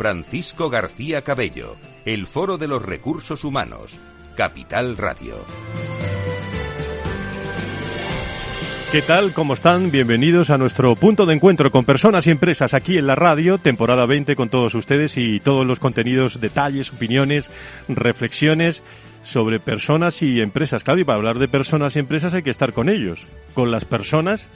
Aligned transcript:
Francisco 0.00 0.70
García 0.70 1.20
Cabello, 1.20 1.76
el 2.06 2.26
Foro 2.26 2.56
de 2.56 2.66
los 2.66 2.80
Recursos 2.80 3.44
Humanos, 3.44 4.00
Capital 4.34 4.96
Radio. 4.96 5.34
¿Qué 8.90 9.02
tal? 9.02 9.34
¿Cómo 9.34 9.52
están? 9.52 9.90
Bienvenidos 9.90 10.48
a 10.48 10.56
nuestro 10.56 10.96
punto 10.96 11.26
de 11.26 11.34
encuentro 11.34 11.70
con 11.70 11.84
personas 11.84 12.26
y 12.26 12.30
empresas 12.30 12.72
aquí 12.72 12.96
en 12.96 13.06
la 13.06 13.14
radio, 13.14 13.58
temporada 13.58 14.06
20 14.06 14.36
con 14.36 14.48
todos 14.48 14.74
ustedes 14.74 15.18
y 15.18 15.38
todos 15.38 15.66
los 15.66 15.80
contenidos, 15.80 16.40
detalles, 16.40 16.90
opiniones, 16.90 17.50
reflexiones 17.86 18.82
sobre 19.22 19.60
personas 19.60 20.22
y 20.22 20.40
empresas. 20.40 20.82
Claro, 20.82 21.00
y 21.00 21.04
para 21.04 21.18
hablar 21.18 21.38
de 21.38 21.46
personas 21.46 21.94
y 21.94 21.98
empresas 21.98 22.32
hay 22.32 22.42
que 22.42 22.48
estar 22.48 22.72
con 22.72 22.88
ellos, 22.88 23.26
con 23.52 23.70
las 23.70 23.84
personas 23.84 24.48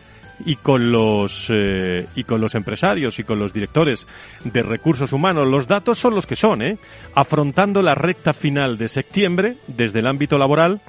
y 0.44 0.56
con 0.56 0.92
los 0.92 1.46
eh, 1.50 2.06
y 2.14 2.24
con 2.24 2.40
los 2.40 2.54
empresarios 2.54 3.18
y 3.18 3.24
con 3.24 3.38
los 3.38 3.52
directores 3.52 4.06
de 4.44 4.62
recursos 4.62 5.12
humanos. 5.12 5.48
Los 5.48 5.66
datos 5.66 5.98
son 5.98 6.14
los 6.14 6.26
que 6.26 6.36
son, 6.36 6.62
¿eh? 6.62 6.78
Afrontando 7.14 7.82
la 7.82 7.94
recta 7.94 8.32
final 8.32 8.78
de 8.78 8.88
septiembre 8.88 9.56
desde 9.66 10.00
el 10.00 10.06
ámbito 10.06 10.38
laboral, 10.38 10.80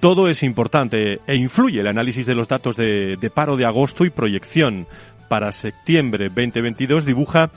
todo 0.00 0.28
es 0.28 0.42
importante 0.42 1.20
e 1.26 1.36
influye 1.36 1.80
el 1.80 1.86
análisis 1.86 2.26
de 2.26 2.34
los 2.34 2.48
datos 2.48 2.76
de, 2.76 3.16
de 3.16 3.30
paro 3.30 3.56
de 3.56 3.64
agosto 3.64 4.04
y 4.04 4.10
proyección 4.10 4.86
para 5.28 5.52
septiembre 5.52 6.28
2022 6.28 7.04
dibuja 7.04 7.50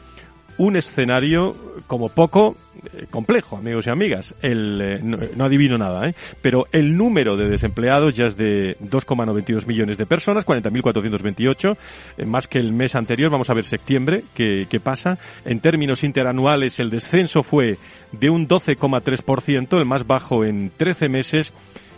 un 0.59 0.75
escenario 0.75 1.55
como 1.87 2.09
poco 2.09 2.57
eh, 2.93 3.07
complejo, 3.09 3.55
amigos 3.55 3.87
y 3.87 3.89
amigas. 3.89 4.35
El, 4.41 4.81
eh, 4.81 4.99
no, 5.01 5.45
adivino 5.45 5.77
nada, 5.77 6.09
¿eh? 6.09 6.15
pero 6.41 6.67
el 6.73 6.97
número 6.97 7.37
de 7.37 7.49
desempleados 7.49 8.13
ya 8.13 8.25
es 8.25 8.35
de 8.35 8.77
2,92 8.79 9.65
millones 9.65 9.97
de 9.97 10.05
personas, 10.05 10.45
40.428, 10.45 11.77
eh, 12.17 12.25
más 12.25 12.49
que 12.49 12.59
el 12.59 12.73
mes 12.73 12.95
anterior. 12.95 13.31
Vamos 13.31 13.49
a 13.49 13.53
ver 13.53 13.63
septiembre 13.63 14.25
qué, 14.35 14.67
qué 14.69 14.81
pasa. 14.81 15.17
En 15.45 15.61
términos 15.61 16.03
interanuales, 16.03 16.77
el 16.81 16.89
descenso 16.89 17.41
fue 17.41 17.77
de 18.11 18.29
un 18.29 18.45
12,3%, 18.45 19.77
el 19.77 19.85
más 19.85 20.05
bajo 20.05 20.43
en 20.43 20.71
13 20.75 21.07
meses. 21.07 21.53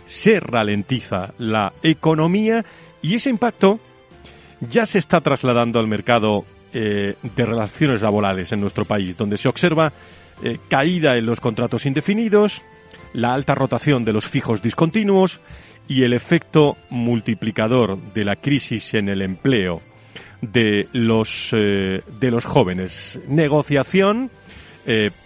Se 0.06 0.38
ralentiza 0.38 1.34
la 1.36 1.72
economía 1.82 2.64
y 3.02 3.16
ese 3.16 3.28
impacto 3.28 3.80
ya 4.60 4.86
se 4.86 5.00
está 5.00 5.20
trasladando 5.20 5.80
al 5.80 5.88
mercado 5.88 6.44
eh, 6.74 7.16
de 7.22 7.46
relaciones 7.46 8.00
laborales 8.00 8.50
en 8.52 8.60
nuestro 8.60 8.86
país, 8.86 9.14
donde 9.16 9.36
se 9.36 9.48
observa 9.48 9.92
eh, 10.42 10.58
caída 10.68 11.18
en 11.18 11.26
los 11.26 11.38
contratos 11.38 11.84
indefinidos, 11.84 12.62
la 13.12 13.34
alta 13.34 13.54
rotación 13.54 14.04
de 14.04 14.14
los 14.14 14.26
fijos 14.26 14.62
discontinuos 14.62 15.40
y 15.86 16.02
el 16.02 16.14
efecto 16.14 16.78
multiplicador 16.88 17.98
de 18.14 18.24
la 18.24 18.36
crisis 18.36 18.94
en 18.94 19.10
el 19.10 19.20
empleo 19.20 19.82
de 20.40 20.88
los, 20.92 21.50
eh, 21.52 22.02
de 22.18 22.30
los 22.30 22.46
jóvenes. 22.46 23.18
Negociación, 23.28 24.30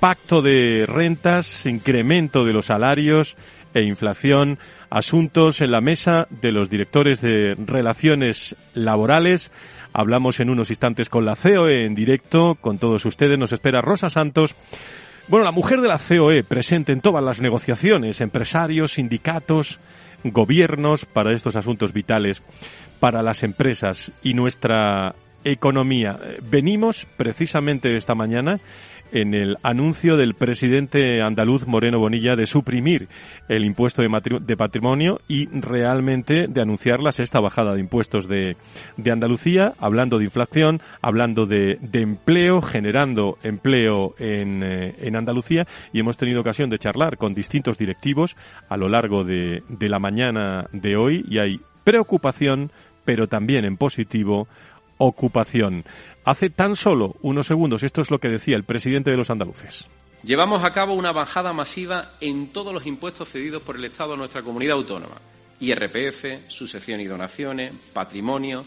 pacto 0.00 0.42
de 0.42 0.84
rentas, 0.86 1.64
incremento 1.64 2.44
de 2.44 2.52
los 2.52 2.66
salarios 2.66 3.36
e 3.72 3.82
inflación, 3.84 4.58
asuntos 4.90 5.60
en 5.60 5.70
la 5.70 5.80
mesa 5.80 6.26
de 6.30 6.50
los 6.50 6.68
directores 6.68 7.20
de 7.20 7.54
relaciones 7.54 8.56
laborales 8.74 9.52
Hablamos 9.98 10.40
en 10.40 10.50
unos 10.50 10.68
instantes 10.68 11.08
con 11.08 11.24
la 11.24 11.34
COE 11.34 11.86
en 11.86 11.94
directo, 11.94 12.58
con 12.60 12.76
todos 12.76 13.06
ustedes. 13.06 13.38
Nos 13.38 13.54
espera 13.54 13.80
Rosa 13.80 14.10
Santos. 14.10 14.54
Bueno, 15.26 15.44
la 15.44 15.52
mujer 15.52 15.80
de 15.80 15.88
la 15.88 15.98
COE 15.98 16.44
presente 16.44 16.92
en 16.92 17.00
todas 17.00 17.24
las 17.24 17.40
negociaciones, 17.40 18.20
empresarios, 18.20 18.92
sindicatos, 18.92 19.80
gobiernos 20.22 21.06
para 21.06 21.34
estos 21.34 21.56
asuntos 21.56 21.94
vitales 21.94 22.42
para 23.00 23.22
las 23.22 23.42
empresas 23.42 24.12
y 24.22 24.34
nuestra 24.34 25.14
economía. 25.44 26.18
Venimos 26.42 27.06
precisamente 27.16 27.96
esta 27.96 28.14
mañana 28.14 28.60
en 29.12 29.34
el 29.34 29.56
anuncio 29.62 30.16
del 30.16 30.34
presidente 30.34 31.22
andaluz 31.22 31.66
Moreno 31.66 31.98
Bonilla 31.98 32.36
de 32.36 32.46
suprimir 32.46 33.08
el 33.48 33.64
impuesto 33.64 34.02
de, 34.02 34.56
patrimonio 34.56 35.20
y 35.28 35.46
realmente 35.48 36.46
de 36.48 36.60
anunciar 36.60 37.00
la 37.00 37.12
sexta 37.12 37.40
bajada 37.40 37.74
de 37.74 37.80
impuestos 37.80 38.28
de, 38.28 38.56
Andalucía, 39.10 39.74
hablando 39.78 40.18
de 40.18 40.24
inflación, 40.24 40.80
hablando 41.00 41.46
de, 41.46 41.78
empleo, 41.92 42.60
generando 42.60 43.38
empleo 43.42 44.14
en, 44.18 44.62
eh, 44.62 44.94
en, 44.98 45.16
Andalucía. 45.16 45.66
Y 45.92 46.00
hemos 46.00 46.16
tenido 46.16 46.40
ocasión 46.40 46.70
de 46.70 46.78
charlar 46.78 47.16
con 47.16 47.34
distintos 47.34 47.78
directivos 47.78 48.36
a 48.68 48.76
lo 48.76 48.88
largo 48.88 49.24
de, 49.24 49.62
de 49.68 49.88
la 49.88 49.98
mañana 49.98 50.68
de 50.72 50.96
hoy 50.96 51.24
y 51.28 51.38
hay 51.38 51.60
preocupación, 51.84 52.72
pero 53.04 53.28
también 53.28 53.64
en 53.64 53.76
positivo, 53.76 54.48
ocupación. 54.98 55.84
Hace 56.24 56.50
tan 56.50 56.76
solo 56.76 57.16
unos 57.22 57.46
segundos, 57.46 57.82
esto 57.82 58.00
es 58.00 58.10
lo 58.10 58.18
que 58.18 58.28
decía 58.28 58.56
el 58.56 58.64
presidente 58.64 59.10
de 59.10 59.16
los 59.16 59.30
andaluces. 59.30 59.88
Llevamos 60.22 60.64
a 60.64 60.72
cabo 60.72 60.94
una 60.94 61.12
bajada 61.12 61.52
masiva 61.52 62.12
en 62.20 62.48
todos 62.48 62.74
los 62.74 62.86
impuestos 62.86 63.28
cedidos 63.28 63.62
por 63.62 63.76
el 63.76 63.84
Estado 63.84 64.14
a 64.14 64.16
nuestra 64.16 64.42
comunidad 64.42 64.76
autónoma. 64.76 65.20
IRPF, 65.60 66.48
sucesión 66.48 67.00
y 67.00 67.06
donaciones, 67.06 67.72
patrimonio, 67.92 68.66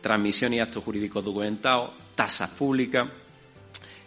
transmisión 0.00 0.52
y 0.52 0.60
actos 0.60 0.82
jurídicos 0.82 1.24
documentados, 1.24 1.92
tasas 2.14 2.50
públicas. 2.50 3.08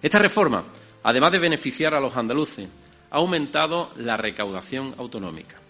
Esta 0.02 0.19
reforma, 0.19 0.63
además 1.03 1.31
de 1.31 1.40
beneficiar 1.40 1.94
a 1.94 2.00
los 2.00 2.16
andaluces, 2.18 2.68
ha 3.09 3.16
aumentado 3.18 3.92
la 3.96 4.18
recaudación 4.18 4.94
autonómica 4.97 5.62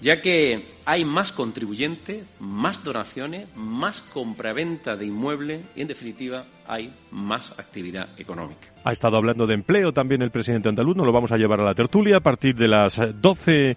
ya 0.00 0.20
que 0.20 0.66
hay 0.84 1.04
más 1.04 1.32
contribuyentes, 1.32 2.24
más 2.38 2.84
donaciones, 2.84 3.48
más 3.56 4.02
compraventa 4.02 4.96
de 4.96 5.06
inmuebles 5.06 5.62
y, 5.74 5.82
en 5.82 5.88
definitiva, 5.88 6.46
hay 6.66 6.92
más 7.10 7.58
actividad 7.58 8.08
económica. 8.18 8.68
Ha 8.84 8.92
estado 8.92 9.16
hablando 9.16 9.46
de 9.46 9.54
empleo 9.54 9.92
también 9.92 10.22
el 10.22 10.30
presidente 10.30 10.68
andaluz, 10.68 10.96
nos 10.96 11.06
lo 11.06 11.12
vamos 11.12 11.32
a 11.32 11.36
llevar 11.36 11.60
a 11.60 11.64
la 11.64 11.74
tertulia 11.74 12.18
a 12.18 12.20
partir 12.20 12.54
de 12.54 12.68
las 12.68 13.00
doce 13.20 13.76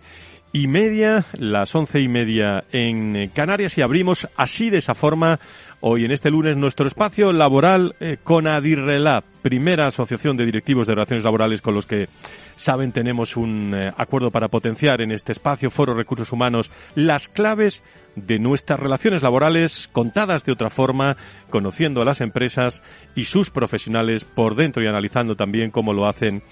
y 0.51 0.67
media, 0.67 1.25
las 1.33 1.73
once 1.75 2.01
y 2.01 2.07
media 2.07 2.63
en 2.71 3.29
Canarias 3.29 3.77
y 3.77 3.81
abrimos 3.81 4.27
así 4.35 4.69
de 4.69 4.79
esa 4.79 4.95
forma 4.95 5.39
hoy 5.81 6.05
en 6.05 6.11
este 6.11 6.29
lunes 6.29 6.57
nuestro 6.57 6.87
espacio 6.87 7.31
laboral 7.31 7.95
eh, 7.99 8.17
con 8.23 8.47
Adirrelab, 8.47 9.23
primera 9.41 9.87
asociación 9.87 10.37
de 10.37 10.45
directivos 10.45 10.87
de 10.87 10.95
relaciones 10.95 11.23
laborales 11.23 11.61
con 11.61 11.73
los 11.73 11.85
que 11.85 12.07
saben 12.55 12.91
tenemos 12.91 13.37
un 13.37 13.73
eh, 13.73 13.91
acuerdo 13.95 14.31
para 14.31 14.49
potenciar 14.49 15.01
en 15.01 15.11
este 15.11 15.31
espacio 15.31 15.69
Foro 15.69 15.93
Recursos 15.93 16.31
Humanos 16.31 16.71
las 16.95 17.27
claves 17.27 17.83
de 18.15 18.39
nuestras 18.39 18.79
relaciones 18.79 19.21
laborales 19.21 19.89
contadas 19.91 20.43
de 20.43 20.51
otra 20.51 20.69
forma, 20.69 21.15
conociendo 21.49 22.01
a 22.01 22.05
las 22.05 22.21
empresas 22.21 22.81
y 23.15 23.25
sus 23.25 23.49
profesionales 23.49 24.25
por 24.25 24.55
dentro 24.55 24.83
y 24.83 24.87
analizando 24.87 25.35
también 25.35 25.71
cómo 25.71 25.93
lo 25.93 26.07
hacen 26.07 26.43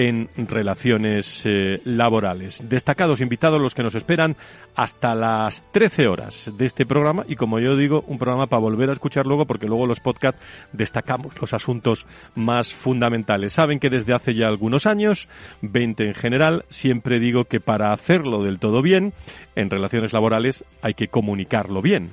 en 0.00 0.30
relaciones 0.34 1.42
eh, 1.44 1.82
laborales. 1.84 2.62
Destacados 2.66 3.20
invitados 3.20 3.60
los 3.60 3.74
que 3.74 3.82
nos 3.82 3.94
esperan 3.94 4.34
hasta 4.74 5.14
las 5.14 5.62
13 5.72 6.08
horas 6.08 6.50
de 6.56 6.64
este 6.64 6.86
programa 6.86 7.26
y 7.28 7.36
como 7.36 7.58
yo 7.58 7.76
digo, 7.76 8.02
un 8.06 8.16
programa 8.16 8.46
para 8.46 8.62
volver 8.62 8.88
a 8.88 8.94
escuchar 8.94 9.26
luego 9.26 9.44
porque 9.44 9.66
luego 9.66 9.86
los 9.86 10.00
podcasts 10.00 10.40
destacamos 10.72 11.38
los 11.38 11.52
asuntos 11.52 12.06
más 12.34 12.72
fundamentales. 12.72 13.52
Saben 13.52 13.78
que 13.78 13.90
desde 13.90 14.14
hace 14.14 14.34
ya 14.34 14.46
algunos 14.46 14.86
años, 14.86 15.28
20 15.60 16.06
en 16.06 16.14
general, 16.14 16.64
siempre 16.70 17.20
digo 17.20 17.44
que 17.44 17.60
para 17.60 17.92
hacerlo 17.92 18.42
del 18.42 18.58
todo 18.58 18.80
bien 18.80 19.12
en 19.54 19.68
relaciones 19.68 20.14
laborales 20.14 20.64
hay 20.80 20.94
que 20.94 21.08
comunicarlo 21.08 21.82
bien. 21.82 22.12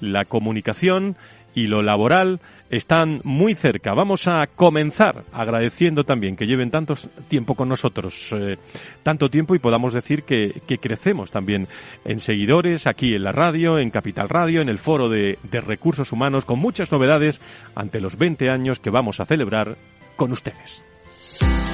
La 0.00 0.24
comunicación 0.24 1.16
y 1.54 1.66
lo 1.66 1.82
laboral 1.82 2.40
están 2.70 3.20
muy 3.24 3.54
cerca. 3.54 3.94
Vamos 3.94 4.26
a 4.26 4.46
comenzar 4.46 5.24
agradeciendo 5.32 6.04
también 6.04 6.36
que 6.36 6.46
lleven 6.46 6.70
tanto 6.70 6.94
tiempo 7.28 7.54
con 7.54 7.68
nosotros, 7.68 8.34
eh, 8.36 8.56
tanto 9.02 9.30
tiempo 9.30 9.54
y 9.54 9.58
podamos 9.58 9.92
decir 9.92 10.22
que, 10.24 10.60
crecemos 10.80 11.30
también 11.30 11.66
en 12.04 12.20
seguidores 12.20 12.86
aquí 12.86 13.14
en 13.14 13.24
la 13.24 13.32
radio, 13.32 13.78
en 13.78 13.90
Capital 13.90 14.28
Radio, 14.28 14.60
en 14.60 14.68
el 14.68 14.78
foro 14.78 15.08
de, 15.08 15.38
de 15.50 15.60
recursos 15.60 16.12
humanos, 16.12 16.44
con 16.44 16.58
muchas 16.58 16.92
novedades 16.92 17.40
ante 17.74 18.00
los 18.00 18.16
20 18.16 18.50
años 18.50 18.78
que 18.80 18.90
vamos 18.90 19.20
a 19.20 19.24
celebrar 19.24 19.76
con 20.16 20.32
ustedes. 20.32 20.84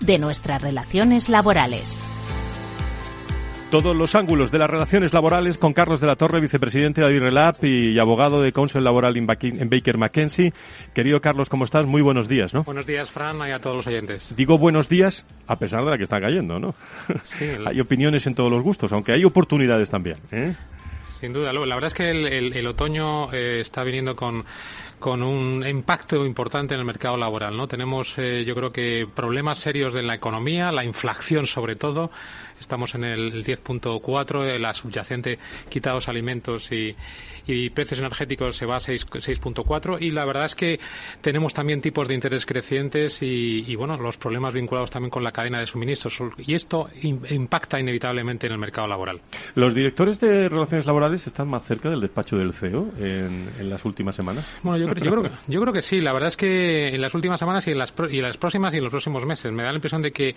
de 0.00 0.18
nuestras 0.18 0.62
relaciones 0.62 1.28
laborales. 1.28 2.08
Todos 3.70 3.94
los 3.94 4.14
ángulos 4.14 4.50
de 4.50 4.58
las 4.58 4.70
relaciones 4.70 5.12
laborales 5.12 5.58
con 5.58 5.74
Carlos 5.74 6.00
de 6.00 6.06
la 6.06 6.16
Torre, 6.16 6.40
vicepresidente 6.40 7.02
de 7.02 7.06
Adirrelab 7.06 7.62
y 7.62 7.98
abogado 7.98 8.40
de 8.40 8.50
Council 8.50 8.82
Laboral 8.82 9.14
en 9.18 9.26
Baker 9.26 9.98
McKenzie. 9.98 10.54
Querido 10.94 11.20
Carlos, 11.20 11.50
¿cómo 11.50 11.64
estás? 11.64 11.84
Muy 11.84 12.00
buenos 12.00 12.28
días, 12.28 12.54
¿no? 12.54 12.64
Buenos 12.64 12.86
días, 12.86 13.10
Fran, 13.10 13.36
y 13.46 13.50
a 13.50 13.58
todos 13.58 13.76
los 13.76 13.86
oyentes. 13.86 14.34
Digo 14.34 14.56
buenos 14.56 14.88
días 14.88 15.26
a 15.46 15.58
pesar 15.58 15.84
de 15.84 15.90
la 15.90 15.98
que 15.98 16.04
está 16.04 16.18
cayendo, 16.18 16.58
¿no? 16.58 16.74
Sí, 17.22 17.44
hay 17.66 17.78
opiniones 17.80 18.26
en 18.26 18.34
todos 18.34 18.50
los 18.50 18.62
gustos, 18.62 18.90
aunque 18.94 19.12
hay 19.12 19.24
oportunidades 19.26 19.90
también. 19.90 20.16
¿eh? 20.32 20.54
Sin 21.18 21.32
duda, 21.32 21.52
la 21.52 21.74
verdad 21.74 21.88
es 21.88 21.94
que 21.94 22.10
el, 22.10 22.66
otoño 22.68 23.32
eh, 23.32 23.58
está 23.60 23.82
viniendo 23.82 24.14
con, 24.14 24.44
con 25.00 25.24
un 25.24 25.66
impacto 25.66 26.24
importante 26.24 26.74
en 26.74 26.80
el 26.80 26.86
mercado 26.86 27.16
laboral. 27.16 27.56
¿no? 27.56 27.66
Tenemos, 27.66 28.16
eh, 28.18 28.44
yo 28.44 28.54
creo 28.54 28.70
que, 28.70 29.04
problemas 29.12 29.58
serios 29.58 29.96
en 29.96 30.06
la 30.06 30.14
economía, 30.14 30.70
la 30.70 30.84
inflación 30.84 31.46
sobre 31.46 31.74
todo, 31.74 32.12
Estamos 32.60 32.94
en 32.94 33.04
el 33.04 33.44
10.4, 33.44 34.58
la 34.58 34.74
subyacente 34.74 35.38
quitados 35.68 36.08
alimentos 36.08 36.70
y, 36.72 36.94
precios 37.70 38.00
energéticos 38.00 38.56
se 38.56 38.66
va 38.66 38.76
a 38.76 38.78
6.4 38.78 40.02
y 40.02 40.10
la 40.10 40.26
verdad 40.26 40.44
es 40.44 40.54
que 40.54 40.78
tenemos 41.22 41.54
también 41.54 41.80
tipos 41.80 42.06
de 42.06 42.12
interés 42.12 42.44
crecientes 42.44 43.22
y, 43.22 43.74
bueno, 43.74 43.96
los 43.96 44.18
problemas 44.18 44.52
vinculados 44.52 44.90
también 44.90 45.10
con 45.10 45.24
la 45.24 45.32
cadena 45.32 45.58
de 45.58 45.66
suministros 45.66 46.20
y 46.36 46.54
esto 46.54 46.90
impacta 47.02 47.80
inevitablemente 47.80 48.46
en 48.46 48.52
el 48.52 48.58
mercado 48.58 48.86
laboral. 48.86 49.22
¿Los 49.54 49.74
directores 49.74 50.20
de 50.20 50.48
relaciones 50.50 50.84
laborales 50.84 51.26
están 51.26 51.48
más 51.48 51.64
cerca 51.64 51.88
del 51.88 52.02
despacho 52.02 52.36
del 52.36 52.52
CEO 52.52 52.90
en, 52.98 53.48
las 53.70 53.84
últimas 53.84 54.14
semanas? 54.14 54.46
Bueno, 54.62 54.78
yo, 54.78 54.92
creo, 54.92 55.22
que, 55.22 55.30
yo 55.48 55.60
creo 55.60 55.72
que 55.72 55.82
sí. 55.82 56.00
La 56.02 56.12
verdad 56.12 56.28
es 56.28 56.36
que 56.36 56.88
en 56.88 57.00
las 57.00 57.14
últimas 57.14 57.40
semanas 57.40 57.66
y 57.66 57.70
en 57.70 57.78
las, 57.78 57.94
y 58.10 58.18
en 58.18 58.22
las 58.22 58.36
próximas 58.36 58.74
y 58.74 58.76
en 58.76 58.84
los 58.84 58.90
próximos 58.90 59.24
meses 59.24 59.52
me 59.52 59.62
da 59.62 59.70
la 59.70 59.76
impresión 59.76 60.02
de 60.02 60.12
que 60.12 60.34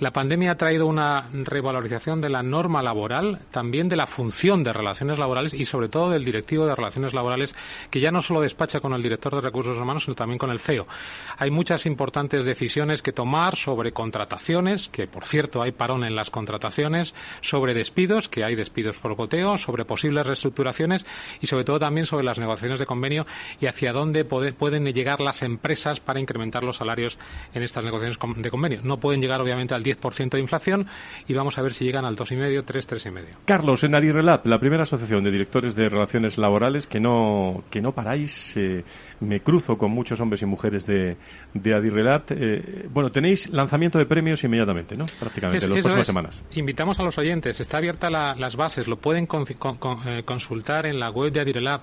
la 0.00 0.12
pandemia 0.12 0.52
ha 0.52 0.56
traído 0.56 0.86
una 0.86 1.28
valorización 1.64 2.20
de 2.20 2.28
la 2.28 2.42
norma 2.42 2.82
laboral, 2.82 3.40
también 3.50 3.88
de 3.88 3.96
la 3.96 4.06
función 4.06 4.62
de 4.62 4.72
relaciones 4.72 5.18
laborales 5.18 5.54
y 5.54 5.64
sobre 5.64 5.88
todo 5.88 6.10
del 6.10 6.24
directivo 6.24 6.66
de 6.66 6.74
relaciones 6.74 7.14
laborales 7.14 7.54
que 7.90 8.00
ya 8.00 8.10
no 8.10 8.22
solo 8.22 8.40
despacha 8.40 8.80
con 8.80 8.92
el 8.92 9.02
director 9.02 9.34
de 9.34 9.40
recursos 9.40 9.76
humanos, 9.76 10.04
sino 10.04 10.14
también 10.14 10.38
con 10.38 10.50
el 10.50 10.60
CEO. 10.60 10.86
Hay 11.38 11.50
muchas 11.50 11.86
importantes 11.86 12.44
decisiones 12.44 13.02
que 13.02 13.12
tomar 13.12 13.56
sobre 13.56 13.92
contrataciones, 13.92 14.88
que 14.88 15.06
por 15.06 15.24
cierto 15.24 15.62
hay 15.62 15.72
parón 15.72 16.04
en 16.04 16.14
las 16.14 16.30
contrataciones, 16.30 17.14
sobre 17.40 17.74
despidos, 17.74 18.28
que 18.28 18.44
hay 18.44 18.54
despidos 18.54 18.96
por 18.98 19.14
goteo, 19.14 19.56
sobre 19.56 19.84
posibles 19.84 20.26
reestructuraciones 20.26 21.06
y 21.40 21.46
sobre 21.46 21.64
todo 21.64 21.78
también 21.78 22.06
sobre 22.06 22.24
las 22.24 22.38
negociaciones 22.38 22.80
de 22.80 22.86
convenio 22.86 23.26
y 23.60 23.66
hacia 23.66 23.92
dónde 23.92 24.24
pueden 24.24 24.84
llegar 24.92 25.20
las 25.20 25.42
empresas 25.42 26.00
para 26.00 26.20
incrementar 26.20 26.62
los 26.62 26.76
salarios 26.76 27.18
en 27.52 27.62
estas 27.62 27.84
negociaciones 27.84 28.42
de 28.42 28.50
convenio. 28.50 28.80
No 28.82 28.98
pueden 28.98 29.20
llegar 29.20 29.40
obviamente 29.40 29.74
al 29.74 29.82
10% 29.82 30.30
de 30.30 30.40
inflación 30.40 30.86
y 31.26 31.34
vamos 31.34 31.53
a 31.58 31.62
ver 31.62 31.72
si 31.72 31.84
llegan 31.84 32.04
al 32.04 32.16
2,5, 32.16 32.64
3, 32.64 32.88
3,5. 32.88 33.24
Carlos, 33.44 33.84
en 33.84 33.94
Adirrelat, 33.94 34.46
la 34.46 34.58
primera 34.58 34.82
asociación 34.84 35.24
de 35.24 35.30
directores 35.30 35.74
de 35.74 35.88
relaciones 35.88 36.38
laborales, 36.38 36.86
que 36.86 37.00
no, 37.00 37.64
que 37.70 37.80
no 37.80 37.92
paráis, 37.92 38.56
eh, 38.56 38.84
me 39.20 39.40
cruzo 39.40 39.76
con 39.76 39.90
muchos 39.90 40.20
hombres 40.20 40.42
y 40.42 40.46
mujeres 40.46 40.86
de, 40.86 41.16
de 41.54 41.74
Adirrelat. 41.74 42.30
Eh, 42.32 42.88
bueno, 42.90 43.10
tenéis 43.10 43.50
lanzamiento 43.50 43.98
de 43.98 44.06
premios 44.06 44.42
inmediatamente, 44.44 44.96
¿no? 44.96 45.06
Prácticamente, 45.18 45.64
en 45.64 45.72
las 45.72 45.80
próximas 45.80 46.06
semanas. 46.06 46.42
Invitamos 46.52 46.98
a 47.00 47.02
los 47.02 47.18
oyentes, 47.18 47.60
está 47.60 47.78
abierta 47.78 48.10
las 48.10 48.56
bases, 48.56 48.88
lo 48.88 48.96
pueden 48.96 49.26
eh, 49.26 50.22
consultar 50.24 50.86
en 50.86 50.98
la 50.98 51.10
web 51.10 51.32
de 51.32 51.40
Adirelab 51.40 51.80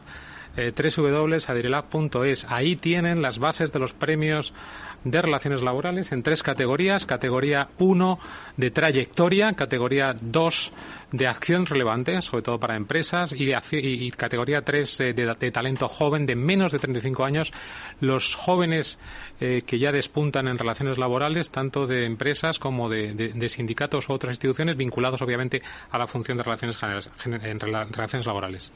eh, 0.58 0.74
www.adirelab.es. 0.76 2.46
Ahí 2.50 2.76
tienen 2.76 3.22
las 3.22 3.40
bases 3.40 3.72
de 3.72 3.80
los 3.80 3.94
premios 3.94 4.54
de 5.04 5.22
relaciones 5.22 5.62
laborales 5.62 6.12
en 6.12 6.24
tres 6.24 6.44
categorías. 6.44 7.06
Categoría 7.06 7.70
1 7.80 8.20
de 8.58 8.72
trayectoria, 8.72 9.54
categoría 9.54 10.16
2 10.20 10.74
de 11.12 11.28
acción 11.28 11.66
relevante, 11.66 12.22
sobre 12.22 12.44
todo 12.44 12.60
para 12.60 12.76
empresas, 12.76 13.34
y, 13.38 14.12
categoría 14.12 14.62
3 14.62 14.98
de, 14.98 15.14
de, 15.14 15.52
talento 15.52 15.88
joven 15.88 16.26
de 16.26 16.36
menos 16.36 16.72
de 16.72 16.80
35 16.80 17.26
años. 17.26 17.52
Los 18.00 18.36
jóvenes 18.36 18.98
eh, 19.40 19.64
que 19.66 19.80
ya 19.80 19.92
despuntan 19.92 20.48
en 20.48 20.58
relaciones 20.58 20.98
laborales, 20.98 21.50
tanto 21.50 21.88
de 21.88 22.06
empresas 22.06 22.60
como 22.60 22.90
de, 22.90 23.50
sindicatos 23.50 24.08
u 24.08 24.14
otras 24.14 24.34
instituciones, 24.34 24.78
vinculados 24.78 25.22
obviamente 25.22 25.62
a 25.90 25.98
la 25.98 26.06
función 26.06 26.38
de 26.38 26.44
relaciones, 26.44 26.80
en 27.26 27.60
relaciones 27.60 28.28
laborales. 28.28 28.72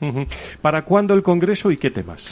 ¿Para 0.62 0.84
cuándo 0.84 1.14
el 1.14 1.22
Congreso 1.22 1.72
y 1.72 1.78
qué 1.78 1.92
temas? 1.92 2.28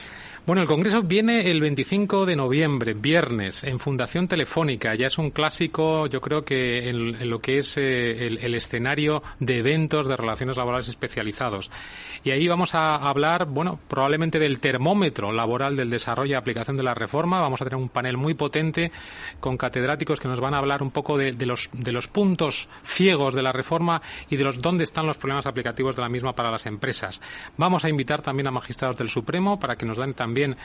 Bueno, 0.46 0.62
el 0.62 0.68
Congreso 0.68 1.02
viene 1.02 1.50
el 1.50 1.62
25 1.62 2.26
de 2.26 2.36
noviembre, 2.36 2.94
viernes, 2.94 3.64
en 3.64 3.80
Fundación 3.80 4.28
Telefónica. 4.28 4.94
Ya 4.94 5.08
es 5.08 5.18
un 5.18 5.32
clásico, 5.32 6.06
yo 6.08 6.20
creo 6.20 6.44
que 6.44 6.90
en, 6.90 7.30
lo 7.30 7.40
que 7.40 7.60
es 7.60 7.78
eh, 7.78 8.28
el, 8.28 8.54
escenario 8.54 9.24
de 9.40 9.60
eventos 9.60 10.06
de 10.06 10.18
relaciones 10.18 10.58
laborales 10.58 10.90
especializados. 10.90 11.72
Y 12.26 12.32
ahí 12.32 12.46
vamos 12.50 12.76
a 12.76 12.96
hablar, 12.96 13.46
bueno, 13.46 13.80
probablemente 13.88 14.38
del 14.38 14.60
termómetro 14.60 15.32
laboral 15.32 15.78
del 15.78 15.90
desarrollo 15.90 16.32
y 16.32 16.36
aplicación 16.36 16.76
de 16.76 16.84
la 16.84 16.94
reforma. 16.94 17.40
Vamos 17.40 17.62
a 17.62 17.64
tener 17.64 17.78
un 17.78 17.88
panel 17.88 18.18
muy 18.18 18.34
potente 18.34 18.92
con 19.40 19.56
catedráticos 19.56 20.20
que 20.20 20.28
nos 20.28 20.42
van 20.42 20.56
a 20.56 20.58
hablar 20.58 20.84
un 20.84 20.92
poco 20.92 21.18
de, 21.18 21.32
los, 21.46 21.70
de 21.72 21.94
los 21.94 22.10
puntos 22.10 22.68
ciegos 22.82 23.34
de 23.34 23.44
la 23.44 23.54
reforma 23.54 24.02
y 24.30 24.36
de 24.36 24.44
los 24.44 24.62
dónde 24.62 24.84
están 24.84 25.08
los 25.08 25.18
problemas 25.18 25.48
aplicativos 25.48 25.96
de 25.96 26.02
la 26.02 26.10
misma 26.10 26.34
para 26.34 26.52
las 26.52 26.66
empresas. 26.66 27.22
Vamos 27.56 27.86
a 27.86 27.90
invitar 27.90 28.22
también 28.22 28.48
a 28.48 28.52
magistrados 28.52 28.98
del 28.98 29.08
Supremo 29.08 29.58
para 29.58 29.78
que 29.78 29.86
nos 29.86 29.98
den 29.98 30.14
también 30.14 30.33
también 30.34 30.58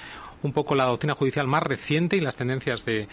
un 0.43 0.53
poco 0.53 0.75
la 0.75 0.87
doctrina 0.87 1.15
judicial 1.15 1.47
más 1.47 1.62
reciente 1.62 2.17
y 2.17 2.20
las 2.20 2.37
tendencias 2.37 2.85
de, 2.87 3.06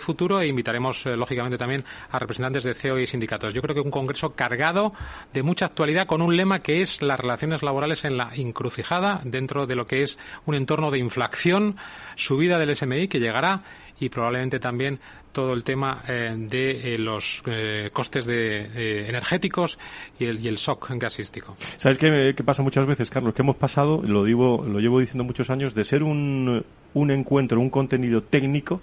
futuro 0.00 0.40
e 0.40 0.48
invitaremos, 0.48 1.06
eh, 1.06 1.16
lógicamente, 1.16 1.56
también 1.56 1.84
a 2.10 2.18
representantes 2.18 2.64
de 2.64 2.74
CEO 2.74 2.98
y 2.98 3.06
sindicatos. 3.06 3.54
Yo 3.54 3.62
creo 3.62 3.74
que 3.74 3.80
un 3.80 3.90
congreso 3.90 4.34
cargado 4.34 4.92
de 5.32 5.42
mucha 5.42 5.66
actualidad 5.66 6.06
con 6.06 6.20
un 6.20 6.36
lema 6.36 6.58
que 6.58 6.82
es 6.82 7.00
las 7.00 7.18
relaciones 7.18 7.62
laborales 7.62 8.04
en 8.04 8.16
la 8.16 8.30
encrucijada 8.34 9.20
dentro 9.24 9.66
de 9.66 9.76
lo 9.76 9.86
que 9.86 10.02
es 10.02 10.18
un 10.44 10.54
entorno 10.54 10.90
de 10.90 10.98
inflación, 10.98 11.76
subida 12.16 12.58
del 12.58 12.74
SMI 12.74 13.08
que 13.08 13.20
llegará 13.20 13.62
y 14.02 14.08
probablemente 14.08 14.58
también 14.58 14.98
todo 15.30 15.52
el 15.52 15.62
tema 15.62 16.02
eh, 16.08 16.34
de 16.36 16.94
eh, 16.94 16.98
los 16.98 17.42
eh, 17.46 17.90
costes 17.92 18.26
de, 18.26 19.08
energéticos 19.08 19.78
y 20.18 20.24
el, 20.24 20.44
y 20.44 20.50
shock 20.56 20.90
gasístico. 20.96 21.56
¿Sabes 21.76 21.98
qué, 21.98 22.34
pasa 22.44 22.62
muchas 22.62 22.84
veces, 22.86 23.10
Carlos? 23.10 23.32
Que 23.32 23.42
hemos 23.42 23.56
pasado, 23.56 24.02
lo, 24.02 24.24
digo, 24.24 24.64
lo 24.66 24.80
llevo 24.80 24.98
diciendo 24.98 25.22
muchos 25.22 25.50
años, 25.50 25.74
de 25.74 25.84
ser 25.84 26.02
un, 26.02 26.64
un 26.94 27.10
encuentro, 27.12 27.60
un 27.60 27.70
contenido 27.70 28.22
técnico, 28.22 28.80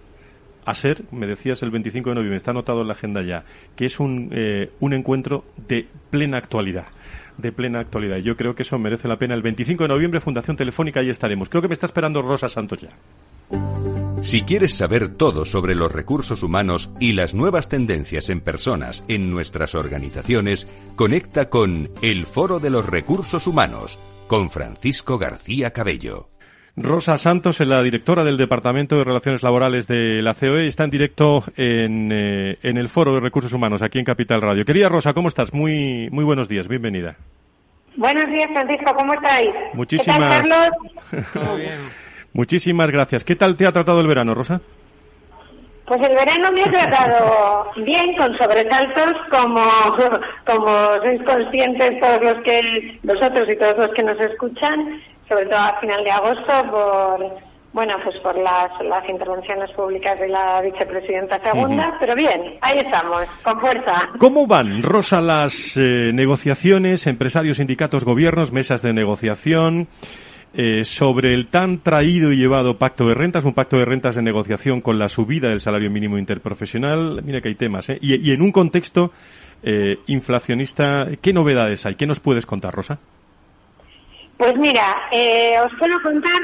a 0.65 0.73
ser, 0.73 1.03
me 1.11 1.27
decías 1.27 1.61
el 1.63 1.71
25 1.71 2.11
de 2.11 2.15
noviembre, 2.15 2.37
está 2.37 2.51
anotado 2.51 2.81
en 2.81 2.87
la 2.87 2.93
agenda 2.93 3.21
ya, 3.21 3.43
que 3.75 3.85
es 3.85 3.99
un, 3.99 4.33
un 4.79 4.93
encuentro 4.93 5.43
de 5.67 5.85
plena 6.09 6.37
actualidad 6.37 6.85
de 7.37 7.53
plena 7.53 7.79
actualidad. 7.79 8.17
Yo 8.17 8.35
creo 8.35 8.53
que 8.53 8.63
eso 8.63 8.77
merece 8.77 9.07
la 9.07 9.15
pena. 9.15 9.33
El 9.33 9.41
25 9.41 9.85
de 9.85 9.87
noviembre, 9.87 10.19
Fundación 10.19 10.57
Telefónica, 10.57 10.99
ahí 10.99 11.09
estaremos. 11.09 11.47
Creo 11.47 11.61
que 11.61 11.69
me 11.69 11.73
está 11.73 11.85
esperando 11.85 12.21
Rosa 12.21 12.49
Santos 12.49 12.81
ya. 12.81 12.89
Si 14.21 14.41
quieres 14.41 14.75
saber 14.75 15.15
todo 15.15 15.45
sobre 15.45 15.75
los 15.75 15.91
recursos 15.91 16.43
humanos 16.43 16.91
y 16.99 17.13
las 17.13 17.33
nuevas 17.33 17.69
tendencias 17.69 18.29
en 18.29 18.41
personas 18.41 19.05
en 19.07 19.31
nuestras 19.31 19.75
organizaciones, 19.75 20.67
conecta 20.95 21.49
con 21.49 21.89
El 22.01 22.25
Foro 22.25 22.59
de 22.59 22.69
los 22.69 22.85
Recursos 22.85 23.47
Humanos 23.47 23.97
con 24.27 24.49
Francisco 24.49 25.17
García 25.17 25.71
Cabello. 25.71 26.29
Rosa 26.75 27.17
Santos, 27.17 27.59
la 27.61 27.81
directora 27.81 28.23
del 28.23 28.37
Departamento 28.37 28.97
de 28.97 29.03
Relaciones 29.03 29.41
Laborales 29.41 29.87
de 29.87 30.21
la 30.21 30.33
COE, 30.33 30.67
está 30.67 30.83
en 30.83 30.91
directo 30.91 31.43
en, 31.55 32.11
eh, 32.11 32.57
en, 32.61 32.77
el 32.77 32.89
Foro 32.89 33.15
de 33.15 33.21
Recursos 33.21 33.53
Humanos 33.53 33.81
aquí 33.81 33.99
en 33.99 34.05
Capital 34.05 34.41
Radio. 34.41 34.65
Querida 34.65 34.89
Rosa, 34.89 35.13
¿cómo 35.13 35.29
estás? 35.29 35.53
Muy, 35.53 36.09
muy 36.11 36.23
buenos 36.23 36.47
días, 36.47 36.67
bienvenida. 36.67 37.15
Buenos 37.95 38.29
días, 38.29 38.49
Francisco, 38.53 38.93
¿cómo 38.95 39.13
estáis? 39.13 39.51
Muchísimas. 39.73 40.47
bien. 41.57 41.79
Muchísimas 42.39 42.89
gracias. 42.89 43.25
¿Qué 43.25 43.35
tal 43.35 43.57
te 43.57 43.67
ha 43.67 43.73
tratado 43.73 43.99
el 43.99 44.07
verano, 44.07 44.33
Rosa? 44.33 44.61
Pues 45.85 46.01
el 46.01 46.15
verano 46.15 46.49
me 46.53 46.63
ha 46.63 46.71
tratado 46.71 47.65
bien, 47.83 48.15
con 48.15 48.33
sobresaltos, 48.37 49.17
como, 49.29 49.69
como 50.47 51.01
sois 51.03 51.21
conscientes 51.23 51.99
todos 51.99 52.23
los 52.23 52.41
que, 52.45 52.97
vosotros 53.03 53.49
y 53.49 53.57
todos 53.57 53.77
los 53.79 53.91
que 53.91 54.03
nos 54.03 54.17
escuchan, 54.21 55.01
sobre 55.27 55.47
todo 55.47 55.59
a 55.59 55.81
final 55.81 56.01
de 56.01 56.11
agosto, 56.11 56.53
por, 56.71 57.41
bueno, 57.73 57.95
pues 58.05 58.17
por 58.19 58.37
las, 58.37 58.71
las 58.85 59.09
intervenciones 59.09 59.69
públicas 59.71 60.17
de 60.17 60.29
la 60.29 60.61
vicepresidenta 60.61 61.41
segunda, 61.43 61.97
pero 61.99 62.15
bien, 62.15 62.57
ahí 62.61 62.79
estamos, 62.79 63.25
con 63.43 63.59
fuerza. 63.59 64.11
¿Cómo 64.17 64.47
van, 64.47 64.81
Rosa, 64.81 65.19
las 65.19 65.75
eh, 65.75 66.11
negociaciones, 66.13 67.05
empresarios, 67.05 67.57
sindicatos, 67.57 68.05
gobiernos, 68.05 68.53
mesas 68.53 68.81
de 68.81 68.93
negociación? 68.93 69.89
Eh, 70.53 70.83
sobre 70.83 71.35
el 71.35 71.47
tan 71.47 71.83
traído 71.83 72.33
y 72.33 72.37
llevado 72.37 72.77
pacto 72.77 73.07
de 73.07 73.13
rentas, 73.13 73.45
un 73.45 73.53
pacto 73.53 73.77
de 73.77 73.85
rentas 73.85 74.15
de 74.15 74.23
negociación 74.23 74.81
con 74.81 74.97
la 74.97 75.07
subida 75.07 75.49
del 75.49 75.61
salario 75.61 75.91
mínimo 75.91 76.17
interprofesional. 76.17 77.21
Mira 77.23 77.39
que 77.39 77.49
hay 77.49 77.55
temas, 77.55 77.89
¿eh? 77.89 77.99
Y, 78.01 78.31
en 78.31 78.41
un 78.41 78.51
contexto 78.51 79.11
eh, 79.61 79.97
inflacionista, 80.07 81.07
¿qué 81.21 81.33
novedades 81.33 81.85
hay? 81.85 81.95
¿Qué 81.95 82.07
nos 82.07 82.19
puedes 82.19 82.47
contar, 82.47 82.73
Rosa? 82.73 82.97
Pues 84.37 84.57
mira, 84.57 85.09
eh, 85.11 85.59
os 85.63 85.71
puedo 85.77 86.01
contar 86.01 86.41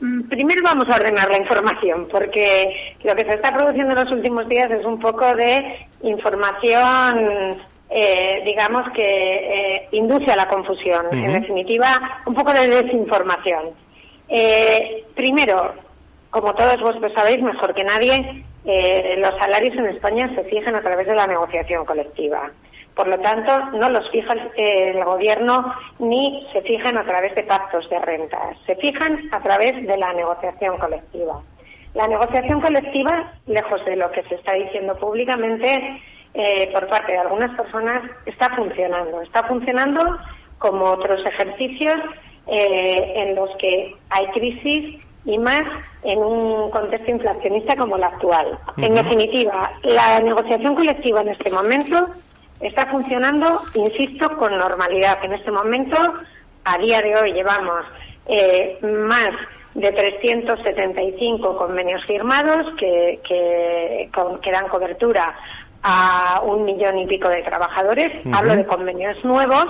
Mm, 0.00 0.28
primero 0.28 0.62
vamos 0.62 0.88
a 0.88 0.94
ordenar 0.94 1.28
la 1.28 1.38
información, 1.38 2.06
porque 2.10 2.94
lo 3.02 3.16
que 3.16 3.24
se 3.24 3.34
está 3.34 3.52
produciendo 3.52 3.92
en 3.92 4.04
los 4.04 4.16
últimos 4.16 4.48
días 4.48 4.70
es 4.70 4.84
un 4.84 5.00
poco 5.00 5.34
de 5.34 5.88
información, 6.02 7.58
eh, 7.90 8.42
digamos, 8.44 8.90
que 8.90 9.02
eh, 9.02 9.88
induce 9.92 10.30
a 10.30 10.36
la 10.36 10.48
confusión. 10.48 11.06
En 11.12 11.32
definitiva, 11.32 12.20
un 12.26 12.34
poco 12.34 12.52
de 12.52 12.68
desinformación. 12.68 13.70
Eh, 14.28 15.04
primero, 15.14 15.72
como 16.30 16.54
todos 16.54 16.80
vosotros 16.80 17.12
sabéis 17.14 17.42
mejor 17.42 17.74
que 17.74 17.84
nadie, 17.84 18.44
los 19.16 19.34
salarios 19.38 19.74
en 19.76 19.86
España 19.86 20.30
se 20.34 20.44
fijan 20.44 20.76
a 20.76 20.82
través 20.82 21.06
de 21.06 21.14
la 21.14 21.26
negociación 21.26 21.86
colectiva. 21.86 22.50
Por 22.94 23.08
lo 23.08 23.18
tanto, 23.20 23.56
no 23.78 23.88
los 23.88 24.10
fija 24.10 24.34
el, 24.56 25.02
gobierno 25.04 25.72
ni 25.98 26.46
se 26.52 26.60
fijan 26.62 26.98
a 26.98 27.04
través 27.04 27.34
de 27.36 27.44
pactos 27.44 27.88
de 27.88 27.98
rentas, 28.00 28.58
se 28.66 28.74
fijan 28.76 29.30
a 29.32 29.40
través 29.40 29.86
de 29.86 29.96
la 29.96 30.12
negociación 30.12 30.76
colectiva. 30.76 31.40
La 31.94 32.08
negociación 32.08 32.60
colectiva, 32.60 33.32
lejos 33.46 33.82
de 33.86 33.96
lo 33.96 34.10
que 34.10 34.24
se 34.24 34.34
está 34.34 34.52
diciendo 34.54 34.96
públicamente 34.96 36.02
eh, 36.34 36.70
por 36.72 36.86
parte 36.88 37.12
de 37.12 37.18
algunas 37.18 37.54
personas, 37.56 38.02
está 38.26 38.50
funcionando. 38.50 39.22
Está 39.22 39.44
funcionando 39.44 40.18
como 40.58 40.84
otros 40.86 41.24
ejercicios 41.24 42.00
eh, 42.46 43.12
en 43.16 43.34
los 43.34 43.50
que 43.56 43.94
hay 44.10 44.26
crisis 44.28 45.00
y 45.24 45.38
más 45.38 45.66
en 46.02 46.18
un 46.20 46.70
contexto 46.70 47.10
inflacionista 47.10 47.76
como 47.76 47.96
el 47.96 48.04
actual. 48.04 48.58
En 48.76 48.94
definitiva, 48.94 49.72
la 49.82 50.20
negociación 50.20 50.74
colectiva 50.74 51.20
en 51.20 51.28
este 51.28 51.50
momento 51.50 52.08
Está 52.60 52.86
funcionando, 52.86 53.62
insisto, 53.74 54.36
con 54.36 54.56
normalidad. 54.58 55.24
En 55.24 55.32
este 55.32 55.52
momento, 55.52 55.96
a 56.64 56.78
día 56.78 57.00
de 57.00 57.16
hoy, 57.16 57.32
llevamos 57.32 57.84
eh, 58.26 58.78
más 58.82 59.32
de 59.74 59.92
375 59.92 61.56
convenios 61.56 62.04
firmados 62.04 62.66
que, 62.76 63.20
que, 63.22 64.50
dan 64.50 64.68
cobertura 64.68 65.36
a 65.90 66.42
un 66.44 66.64
millón 66.64 66.98
y 66.98 67.06
pico 67.06 67.30
de 67.30 67.42
trabajadores. 67.42 68.12
Hablo 68.30 68.56
de 68.56 68.66
convenios 68.66 69.24
nuevos 69.24 69.66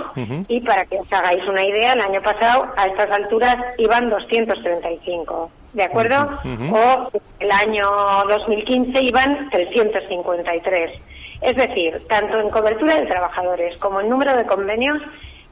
y 0.49 0.59
para 0.59 0.85
que 0.85 0.97
os 0.97 1.13
hagáis 1.13 1.47
una 1.47 1.63
idea, 1.63 1.93
el 1.93 2.01
año 2.01 2.21
pasado 2.21 2.67
a 2.75 2.87
estas 2.87 3.09
alturas 3.09 3.57
iban 3.77 4.09
235, 4.09 5.49
¿de 5.71 5.83
acuerdo? 5.83 6.37
O 6.73 7.09
el 7.39 7.51
año 7.51 7.89
2015 8.27 9.01
iban 9.01 9.49
353. 9.49 10.91
Es 11.41 11.55
decir, 11.55 12.05
tanto 12.09 12.37
en 12.37 12.49
cobertura 12.49 12.99
de 12.99 13.05
trabajadores 13.05 13.77
como 13.77 14.01
en 14.01 14.09
número 14.09 14.35
de 14.35 14.45
convenios, 14.45 15.01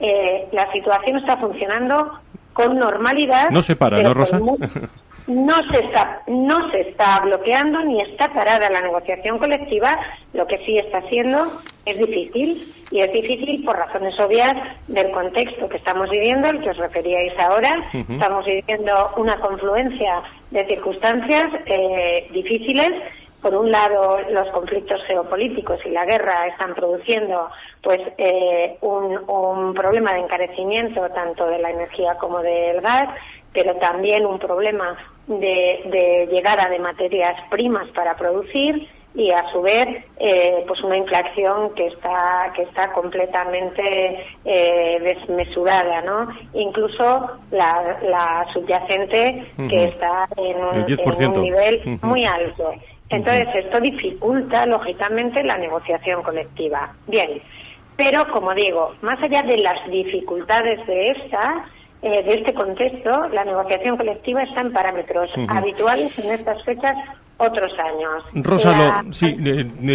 eh, 0.02 0.50
la 0.52 0.70
situación 0.74 1.16
está 1.16 1.38
funcionando 1.38 2.12
con 2.52 2.78
normalidad. 2.78 3.52
No 3.52 3.62
se 3.62 3.78
para, 3.78 4.02
¿no, 4.02 4.14
Rosa? 4.14 4.38
No 5.28 5.62
se, 5.70 5.80
está, 5.80 6.22
no 6.28 6.72
se 6.72 6.82
está 6.90 7.20
bloqueando 7.20 7.84
ni 7.84 8.02
está 8.02 8.32
parada 8.34 8.70
la 8.70 8.82
negociación 8.82 9.38
colectiva. 9.38 10.00
Lo 10.34 10.48
que 10.48 10.58
sí 10.60 10.78
está 10.78 11.00
haciendo 11.00 11.52
es 11.86 11.98
difícil 11.98 12.74
y 12.92 13.02
es 13.02 13.12
difícil 13.12 13.66
por 13.66 13.76
razones 13.76 14.18
obvias 14.20 14.56
del 14.88 15.12
contexto 15.12 15.68
que 15.68 15.78
estamos 15.78 16.10
viviendo, 16.10 16.48
el 16.48 16.60
que 16.62 16.70
os 16.70 16.78
referíais 16.78 17.38
ahora. 17.40 17.84
Estamos 17.92 18.46
viviendo 18.46 19.12
una 19.18 19.38
confluencia 19.40 20.24
de 20.52 20.66
circunstancias 20.66 21.52
eh, 21.66 22.30
difíciles 22.32 22.94
por 23.42 23.56
un 23.56 23.72
lado, 23.72 24.20
los 24.32 24.50
conflictos 24.50 25.02
geopolíticos 25.06 25.80
y 25.86 25.90
la 25.90 26.06
guerra 26.06 26.48
están 26.48 26.74
produciendo 26.74 27.50
pues 27.84 28.02
eh, 28.18 28.78
un, 28.82 29.74
problema 29.76 30.14
de 30.14 30.20
encarecimiento 30.20 31.08
tanto 31.10 31.46
de 31.48 31.60
la 31.60 31.70
energía 31.70 32.16
como 32.16 32.40
del 32.40 32.82
gas, 32.82 33.10
pero 33.54 33.76
también 33.76 34.26
un 34.26 34.40
problema 34.40 34.98
de, 35.28 36.28
llegada 36.32 36.70
de 36.70 36.80
materias 36.80 37.36
primas 37.50 37.88
para 37.90 38.16
producir 38.16 38.88
y 39.16 39.32
a 39.32 39.50
su 39.52 39.62
vez 39.62 40.06
eh, 40.20 40.64
pues 40.68 40.82
una 40.84 40.98
inflación 40.98 41.74
que 41.74 41.88
está 41.88 42.52
que 42.56 42.64
está 42.64 42.92
completamente 42.92 44.26
eh, 44.46 45.00
desmesurada 45.02 46.02
no 46.02 46.28
incluso 46.54 47.32
la, 47.52 48.46
subyacente 48.54 49.44
que 49.70 49.86
está 49.86 50.28
en 50.38 50.64
un, 50.64 51.42
nivel 51.42 52.00
muy 52.02 52.26
alto. 52.26 52.74
Entonces, 53.10 53.48
esto 53.56 53.80
dificulta, 53.80 54.66
lógicamente, 54.66 55.42
la 55.42 55.58
negociación 55.58 56.24
colectiva. 56.24 56.94
Bien, 57.08 57.42
pero, 57.98 58.28
como 58.32 58.54
digo, 58.54 58.94
más 59.02 59.22
allá 59.24 59.44
de 59.44 59.58
las 59.58 59.90
dificultades 59.90 60.86
de 60.86 61.12
esta, 61.12 61.66
eh, 62.02 62.24
de 62.24 62.36
este 62.36 62.54
contexto, 62.54 63.28
la 63.30 63.44
negociación 63.44 63.98
colectiva 63.98 64.44
está 64.44 64.62
en 64.62 64.72
parámetros 64.72 65.32
habituales 65.48 66.18
en 66.20 66.32
estas 66.32 66.64
fechas 66.64 66.96
otros 67.38 67.72
años. 67.80 68.24
Rosa, 68.46 69.04
sí, 69.12 69.36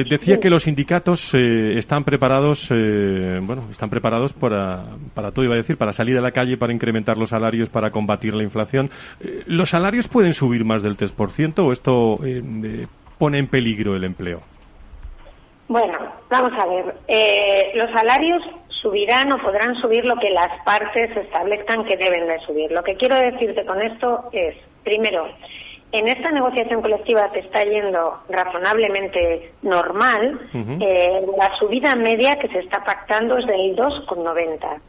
decía 0.09 0.40
que 0.40 0.50
los 0.50 0.64
sindicatos 0.64 1.32
eh, 1.35 1.78
están 1.78 2.02
preparados, 2.02 2.68
eh, 2.71 3.40
bueno, 3.42 3.64
están 3.71 3.88
preparados 3.88 4.32
para, 4.32 4.85
para 5.14 5.30
todo, 5.30 5.44
iba 5.44 5.54
a 5.54 5.59
decir, 5.59 5.76
para 5.76 5.92
salir 5.92 6.18
a 6.18 6.21
la 6.21 6.32
calle, 6.32 6.56
para 6.56 6.73
incrementar 6.73 7.18
los 7.18 7.30
salarios, 7.30 7.68
para 7.68 7.90
combatir 7.90 8.35
la 8.35 8.42
inflación. 8.42 8.90
¿Los 9.47 9.71
salarios 9.71 10.09
pueden 10.09 10.35
subir 10.35 10.64
más 10.64 10.82
del 10.82 10.97
3% 10.97 11.59
o 11.61 11.73
esto 11.73 12.18
pone 13.18 13.38
en 13.38 13.47
peligro 13.47 13.94
el 13.97 14.04
empleo? 14.04 14.42
Bueno, 15.69 15.99
vamos 16.28 16.52
a 16.59 16.66
ver. 16.66 16.95
Eh, 17.09 17.73
los 17.75 17.90
salarios 17.92 18.42
subirán 18.69 19.33
o 19.33 19.38
podrán 19.38 19.75
subir 19.76 20.04
lo 20.04 20.16
que 20.16 20.31
las 20.31 20.50
partes 20.64 21.16
establezcan 21.16 21.85
que 21.85 21.97
deben 21.97 22.26
de 22.26 22.40
subir. 22.40 22.71
Lo 22.73 22.83
que 22.83 22.97
quiero 22.97 23.16
decirte 23.16 23.64
con 23.64 23.81
esto 23.81 24.28
es, 24.33 24.57
primero, 24.83 25.28
en 25.92 26.09
esta 26.09 26.31
negociación 26.31 26.81
colectiva 26.81 27.31
que 27.33 27.40
está 27.40 27.64
yendo 27.64 28.19
razonablemente 28.28 29.52
normal, 29.62 30.40
eh, 30.81 31.23
la 31.37 31.54
subida 31.57 31.95
media 31.95 32.38
que 32.38 32.49
se 32.49 32.61
está 32.61 32.83
pactando 32.83 33.37
es 33.37 33.47
del 33.47 33.76
2,90. 33.76 34.81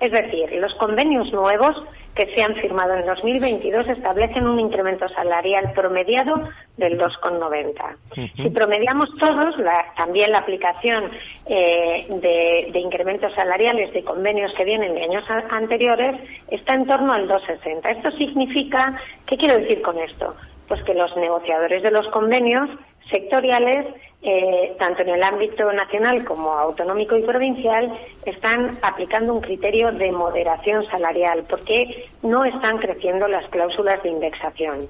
Es 0.00 0.12
decir, 0.12 0.52
los 0.52 0.74
convenios 0.74 1.30
nuevos 1.32 1.82
que 2.16 2.26
se 2.34 2.42
han 2.42 2.54
firmado 2.56 2.94
en 2.94 3.04
2022 3.06 3.88
establecen 3.88 4.48
un 4.48 4.58
incremento 4.58 5.06
salarial 5.10 5.72
promediado 5.74 6.48
del 6.78 6.98
2,90. 6.98 8.32
Si 8.36 8.50
promediamos 8.50 9.10
todos, 9.18 9.54
también 9.96 10.32
la 10.32 10.38
aplicación 10.38 11.10
eh, 11.46 12.06
de, 12.08 12.70
de, 12.72 12.80
incrementos 12.80 13.34
salariales 13.34 13.92
de 13.92 14.02
convenios 14.02 14.52
que 14.54 14.64
vienen 14.64 14.94
de 14.94 15.02
años 15.02 15.24
anteriores 15.50 16.18
está 16.50 16.74
en 16.74 16.86
torno 16.86 17.12
al 17.12 17.28
2,60. 17.28 17.96
Esto 17.96 18.10
significa, 18.12 18.98
¿qué 19.26 19.36
quiero 19.36 19.58
decir 19.58 19.82
con 19.82 19.98
esto? 19.98 20.34
Pues 20.68 20.82
que 20.84 20.94
los 20.94 21.14
negociadores 21.16 21.82
de 21.82 21.90
los 21.90 22.08
convenios 22.08 22.70
sectoriales 23.10 23.86
eh, 24.22 24.74
tanto 24.78 25.02
en 25.02 25.10
el 25.10 25.22
ámbito 25.22 25.72
nacional 25.72 26.24
como 26.24 26.50
autonómico 26.52 27.16
y 27.16 27.22
provincial, 27.22 27.92
están 28.24 28.78
aplicando 28.82 29.34
un 29.34 29.40
criterio 29.40 29.92
de 29.92 30.10
moderación 30.10 30.84
salarial 30.86 31.44
porque 31.48 32.06
no 32.22 32.44
están 32.44 32.78
creciendo 32.78 33.28
las 33.28 33.48
cláusulas 33.50 34.02
de 34.02 34.10
indexación. 34.10 34.88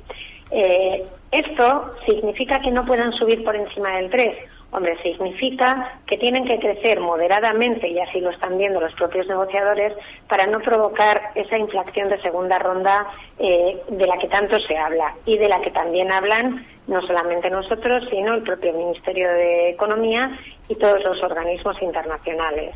Eh, 0.50 1.04
esto 1.32 1.90
significa 2.06 2.60
que 2.60 2.70
no 2.70 2.84
puedan 2.84 3.12
subir 3.12 3.44
por 3.44 3.56
encima 3.56 3.96
del 3.96 4.10
3. 4.10 4.38
Hombre, 4.72 4.96
significa 5.02 6.00
que 6.06 6.18
tienen 6.18 6.44
que 6.44 6.58
crecer 6.58 7.00
moderadamente, 7.00 7.88
y 7.88 7.98
así 7.98 8.20
lo 8.20 8.30
están 8.30 8.58
viendo 8.58 8.80
los 8.80 8.92
propios 8.94 9.26
negociadores, 9.26 9.92
para 10.28 10.46
no 10.46 10.60
provocar 10.60 11.30
esa 11.34 11.56
inflación 11.56 12.08
de 12.08 12.20
segunda 12.20 12.58
ronda 12.58 13.06
eh, 13.38 13.80
de 13.88 14.06
la 14.06 14.18
que 14.18 14.28
tanto 14.28 14.58
se 14.60 14.76
habla 14.76 15.14
y 15.24 15.38
de 15.38 15.48
la 15.48 15.60
que 15.60 15.70
también 15.70 16.10
hablan 16.12 16.66
no 16.86 17.02
solamente 17.02 17.50
nosotros, 17.50 18.06
sino 18.10 18.34
el 18.34 18.42
propio 18.42 18.72
Ministerio 18.72 19.28
de 19.28 19.70
Economía 19.70 20.38
y 20.68 20.74
todos 20.76 21.02
los 21.04 21.22
organismos 21.22 21.80
internacionales. 21.82 22.74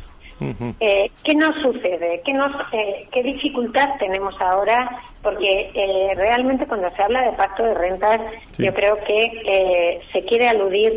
Eh, 0.79 1.11
¿Qué 1.23 1.35
nos 1.35 1.55
sucede? 1.57 2.23
¿Qué, 2.25 2.33
nos, 2.33 2.51
eh, 2.71 3.07
¿Qué 3.11 3.21
dificultad 3.21 3.89
tenemos 3.99 4.33
ahora? 4.41 4.89
Porque 5.21 5.69
eh, 5.71 6.13
realmente 6.15 6.65
cuando 6.65 6.89
se 6.95 7.03
habla 7.03 7.21
de 7.21 7.37
pacto 7.37 7.63
de 7.63 7.75
rentas, 7.75 8.21
yo 8.57 8.73
creo 8.73 8.97
que 9.03 10.01
se 10.11 10.21
quiere 10.23 10.49
aludir 10.49 10.93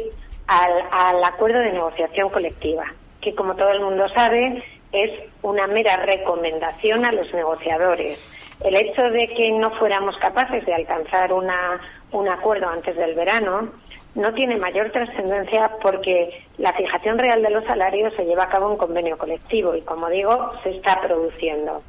al, 0.47 0.73
al 0.91 1.23
acuerdo 1.25 1.59
de 1.59 1.73
negociación 1.73 2.31
colectiva, 2.31 2.85
que 3.21 3.35
como 3.35 3.55
todo 3.55 3.71
el 3.73 3.83
mundo 3.83 4.09
sabe 4.09 4.65
es 4.93 5.11
una 5.43 5.67
mera 5.67 5.97
recomendación 5.99 7.05
a 7.05 7.13
los 7.13 7.31
negociadores 7.35 8.19
el 8.65 8.77
hecho 8.77 9.03
de 9.11 9.29
que 9.29 9.51
no 9.53 9.71
fuéramos 9.73 10.17
capaces 10.19 10.65
de 10.65 10.75
alcanzar 10.75 11.33
una, 11.33 11.81
un 12.15 12.29
acuerdo 12.29 12.69
antes 12.69 12.97
del 12.97 13.15
verano 13.15 13.71
no 14.15 14.33
tiene 14.35 14.57
mayor 14.57 14.91
trascendencia 14.91 15.73
porque 15.83 16.45
la 16.59 16.73
fijación 16.73 17.19
real 17.19 17.43
de 17.43 17.51
los 17.51 17.65
salarios 17.65 18.15
se 18.15 18.25
lleva 18.25 18.45
a 18.45 18.49
cabo 18.49 18.71
en 18.71 18.79
convenio 18.79 19.19
colectivo 19.19 19.75
y, 19.75 19.83
como 19.83 20.09
digo, 20.09 20.53
se 20.63 20.71
está 20.71 21.01
produciendo. 21.01 21.83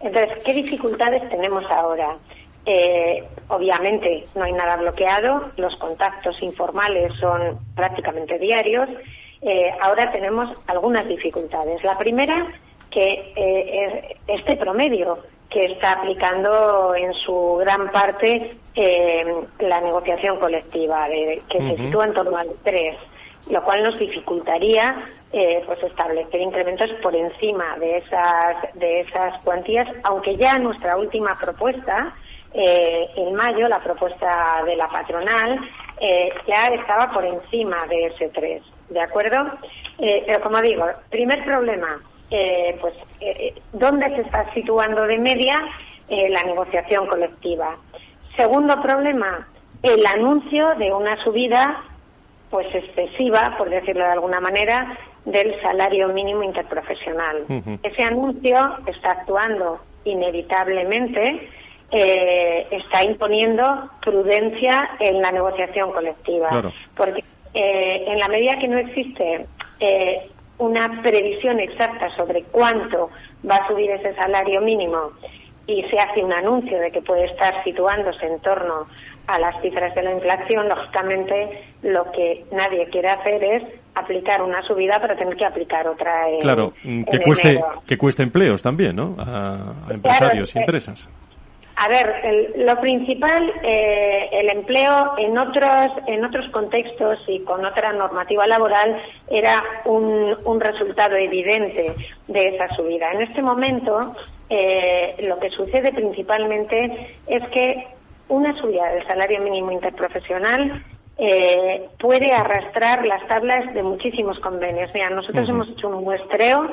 Entonces, 0.00 0.42
¿qué 0.44 0.54
dificultades 0.54 1.28
tenemos 1.28 1.64
ahora? 1.70 2.16
Eh, 2.66 3.24
obviamente 3.48 4.24
no 4.36 4.44
hay 4.44 4.52
nada 4.52 4.76
bloqueado, 4.76 5.50
los 5.56 5.76
contactos 5.76 6.40
informales 6.42 7.12
son 7.14 7.58
prácticamente 7.74 8.38
diarios. 8.38 8.88
Eh, 9.42 9.70
ahora 9.80 10.12
tenemos 10.12 10.48
algunas 10.68 11.06
dificultades. 11.08 11.82
La 11.82 11.98
primera, 11.98 12.46
que 12.90 13.32
eh, 13.34 14.16
este 14.28 14.56
promedio 14.56 15.18
que 15.54 15.66
está 15.66 15.92
aplicando 15.92 16.94
en 16.94 17.14
su 17.14 17.56
gran 17.60 17.90
parte 17.90 18.56
la 18.74 19.80
negociación 19.80 20.38
colectiva, 20.38 21.06
que 21.48 21.58
se 21.58 21.76
sitúa 21.76 22.06
en 22.06 22.12
torno 22.12 22.36
al 22.36 22.50
3, 22.64 22.96
lo 23.50 23.62
cual 23.62 23.84
nos 23.84 23.98
dificultaría 23.98 24.96
pues 25.30 25.82
establecer 25.82 26.40
incrementos 26.40 26.90
por 27.02 27.14
encima 27.14 27.78
de 27.78 27.98
esas, 27.98 28.56
de 28.74 29.00
esas 29.00 29.40
cuantías, 29.44 29.88
aunque 30.02 30.36
ya 30.36 30.58
nuestra 30.58 30.96
última 30.96 31.38
propuesta 31.38 32.12
eh, 32.56 33.10
en 33.16 33.34
mayo 33.34 33.68
la 33.68 33.80
propuesta 33.80 34.62
de 34.64 34.76
la 34.76 34.88
patronal 34.88 35.58
eh, 36.00 36.32
ya 36.46 36.68
estaba 36.68 37.10
por 37.10 37.24
encima 37.24 37.84
de 37.86 38.06
ese 38.06 38.28
3, 38.28 38.62
¿de 38.90 39.00
acuerdo? 39.00 39.58
Eh, 39.98 40.22
pero 40.24 40.40
como 40.40 40.62
digo, 40.62 40.86
primer 41.10 41.44
problema, 41.44 42.00
pues, 42.28 42.94
¿dónde 43.72 44.08
se 44.10 44.22
está 44.22 44.52
situando 44.52 45.02
de 45.06 45.18
media 45.18 45.62
la 46.08 46.42
negociación 46.44 47.06
colectiva? 47.06 47.76
Segundo 48.36 48.80
problema, 48.82 49.46
el 49.82 50.04
anuncio 50.06 50.74
de 50.76 50.92
una 50.92 51.22
subida 51.22 51.82
pues 52.50 52.72
excesiva, 52.74 53.54
por 53.56 53.68
decirlo 53.70 54.04
de 54.04 54.12
alguna 54.12 54.40
manera, 54.40 54.96
del 55.24 55.60
salario 55.60 56.08
mínimo 56.08 56.42
interprofesional. 56.42 57.44
Ese 57.82 58.02
anuncio 58.02 58.76
está 58.86 59.12
actuando 59.12 59.80
inevitablemente 60.04 61.48
eh, 61.90 62.66
está 62.70 63.04
imponiendo 63.04 63.88
prudencia 64.02 64.90
en 64.98 65.22
la 65.22 65.30
negociación 65.32 65.92
colectiva. 65.92 66.72
Porque 66.96 67.22
eh, 67.54 68.04
en 68.06 68.18
la 68.18 68.28
medida 68.28 68.58
que 68.58 68.68
no 68.68 68.78
existe 68.78 69.46
eh, 69.80 70.30
una 70.58 71.02
previsión 71.02 71.60
exacta 71.60 72.10
sobre 72.16 72.42
cuánto 72.44 73.10
va 73.48 73.56
a 73.56 73.68
subir 73.68 73.90
ese 73.90 74.14
salario 74.14 74.60
mínimo 74.60 75.10
y 75.66 75.82
se 75.84 75.98
hace 75.98 76.22
un 76.22 76.32
anuncio 76.32 76.78
de 76.78 76.90
que 76.90 77.00
puede 77.00 77.24
estar 77.24 77.64
situándose 77.64 78.26
en 78.26 78.38
torno 78.40 78.86
a 79.26 79.38
las 79.38 79.60
cifras 79.62 79.94
de 79.94 80.02
la 80.02 80.12
inflación, 80.12 80.68
lógicamente 80.68 81.64
lo 81.82 82.10
que 82.12 82.44
nadie 82.52 82.86
quiere 82.90 83.08
hacer 83.08 83.42
es 83.42 83.62
aplicar 83.94 84.42
una 84.42 84.62
subida 84.62 85.00
para 85.00 85.16
tener 85.16 85.36
que 85.36 85.46
aplicar 85.46 85.86
otra. 85.86 86.26
claro, 86.42 86.74
que 86.82 87.20
cueste 87.20 87.62
que 87.86 87.96
cueste 87.96 88.22
empleos 88.22 88.60
también, 88.60 88.96
¿no? 88.96 89.16
A, 89.18 89.72
empresarios 89.90 90.54
y 90.54 90.58
empresas. 90.58 91.08
A 91.76 91.88
ver, 91.88 92.52
lo 92.56 92.80
principal, 92.80 93.52
eh, 93.64 94.28
el 94.32 94.48
empleo 94.48 95.14
en 95.18 95.36
otros, 95.36 95.92
en 96.06 96.24
otros 96.24 96.48
contextos 96.50 97.18
y 97.26 97.40
con 97.40 97.64
otra 97.64 97.92
normativa 97.92 98.46
laboral 98.46 99.02
era 99.28 99.62
un, 99.84 100.36
un 100.44 100.60
resultado 100.60 101.16
evidente 101.16 101.92
de 102.28 102.48
esa 102.48 102.72
subida. 102.76 103.10
En 103.12 103.22
este 103.22 103.42
momento, 103.42 104.14
eh, 104.50 105.16
lo 105.26 105.40
que 105.40 105.50
sucede 105.50 105.92
principalmente 105.92 107.16
es 107.26 107.42
que 107.48 107.88
una 108.28 108.56
subida 108.56 108.92
del 108.92 109.06
salario 109.06 109.40
mínimo 109.40 109.72
interprofesional 109.72 110.84
eh, 111.16 111.88
puede 111.98 112.32
arrastrar 112.32 113.04
las 113.06 113.26
tablas 113.28 113.72
de 113.74 113.82
muchísimos 113.82 114.38
convenios. 114.40 114.90
Mira, 114.94 115.10
nosotros 115.10 115.48
hemos 115.48 115.68
hecho 115.68 115.88
un 115.88 116.04
muestreo 116.04 116.70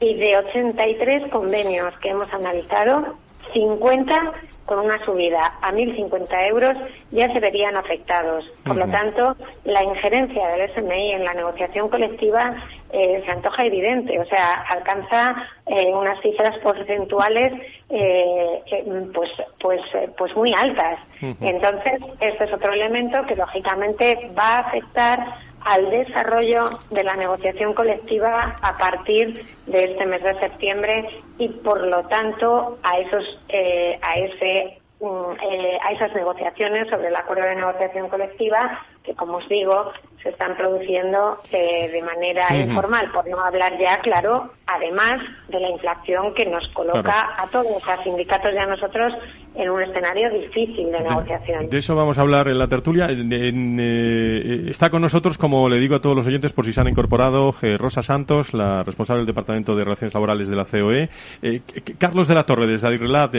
y 0.00 0.14
de 0.14 0.38
83 0.38 1.30
convenios 1.30 1.96
que 1.98 2.10
hemos 2.10 2.32
analizado, 2.32 3.16
50 3.52 4.32
con 4.66 4.78
una 4.78 5.04
subida 5.04 5.58
a 5.62 5.72
1.050 5.72 6.48
euros 6.48 6.76
ya 7.10 7.32
se 7.32 7.40
verían 7.40 7.76
afectados. 7.76 8.44
Por 8.64 8.76
lo 8.76 8.86
tanto, 8.88 9.36
la 9.64 9.82
injerencia 9.82 10.46
del 10.48 10.70
SMI 10.70 11.12
en 11.12 11.24
la 11.24 11.34
negociación 11.34 11.88
colectiva 11.88 12.54
eh, 12.92 13.22
se 13.24 13.30
antoja 13.32 13.64
evidente, 13.64 14.18
o 14.20 14.24
sea, 14.26 14.60
alcanza 14.68 15.44
eh, 15.66 15.92
unas 15.92 16.20
cifras 16.20 16.56
porcentuales 16.58 17.52
eh, 17.88 18.84
pues, 19.12 19.30
pues, 19.58 19.80
pues 20.16 20.36
muy 20.36 20.54
altas. 20.54 21.00
Entonces, 21.20 22.00
este 22.20 22.44
es 22.44 22.52
otro 22.52 22.72
elemento 22.72 23.26
que 23.26 23.36
lógicamente 23.36 24.30
va 24.38 24.58
a 24.58 24.60
afectar 24.60 25.49
al 25.64 25.90
desarrollo 25.90 26.80
de 26.90 27.04
la 27.04 27.16
negociación 27.16 27.74
colectiva 27.74 28.58
a 28.62 28.78
partir 28.78 29.46
de 29.66 29.84
este 29.84 30.06
mes 30.06 30.22
de 30.22 30.38
septiembre 30.40 31.22
y 31.38 31.48
por 31.48 31.86
lo 31.86 32.04
tanto 32.04 32.78
a 32.82 32.98
esos 32.98 33.40
eh, 33.48 33.98
a 34.02 34.18
ese 34.18 34.78
mm, 35.00 35.32
eh, 35.42 35.78
a 35.82 35.92
esas 35.92 36.14
negociaciones 36.14 36.88
sobre 36.88 37.08
el 37.08 37.16
acuerdo 37.16 37.46
de 37.46 37.56
negociación 37.56 38.08
colectiva 38.08 38.84
que 39.02 39.14
como 39.14 39.38
os 39.38 39.48
digo 39.48 39.92
se 40.22 40.30
están 40.30 40.56
produciendo 40.56 41.38
eh, 41.50 41.88
de 41.90 42.02
manera 42.02 42.54
informal 42.54 43.10
por 43.10 43.26
no 43.28 43.40
hablar 43.40 43.78
ya 43.78 44.00
claro 44.00 44.50
además 44.66 45.20
de 45.48 45.60
la 45.60 45.70
inflación 45.70 46.34
que 46.34 46.46
nos 46.46 46.68
coloca 46.68 47.30
a 47.36 47.46
todos 47.48 47.88
a 47.88 47.96
sindicatos 48.02 48.54
y 48.54 48.58
a 48.58 48.66
nosotros 48.66 49.14
en 49.54 49.68
un 49.68 49.82
escenario 49.82 50.30
difícil 50.30 50.92
de 50.92 51.00
negociación. 51.00 51.68
De, 51.68 51.78
eso 51.78 51.96
vamos 51.96 52.18
a 52.18 52.20
hablar 52.20 52.48
en 52.48 52.58
la 52.58 52.68
tertulia. 52.68 53.08
Eh, 53.10 54.66
está 54.68 54.90
con 54.90 55.02
nosotros, 55.02 55.38
como 55.38 55.68
le 55.68 55.80
digo 55.80 55.96
a 55.96 56.00
todos 56.00 56.14
los 56.14 56.26
oyentes, 56.26 56.52
por 56.52 56.64
si 56.64 56.72
se 56.72 56.80
han 56.80 56.88
incorporado, 56.88 57.52
eh, 57.62 57.76
Rosa 57.76 58.02
Santos, 58.02 58.54
la 58.54 58.84
responsable 58.84 59.20
del 59.20 59.26
Departamento 59.26 59.74
de 59.74 59.84
Relaciones 59.84 60.14
Laborales 60.14 60.48
de 60.48 60.56
la 60.56 60.64
COE, 60.64 61.08
eh, 61.42 61.60
Carlos 61.98 62.28
de 62.28 62.34
la 62.34 62.44
Torre, 62.44 62.66
desde 62.66 62.86
Adirrelat, 62.86 63.34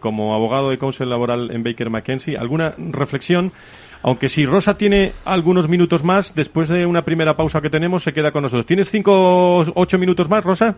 como 0.00 0.34
abogado 0.34 0.70
de 0.70 0.78
counsel 0.78 1.10
laboral 1.10 1.50
en 1.50 1.62
Baker 1.62 1.90
McKenzie. 1.90 2.38
¿Alguna 2.38 2.74
reflexión? 2.78 3.52
Aunque 4.02 4.28
si 4.28 4.46
Rosa 4.46 4.78
tiene 4.78 5.12
algunos 5.24 5.68
minutos 5.68 6.02
más, 6.02 6.34
después 6.34 6.68
de 6.68 6.86
una 6.86 7.04
primera 7.04 7.36
pausa 7.36 7.60
que 7.60 7.70
tenemos, 7.70 8.02
se 8.02 8.12
queda 8.12 8.32
con 8.32 8.42
nosotros. 8.42 8.66
¿Tienes 8.66 8.90
cinco, 8.90 9.64
ocho 9.74 9.98
minutos 9.98 10.28
más, 10.28 10.42
Rosa? 10.42 10.76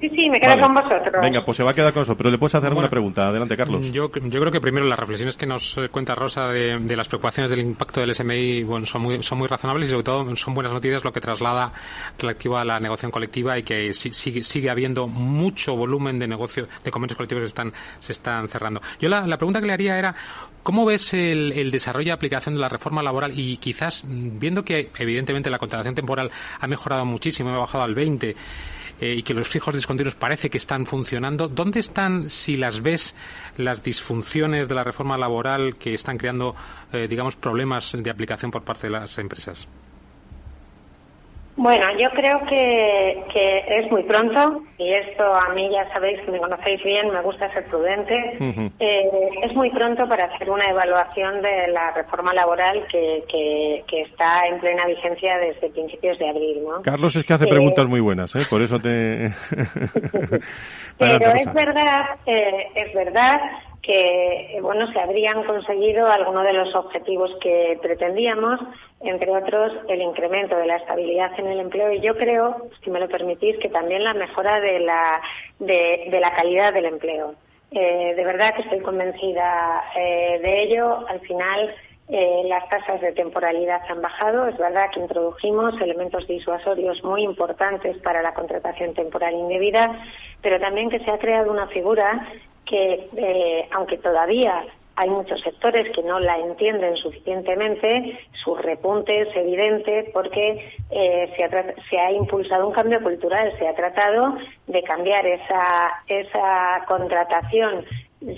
Sí, 0.00 0.10
sí, 0.10 0.28
me 0.28 0.38
quedo 0.38 0.60
con 0.60 0.74
vosotros. 0.74 1.22
Venga, 1.22 1.42
pues 1.42 1.56
se 1.56 1.62
va 1.62 1.70
a 1.70 1.74
quedar 1.74 1.92
con 1.92 2.02
eso, 2.02 2.14
pero 2.16 2.30
le 2.30 2.36
puedes 2.36 2.54
hacer 2.54 2.68
alguna 2.68 2.90
pregunta. 2.90 3.28
Adelante, 3.28 3.56
Carlos. 3.56 3.90
Yo, 3.92 4.10
yo 4.12 4.40
creo 4.40 4.52
que 4.52 4.60
primero 4.60 4.86
las 4.86 4.98
reflexiones 4.98 5.38
que 5.38 5.46
nos 5.46 5.74
cuenta 5.90 6.14
Rosa 6.14 6.48
de, 6.48 6.78
de, 6.80 6.96
las 6.96 7.08
preocupaciones 7.08 7.50
del 7.50 7.60
impacto 7.60 8.00
del 8.00 8.14
SMI 8.14 8.62
bueno, 8.64 8.84
son, 8.84 9.02
muy, 9.02 9.22
son 9.22 9.38
muy 9.38 9.48
razonables 9.48 9.88
y 9.88 9.92
sobre 9.92 10.04
todo 10.04 10.36
son 10.36 10.52
buenas 10.52 10.74
noticias 10.74 11.02
lo 11.02 11.12
que 11.12 11.20
traslada 11.20 11.72
relativo 12.18 12.58
a 12.58 12.64
la 12.64 12.78
negociación 12.78 13.10
colectiva 13.10 13.58
y 13.58 13.62
que 13.62 13.94
sigue, 13.94 14.44
sigue 14.44 14.68
habiendo 14.68 15.06
mucho 15.08 15.74
volumen 15.74 16.18
de 16.18 16.28
negocio, 16.28 16.68
de 16.84 16.90
convenios 16.90 17.16
colectivos 17.16 17.42
que 17.42 17.48
están, 17.48 17.72
se 17.98 18.12
están 18.12 18.48
cerrando. 18.48 18.82
Yo 19.00 19.08
la, 19.08 19.26
la 19.26 19.38
pregunta 19.38 19.60
que 19.60 19.66
le 19.66 19.72
haría 19.72 19.98
era, 19.98 20.14
¿cómo 20.62 20.84
ves 20.84 21.14
el, 21.14 21.52
el 21.56 21.70
desarrollo 21.70 22.08
y 22.08 22.10
aplicación 22.10 22.54
de 22.54 22.60
la 22.60 22.68
reforma 22.68 23.02
laboral 23.02 23.32
y 23.34 23.56
quizás 23.56 24.04
viendo 24.06 24.62
que 24.62 24.90
evidentemente 24.98 25.48
la 25.48 25.58
contratación 25.58 25.94
temporal 25.94 26.30
ha 26.60 26.66
mejorado 26.66 27.06
muchísimo, 27.06 27.50
ha 27.50 27.58
bajado 27.58 27.84
al 27.84 27.94
20, 27.94 28.36
eh, 29.00 29.14
y 29.18 29.22
que 29.22 29.34
los 29.34 29.48
fijos 29.48 29.74
discontinuos 29.74 30.14
parece 30.14 30.50
que 30.50 30.58
están 30.58 30.86
funcionando, 30.86 31.48
¿dónde 31.48 31.80
están, 31.80 32.30
si 32.30 32.56
las 32.56 32.82
ves, 32.82 33.14
las 33.56 33.82
disfunciones 33.82 34.68
de 34.68 34.74
la 34.74 34.84
reforma 34.84 35.18
laboral 35.18 35.76
que 35.76 35.94
están 35.94 36.18
creando, 36.18 36.54
eh, 36.92 37.06
digamos, 37.08 37.36
problemas 37.36 37.92
de 37.98 38.10
aplicación 38.10 38.50
por 38.50 38.62
parte 38.62 38.86
de 38.86 38.92
las 38.92 39.18
empresas? 39.18 39.68
Bueno, 41.56 41.86
yo 41.98 42.10
creo 42.10 42.38
que, 42.46 43.24
que, 43.32 43.64
es 43.66 43.90
muy 43.90 44.02
pronto 44.02 44.62
y 44.76 44.92
esto 44.92 45.24
a 45.34 45.54
mí 45.54 45.70
ya 45.72 45.90
sabéis 45.92 46.20
que 46.20 46.30
me 46.30 46.38
conocéis 46.38 46.82
bien, 46.84 47.10
me 47.10 47.22
gusta 47.22 47.50
ser 47.54 47.64
prudente. 47.64 48.14
eh, 48.78 49.10
es 49.42 49.54
muy 49.54 49.70
pronto 49.70 50.06
para 50.06 50.26
hacer 50.26 50.50
una 50.50 50.68
evaluación 50.68 51.40
de 51.40 51.68
la 51.68 51.92
reforma 51.92 52.34
laboral 52.34 52.86
que, 52.90 53.24
que, 53.28 53.82
que, 53.88 54.02
está 54.02 54.46
en 54.48 54.60
plena 54.60 54.86
vigencia 54.86 55.38
desde 55.38 55.70
principios 55.70 56.18
de 56.18 56.28
abril. 56.28 56.62
¿no? 56.62 56.82
Carlos 56.82 57.16
es 57.16 57.24
que 57.24 57.32
hace 57.32 57.46
preguntas 57.46 57.86
muy 57.86 58.00
buenas, 58.00 58.34
¿eh? 58.36 58.42
por 58.50 58.60
eso 58.60 58.78
te. 58.78 59.32
Pero 60.98 61.30
es 61.32 61.52
verdad, 61.54 62.04
eh, 62.26 62.68
es 62.74 62.92
verdad 62.94 63.40
que 63.86 64.58
bueno 64.60 64.90
se 64.92 64.98
habrían 64.98 65.44
conseguido 65.44 66.08
algunos 66.08 66.44
de 66.44 66.52
los 66.54 66.74
objetivos 66.74 67.30
que 67.40 67.78
pretendíamos, 67.80 68.58
entre 69.00 69.30
otros 69.30 69.72
el 69.88 70.02
incremento 70.02 70.56
de 70.56 70.66
la 70.66 70.76
estabilidad 70.76 71.30
en 71.38 71.46
el 71.46 71.60
empleo 71.60 71.92
y 71.92 72.00
yo 72.00 72.16
creo, 72.16 72.68
si 72.82 72.90
me 72.90 72.98
lo 72.98 73.08
permitís, 73.08 73.56
que 73.58 73.68
también 73.68 74.02
la 74.02 74.12
mejora 74.12 74.60
de 74.60 74.80
la 74.80 75.22
de, 75.60 76.18
la 76.20 76.34
calidad 76.34 76.74
del 76.74 76.86
empleo. 76.86 77.34
Eh, 77.70 78.14
de 78.16 78.24
verdad 78.24 78.54
que 78.54 78.62
estoy 78.62 78.80
convencida 78.80 79.84
eh, 79.96 80.40
de 80.42 80.62
ello. 80.64 81.06
Al 81.08 81.20
final 81.20 81.74
eh, 82.08 82.42
las 82.46 82.68
tasas 82.68 83.00
de 83.00 83.12
temporalidad 83.12 83.82
han 83.88 84.00
bajado. 84.00 84.46
Es 84.46 84.56
verdad 84.56 84.90
que 84.92 85.00
introdujimos 85.00 85.80
elementos 85.80 86.26
disuasorios 86.26 87.02
muy 87.02 87.22
importantes 87.22 87.96
para 87.98 88.22
la 88.22 88.32
contratación 88.32 88.94
temporal 88.94 89.34
indebida, 89.34 90.00
pero 90.40 90.60
también 90.60 90.88
que 90.88 91.00
se 91.00 91.10
ha 91.10 91.18
creado 91.18 91.50
una 91.50 91.66
figura 91.66 92.28
que, 92.64 93.08
eh, 93.16 93.68
aunque 93.72 93.98
todavía 93.98 94.64
hay 94.96 95.10
muchos 95.10 95.40
sectores 95.42 95.90
que 95.90 96.02
no 96.02 96.18
la 96.20 96.38
entienden 96.38 96.96
suficientemente, 96.96 98.18
su 98.32 98.54
repunte 98.54 99.22
es 99.22 99.36
evidente 99.36 100.10
porque 100.12 100.72
eh, 100.90 101.32
se, 101.36 101.44
ha, 101.44 101.74
se, 101.90 101.98
ha, 101.98 102.12
impulsado 102.12 102.66
un 102.66 102.72
cambio 102.72 103.02
cultural, 103.02 103.52
se 103.58 103.68
ha 103.68 103.74
tratado 103.74 104.36
de 104.66 104.82
cambiar 104.82 105.26
esa, 105.26 106.02
esa 106.08 106.84
contratación 106.88 107.84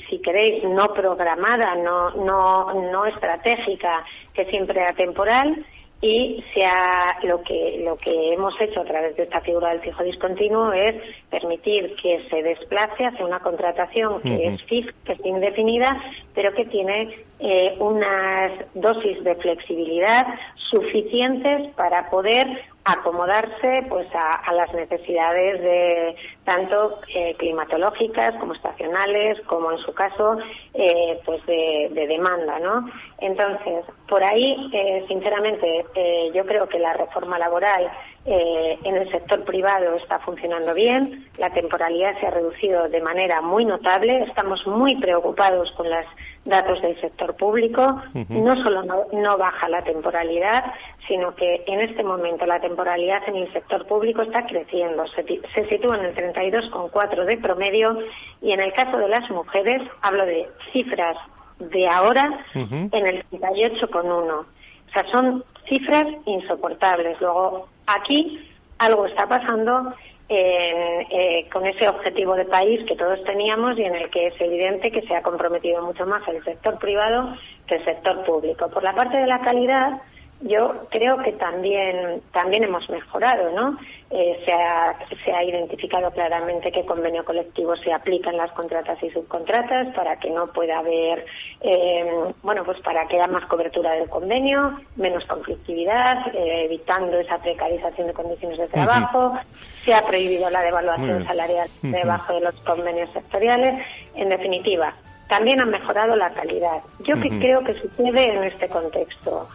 si 0.08 0.18
queréis, 0.20 0.64
no 0.64 0.92
programada, 0.92 1.74
no, 1.76 2.10
no, 2.10 2.74
no 2.90 3.06
estratégica, 3.06 4.04
que 4.34 4.44
siempre 4.46 4.80
era 4.80 4.92
temporal, 4.92 5.64
y 6.00 6.44
sea 6.54 7.18
lo 7.24 7.42
que 7.42 7.80
lo 7.84 7.96
que 7.96 8.32
hemos 8.32 8.54
hecho 8.60 8.80
a 8.80 8.84
través 8.84 9.16
de 9.16 9.24
esta 9.24 9.40
figura 9.40 9.70
del 9.70 9.80
fijo 9.80 10.04
discontinuo 10.04 10.72
es 10.72 10.94
permitir 11.28 11.96
que 11.96 12.24
se 12.30 12.42
desplace 12.42 13.04
hacia 13.04 13.26
una 13.26 13.40
contratación 13.40 14.22
que 14.22 14.46
es 14.46 14.62
fija, 14.64 14.92
que 15.04 15.14
es 15.14 15.24
indefinida, 15.24 16.00
pero 16.34 16.54
que 16.54 16.66
tiene 16.66 17.24
eh, 17.40 17.74
unas 17.80 18.52
dosis 18.74 19.22
de 19.24 19.34
flexibilidad 19.36 20.26
suficientes 20.70 21.74
para 21.74 22.08
poder 22.10 22.46
acomodarse 22.84 23.84
pues 23.88 24.06
a, 24.14 24.52
las 24.52 24.72
necesidades 24.72 25.60
de 25.60 26.16
tanto 26.48 27.00
eh, 27.14 27.34
climatológicas 27.36 28.34
como 28.36 28.54
estacionales 28.54 29.38
como 29.42 29.70
en 29.70 29.76
su 29.76 29.92
caso 29.92 30.38
eh, 30.72 31.20
pues 31.26 31.44
de, 31.44 32.06
demanda 32.08 32.58
no 32.58 32.88
entonces 33.18 33.84
por 34.08 34.24
ahí 34.24 34.70
eh, 34.72 35.04
sinceramente 35.08 35.84
yo 36.32 36.46
creo 36.46 36.66
que 36.66 36.78
la 36.78 36.94
reforma 36.94 37.38
laboral 37.38 37.90
en 38.24 38.96
el 38.96 39.10
sector 39.10 39.44
privado 39.44 39.94
está 39.96 40.18
funcionando 40.20 40.72
bien 40.72 41.26
la 41.36 41.50
temporalidad 41.50 42.18
se 42.18 42.26
ha 42.26 42.30
reducido 42.30 42.88
de 42.88 43.00
manera 43.02 43.42
muy 43.42 43.66
notable 43.66 44.22
estamos 44.22 44.66
muy 44.66 44.96
preocupados 44.96 45.70
con 45.72 45.90
los 45.90 46.04
datos 46.44 46.80
del 46.80 46.98
sector 47.00 47.36
público 47.36 48.02
no 48.28 48.62
solo 48.62 48.82
no 49.12 49.38
baja 49.38 49.68
la 49.68 49.82
temporalidad 49.82 50.64
sino 51.08 51.34
que 51.34 51.64
en 51.66 51.80
este 51.80 52.04
momento 52.04 52.46
la 52.46 52.60
temporalidad 52.60 53.22
en 53.26 53.36
el 53.36 53.52
sector 53.52 53.86
público 53.86 54.22
está 54.22 54.46
creciendo, 54.46 55.04
se, 55.08 55.24
sitúa 55.68 55.98
en 55.98 56.04
el 56.04 56.14
32,4 56.38 57.24
de 57.24 57.36
promedio 57.38 57.98
y 58.40 58.52
en 58.52 58.60
el 58.60 58.72
caso 58.72 58.98
de 58.98 59.08
las 59.08 59.28
mujeres 59.30 59.82
hablo 60.02 60.24
de 60.24 60.48
cifras 60.72 61.16
de 61.58 61.88
ahora 61.88 62.44
en 62.54 63.06
el 63.06 63.24
38,1. 63.30 64.32
O 64.32 64.46
sea, 64.92 65.04
son 65.10 65.44
cifras 65.68 66.06
insoportables. 66.24 67.20
Luego, 67.20 67.68
aquí 67.86 68.48
algo 68.78 69.06
está 69.06 69.26
pasando 69.26 69.92
eh, 70.28 71.46
con 71.52 71.66
ese 71.66 71.88
objetivo 71.88 72.34
de 72.34 72.44
país 72.44 72.84
que 72.84 72.96
todos 72.96 73.22
teníamos 73.24 73.78
y 73.78 73.82
en 73.82 73.94
el 73.94 74.10
que 74.10 74.28
es 74.28 74.40
evidente 74.40 74.92
que 74.92 75.02
se 75.02 75.16
ha 75.16 75.22
comprometido 75.22 75.82
mucho 75.82 76.06
más 76.06 76.26
el 76.28 76.42
sector 76.44 76.78
privado 76.78 77.34
que 77.66 77.76
el 77.76 77.84
sector 77.84 78.24
público. 78.24 78.68
Por 78.68 78.82
la 78.82 78.94
parte 78.94 79.18
de 79.18 79.26
la 79.26 79.40
calidad, 79.40 80.00
yo 80.40 80.86
creo 80.90 81.18
que 81.18 81.32
también 81.32 82.22
también 82.32 82.64
hemos 82.64 82.88
mejorado, 82.88 83.50
¿no? 83.50 83.76
Eh, 84.10 84.40
se, 84.44 84.52
ha, 84.52 84.96
se 85.24 85.32
ha 85.32 85.44
identificado 85.44 86.10
claramente 86.12 86.72
qué 86.72 86.86
convenio 86.86 87.24
colectivo 87.24 87.76
se 87.76 87.92
aplica 87.92 88.30
en 88.30 88.38
las 88.38 88.50
contratas 88.52 89.02
y 89.02 89.10
subcontratas 89.10 89.94
para 89.94 90.18
que 90.18 90.30
no 90.30 90.46
pueda 90.46 90.78
haber, 90.78 91.26
eh, 91.60 92.06
bueno, 92.42 92.64
pues 92.64 92.80
para 92.80 93.06
que 93.06 93.16
haya 93.16 93.26
más 93.26 93.44
cobertura 93.46 93.92
del 93.92 94.08
convenio, 94.08 94.80
menos 94.96 95.26
conflictividad, 95.26 96.34
eh, 96.34 96.64
evitando 96.64 97.18
esa 97.18 97.38
precarización 97.38 98.06
de 98.06 98.14
condiciones 98.14 98.58
de 98.58 98.68
trabajo. 98.68 99.36
Se 99.84 99.92
ha 99.92 100.02
prohibido 100.02 100.48
la 100.48 100.62
devaluación 100.62 101.26
salarial 101.26 101.68
debajo 101.82 102.32
de 102.32 102.40
los 102.40 102.54
convenios 102.60 103.10
sectoriales. 103.12 103.84
En 104.14 104.30
definitiva, 104.30 104.94
también 105.28 105.60
ha 105.60 105.66
mejorado 105.66 106.16
la 106.16 106.30
calidad. 106.30 106.80
Yo 107.00 107.20
que 107.20 107.28
creo 107.38 107.62
que 107.62 107.74
sucede 107.74 108.34
en 108.34 108.44
este 108.44 108.68
contexto. 108.68 109.48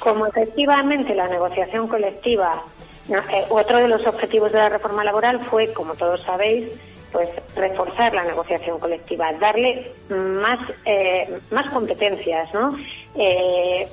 Como 0.00 0.26
efectivamente 0.26 1.14
la 1.14 1.28
negociación 1.28 1.86
colectiva, 1.86 2.64
eh, 3.08 3.44
otro 3.50 3.78
de 3.78 3.88
los 3.88 4.06
objetivos 4.06 4.50
de 4.50 4.58
la 4.58 4.68
reforma 4.68 5.04
laboral 5.04 5.40
fue, 5.40 5.72
como 5.72 5.94
todos 5.94 6.22
sabéis, 6.22 6.68
pues 7.12 7.28
reforzar 7.54 8.14
la 8.14 8.24
negociación 8.24 8.78
colectiva, 8.78 9.32
darle 9.34 9.92
más, 10.08 10.58
eh, 10.84 11.28
más 11.50 11.68
competencias, 11.70 12.52
¿no? 12.54 12.76
Eh, 13.16 13.86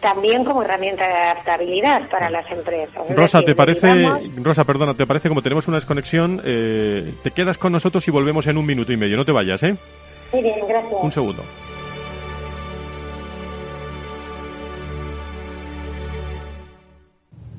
también 0.00 0.44
como 0.44 0.62
herramienta 0.62 1.06
de 1.06 1.14
adaptabilidad 1.14 2.10
para 2.10 2.28
las 2.28 2.50
empresas. 2.52 3.08
Rosa, 3.16 3.40
¿te 3.40 3.54
parece, 3.54 4.06
Rosa, 4.36 4.64
perdona, 4.64 4.92
¿te 4.92 5.06
parece 5.06 5.28
como 5.30 5.40
tenemos 5.40 5.66
una 5.66 5.78
desconexión? 5.78 6.42
te 6.42 7.30
quedas 7.34 7.56
con 7.56 7.72
nosotros 7.72 8.06
y 8.06 8.10
volvemos 8.10 8.46
en 8.48 8.58
un 8.58 8.66
minuto 8.66 8.92
y 8.92 8.98
medio. 8.98 9.16
No 9.16 9.24
te 9.24 9.32
vayas, 9.32 9.62
¿eh? 9.62 9.74
Muy 10.32 10.42
bien, 10.42 10.58
gracias. 10.68 11.00
Un 11.00 11.12
segundo. 11.12 11.42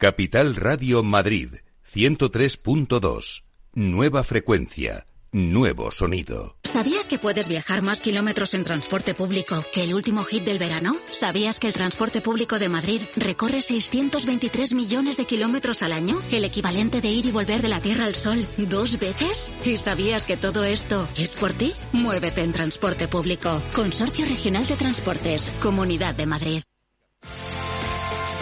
Capital 0.00 0.56
Radio 0.56 1.02
Madrid 1.02 1.56
103.2. 1.92 3.44
Nueva 3.74 4.24
frecuencia. 4.24 5.04
Nuevo 5.30 5.90
sonido. 5.90 6.56
¿Sabías 6.64 7.06
que 7.06 7.18
puedes 7.18 7.48
viajar 7.48 7.82
más 7.82 8.00
kilómetros 8.00 8.54
en 8.54 8.64
transporte 8.64 9.12
público 9.12 9.62
que 9.74 9.84
el 9.84 9.92
último 9.92 10.24
hit 10.24 10.44
del 10.44 10.58
verano? 10.58 10.96
¿Sabías 11.10 11.60
que 11.60 11.66
el 11.66 11.74
transporte 11.74 12.22
público 12.22 12.58
de 12.58 12.70
Madrid 12.70 13.02
recorre 13.14 13.60
623 13.60 14.72
millones 14.72 15.18
de 15.18 15.26
kilómetros 15.26 15.82
al 15.82 15.92
año? 15.92 16.18
¿El 16.32 16.46
equivalente 16.46 17.02
de 17.02 17.08
ir 17.08 17.26
y 17.26 17.30
volver 17.30 17.60
de 17.60 17.68
la 17.68 17.80
Tierra 17.80 18.06
al 18.06 18.14
Sol 18.14 18.48
dos 18.56 18.98
veces? 18.98 19.52
¿Y 19.66 19.76
sabías 19.76 20.24
que 20.24 20.38
todo 20.38 20.64
esto 20.64 21.06
es 21.18 21.34
por 21.34 21.52
ti? 21.52 21.74
Muévete 21.92 22.40
en 22.42 22.54
transporte 22.54 23.06
público. 23.06 23.62
Consorcio 23.74 24.24
Regional 24.24 24.66
de 24.66 24.76
Transportes. 24.76 25.52
Comunidad 25.60 26.14
de 26.14 26.24
Madrid. 26.24 26.62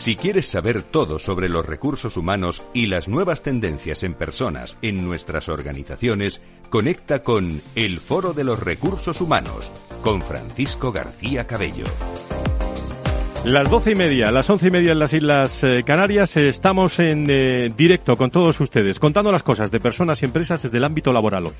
Si 0.00 0.16
quieres 0.16 0.46
saber 0.46 0.82
todo 0.82 1.18
sobre 1.18 1.50
los 1.50 1.66
recursos 1.66 2.16
humanos 2.16 2.62
y 2.72 2.86
las 2.86 3.06
nuevas 3.06 3.42
tendencias 3.42 4.02
en 4.02 4.14
personas 4.14 4.78
en 4.80 5.04
nuestras 5.04 5.50
organizaciones, 5.50 6.40
conecta 6.70 7.22
con 7.22 7.60
El 7.74 8.00
Foro 8.00 8.32
de 8.32 8.42
los 8.42 8.58
Recursos 8.58 9.20
Humanos 9.20 9.70
con 10.02 10.22
Francisco 10.22 10.90
García 10.90 11.46
Cabello. 11.46 11.84
Las 13.44 13.68
doce 13.68 13.90
y 13.90 13.94
media, 13.94 14.30
las 14.30 14.48
once 14.48 14.68
y 14.68 14.70
media 14.70 14.92
en 14.92 15.00
las 15.00 15.12
Islas 15.12 15.62
eh, 15.64 15.82
Canarias, 15.84 16.34
estamos 16.38 16.98
en 16.98 17.26
eh, 17.28 17.70
directo 17.76 18.16
con 18.16 18.30
todos 18.30 18.58
ustedes, 18.58 18.98
contando 18.98 19.30
las 19.30 19.42
cosas 19.42 19.70
de 19.70 19.80
personas 19.80 20.22
y 20.22 20.24
empresas 20.24 20.62
desde 20.62 20.78
el 20.78 20.84
ámbito 20.84 21.12
laboral 21.12 21.48
hoy. 21.48 21.54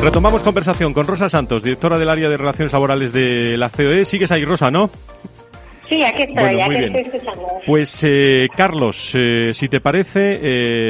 Retomamos 0.00 0.42
conversación 0.42 0.94
con 0.94 1.06
Rosa 1.06 1.28
Santos, 1.28 1.62
directora 1.62 1.98
del 1.98 2.08
área 2.08 2.28
de 2.28 2.36
Relaciones 2.36 2.72
Laborales 2.72 3.12
de 3.12 3.56
la 3.58 3.68
COE. 3.68 4.04
Sigues 4.04 4.30
ahí, 4.30 4.44
Rosa, 4.44 4.70
¿no? 4.70 4.90
Sí, 5.88 6.04
aquí 6.04 6.22
estoy, 6.24 6.56
ya 6.56 6.68
que 6.68 6.84
estoy 6.84 7.00
escuchando. 7.00 7.46
Pues 7.66 8.04
eh, 8.04 8.46
Carlos, 8.54 9.14
eh, 9.14 9.52
si 9.54 9.68
te 9.68 9.80
parece, 9.80 10.38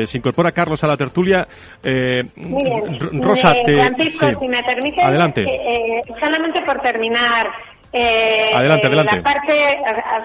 eh, 0.02 0.06
se 0.06 0.18
incorpora 0.18 0.50
Carlos 0.52 0.82
a 0.82 0.88
la 0.88 0.96
tertulia. 0.96 1.46
Eh, 1.84 2.24
Muy 2.36 2.64
bien. 2.64 3.22
Rosa, 3.22 3.52
Eh, 3.56 3.62
te, 3.64 3.74
Francisco, 3.76 4.26
sí. 4.28 4.36
si 4.40 4.48
me 4.48 4.62
permites, 4.64 5.04
Adelante. 5.04 5.42
eh, 5.44 6.02
solamente 6.18 6.60
por 6.62 6.80
terminar. 6.80 7.46
eh, 7.92 8.50
Adelante, 8.52 8.86
adelante. 8.88 9.16
La 9.16 9.22
parte, 9.22 9.78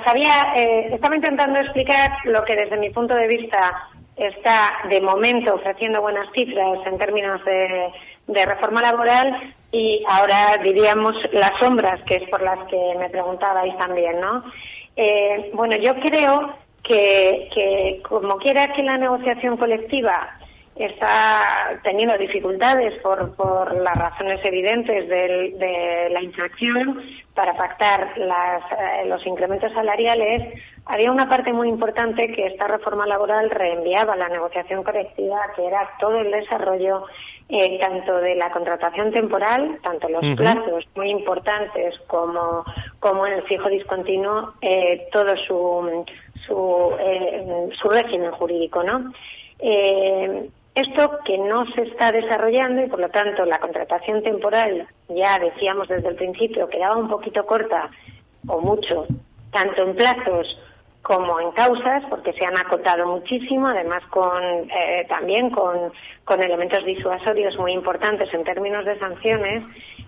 sabía, 0.04 0.54
eh, 0.56 0.88
estaba 0.94 1.16
intentando 1.16 1.60
explicar 1.60 2.12
lo 2.26 2.44
que 2.44 2.56
desde 2.56 2.76
mi 2.78 2.90
punto 2.90 3.14
de 3.16 3.28
vista 3.28 3.74
está 4.16 4.72
de 4.90 5.00
momento 5.02 5.56
ofreciendo 5.56 6.02
buenas 6.02 6.28
cifras 6.34 6.80
en 6.86 6.98
términos 6.98 7.44
de, 7.46 7.88
de 8.28 8.46
reforma 8.46 8.82
laboral 8.82 9.54
y 9.72 10.04
ahora 10.08 10.58
diríamos 10.64 11.16
las 11.34 11.58
sombras, 11.60 12.02
que 12.04 12.18
es 12.18 12.30
por 12.30 12.42
las 12.42 12.60
que 12.68 12.96
me 12.98 13.10
preguntabais 13.10 13.76
también, 13.78 14.20
¿no? 14.20 14.44
Eh, 14.96 15.52
bueno, 15.54 15.76
yo 15.78 15.96
creo 15.96 16.54
que, 16.84 17.50
que 17.54 18.02
como 18.08 18.38
quiera 18.38 18.74
que 18.74 18.84
la 18.84 18.98
negociación 18.98 19.58
colectiva 19.58 20.38
está 20.76 21.80
teniendo 21.84 22.18
dificultades 22.18 22.98
por, 23.02 23.36
por 23.36 23.76
las 23.76 23.96
razones 23.96 24.44
evidentes 24.44 25.08
del- 25.08 25.58
de 25.60 26.10
la 26.12 26.22
inflación 26.22 27.02
para 27.36 27.56
pactar 27.56 28.18
las, 28.18 28.64
eh, 28.72 29.06
los 29.08 29.26
incrementos 29.26 29.72
salariales, 29.74 30.54
había 30.86 31.12
una 31.12 31.30
parte 31.30 31.54
muy 31.54 31.70
importante 31.70 32.32
que 32.34 32.48
esta 32.48 32.68
reforma 32.68 33.06
laboral 33.08 33.50
reenviaba 33.50 34.14
a 34.14 34.18
la 34.18 34.30
negociación 34.30 34.84
colectiva, 34.84 35.40
que 35.56 35.66
era 35.66 35.90
todo 36.00 36.20
el 36.20 36.32
desarrollo 36.32 37.06
eh, 37.50 37.78
tanto 37.80 38.18
de 38.18 38.36
la 38.36 38.52
contratación 38.52 39.12
temporal, 39.12 39.80
tanto 39.84 40.10
los 40.10 40.24
plazos 40.36 40.88
muy 40.96 41.10
importantes 41.10 42.00
como, 42.08 42.64
como 43.00 43.26
en 43.28 43.34
el 43.34 43.44
fijo 43.44 43.70
discontinuo, 43.70 44.54
eh, 44.62 45.08
todo 45.12 45.36
su, 45.38 46.06
su, 46.48 46.96
eh, 47.00 47.70
su 47.74 47.90
régimen 47.90 48.32
jurídico, 48.32 48.84
¿no? 48.84 49.12
Eh, 49.60 50.50
esto 50.76 51.20
que 51.24 51.38
no 51.38 51.66
se 51.68 51.84
está 51.84 52.12
desarrollando 52.12 52.84
y 52.84 52.88
por 52.88 53.00
lo 53.00 53.10
tanto 53.10 53.46
la 53.46 53.60
contratación 53.60 54.24
temporal, 54.24 54.88
ya 55.10 55.40
decíamos 55.40 55.88
desde 55.88 56.10
el 56.10 56.16
principio, 56.16 56.70
quedaba 56.70 56.98
un 56.98 57.10
poquito 57.10 57.46
corta 57.46 57.90
o 58.48 58.60
mucho, 58.60 59.06
tanto 59.52 59.84
en 59.84 59.96
plazos 59.96 60.58
como 61.04 61.40
en 61.40 61.52
causas, 61.52 62.04
porque 62.10 62.32
se 62.34 62.46
han 62.46 62.58
acotado 62.58 63.06
muchísimo, 63.06 63.68
además 63.68 64.04
con 64.10 64.42
eh, 64.42 65.06
también 65.10 65.50
con, 65.50 65.92
con 66.24 66.42
elementos 66.42 66.84
disuasorios 66.86 67.58
muy 67.58 67.74
importantes 67.74 68.34
en 68.34 68.44
términos 68.46 68.86
de 68.86 68.98
sanciones, 68.98 69.64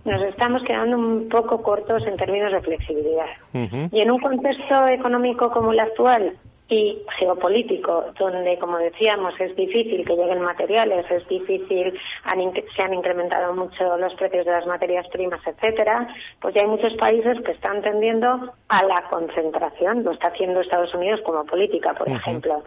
nos 0.05 0.21
estamos 0.21 0.63
quedando 0.63 0.97
un 0.97 1.27
poco 1.29 1.61
cortos 1.61 2.05
en 2.07 2.15
términos 2.15 2.51
de 2.51 2.61
flexibilidad. 2.61 3.25
Y 3.91 3.99
en 3.99 4.11
un 4.11 4.19
contexto 4.19 4.87
económico 4.87 5.51
como 5.51 5.73
el 5.73 5.79
actual 5.79 6.37
y 6.67 7.03
geopolítico, 7.19 8.05
donde, 8.17 8.57
como 8.57 8.77
decíamos, 8.79 9.39
es 9.39 9.55
difícil 9.55 10.03
que 10.03 10.15
lleguen 10.15 10.41
materiales, 10.41 11.05
es 11.11 11.27
difícil, 11.27 11.97
han 12.23 12.39
se 12.75 12.81
han 12.81 12.93
incrementado 12.93 13.53
mucho 13.53 13.97
los 13.97 14.15
precios 14.15 14.45
de 14.45 14.51
las 14.51 14.65
materias 14.65 15.07
primas, 15.09 15.39
etcétera, 15.45 16.07
pues 16.39 16.55
ya 16.55 16.61
hay 16.61 16.67
muchos 16.67 16.93
países 16.95 17.39
que 17.41 17.51
están 17.51 17.83
tendiendo 17.83 18.53
a 18.69 18.83
la 18.83 19.03
concentración. 19.09 20.03
Lo 20.03 20.11
está 20.11 20.29
haciendo 20.29 20.61
Estados 20.61 20.93
Unidos 20.95 21.21
como 21.21 21.45
política, 21.45 21.93
por 21.93 22.09
ejemplo. 22.09 22.63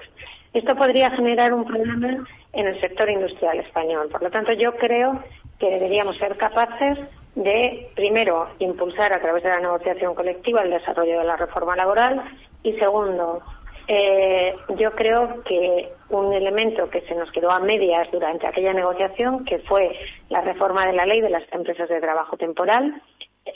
Esto 0.55 0.77
podría 0.77 1.11
generar 1.11 1.53
un 1.53 1.65
problema 1.65 2.25
en 2.53 2.67
el 2.67 2.81
sector 2.81 3.11
industrial 3.11 3.59
español. 3.59 4.09
Por 4.11 4.23
lo 4.23 4.31
tanto, 4.31 4.53
yo 4.53 4.75
creo 4.77 5.23
que 5.59 5.71
deberíamos 5.71 6.17
ser 6.19 6.37
capaces 6.37 6.99
de, 7.35 7.91
primero, 7.95 8.49
impulsar 8.59 9.13
a 9.13 9.21
través 9.21 9.43
de 9.43 9.51
la 9.51 9.61
negociación 9.61 10.15
colectiva 10.15 10.63
el 10.63 10.71
desarrollo 10.71 11.19
de 11.19 11.25
la 11.25 11.37
reforma 11.37 11.77
laboral 11.77 12.23
y, 12.63 12.73
segundo, 12.75 13.43
eh, 13.89 14.55
yo 14.77 14.93
creo 14.93 15.43
que 15.45 15.89
un 16.11 16.33
elemento 16.35 16.91
que 16.91 17.01
se 17.03 17.15
nos 17.15 17.33
quedó 17.33 17.51
a 17.51 17.59
medias 17.59 18.11
durante 18.13 18.47
aquella 18.47 18.75
negociación, 18.75 19.45
que 19.45 19.59
fue 19.61 19.99
la 20.29 20.43
reforma 20.43 20.87
de 20.87 20.93
la 20.93 21.07
ley 21.07 21.23
de 21.23 21.31
las 21.31 21.45
empresas 21.53 21.89
de 21.89 22.01
trabajo 22.01 22.37
temporal, 22.37 23.03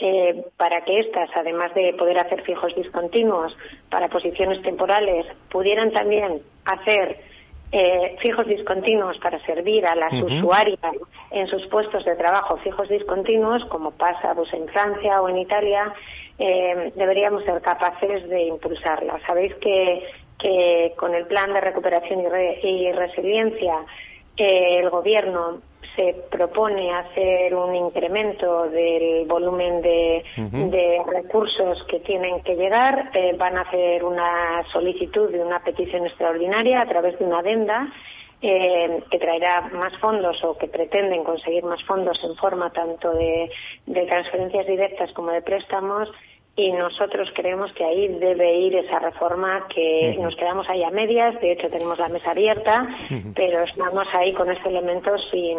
eh, 0.00 0.44
para 0.56 0.84
que 0.84 1.00
éstas, 1.00 1.28
además 1.34 1.74
de 1.74 1.92
poder 1.92 2.18
hacer 2.18 2.42
fijos 2.42 2.74
discontinuos 2.74 3.54
para 3.90 4.08
posiciones 4.08 4.62
temporales, 4.62 5.26
pudieran 5.50 5.92
también 5.92 6.40
hacer 6.64 7.18
eh, 7.72 8.16
fijos 8.20 8.46
discontinuos 8.46 9.18
para 9.18 9.38
servir 9.44 9.86
a 9.86 9.94
las 9.94 10.12
usuarias 10.14 10.78
en 11.30 11.46
sus 11.46 11.66
puestos 11.66 12.04
de 12.04 12.16
trabajo 12.16 12.56
fijos 12.58 12.88
discontinuos, 12.88 13.64
como 13.66 13.90
pasa 13.92 14.34
pues, 14.34 14.52
en 14.52 14.68
Francia 14.68 15.20
o 15.20 15.28
en 15.28 15.38
Italia, 15.38 15.92
eh, 16.38 16.92
deberíamos 16.96 17.44
ser 17.44 17.60
capaces 17.62 18.28
de 18.28 18.42
impulsarla. 18.42 19.20
Sabéis 19.26 19.54
que, 19.54 20.06
que 20.42 20.92
con 20.96 21.14
el 21.14 21.26
plan 21.26 21.52
de 21.54 21.60
recuperación 21.60 22.20
y, 22.20 22.26
re- 22.28 22.58
y 22.62 22.92
resiliencia 22.92 23.76
eh, 24.36 24.78
el 24.80 24.90
Gobierno 24.90 25.60
se 25.96 26.14
propone 26.30 26.90
hacer 26.92 27.54
un 27.54 27.74
incremento 27.76 28.64
del 28.70 29.26
volumen 29.26 29.82
de, 29.82 30.24
recursos 31.06 31.84
que 31.84 32.00
tienen 32.00 32.40
que 32.42 32.56
llegar. 32.56 33.10
Eh, 33.12 33.34
van 33.36 33.58
a 33.58 33.62
hacer 33.62 34.02
una 34.02 34.64
solicitud 34.72 35.30
de 35.30 35.40
una 35.40 35.62
petición 35.62 36.06
extraordinaria 36.06 36.80
a 36.80 36.86
través 36.88 37.18
de 37.18 37.24
una 37.26 37.40
adenda 37.40 37.92
eh, 38.40 39.02
que 39.10 39.18
traerá 39.18 39.68
más 39.72 39.96
fondos 39.98 40.42
o 40.44 40.56
que 40.56 40.66
pretenden 40.66 41.24
conseguir 41.24 41.62
más 41.64 41.82
fondos 41.84 42.18
en 42.24 42.34
forma 42.36 42.72
tanto 42.72 43.12
de, 43.12 43.50
de 43.86 44.06
transferencias 44.06 44.66
directas 44.66 45.12
como 45.12 45.30
de 45.30 45.42
préstamos 45.42 46.10
y 46.54 46.72
nosotros 46.72 47.30
creemos 47.34 47.72
que 47.72 47.84
ahí 47.84 48.08
debe 48.08 48.58
ir 48.58 48.76
esa 48.76 48.98
reforma 48.98 49.66
que 49.74 50.16
nos 50.20 50.36
quedamos 50.36 50.68
ahí 50.68 50.82
a 50.82 50.90
medias, 50.90 51.40
de 51.40 51.52
hecho 51.52 51.70
tenemos 51.70 51.98
la 51.98 52.08
mesa 52.08 52.32
abierta, 52.32 52.88
pero 53.34 53.62
estamos 53.62 54.06
ahí 54.12 54.32
con 54.34 54.50
este 54.50 54.68
elemento 54.68 55.16
sin, 55.30 55.58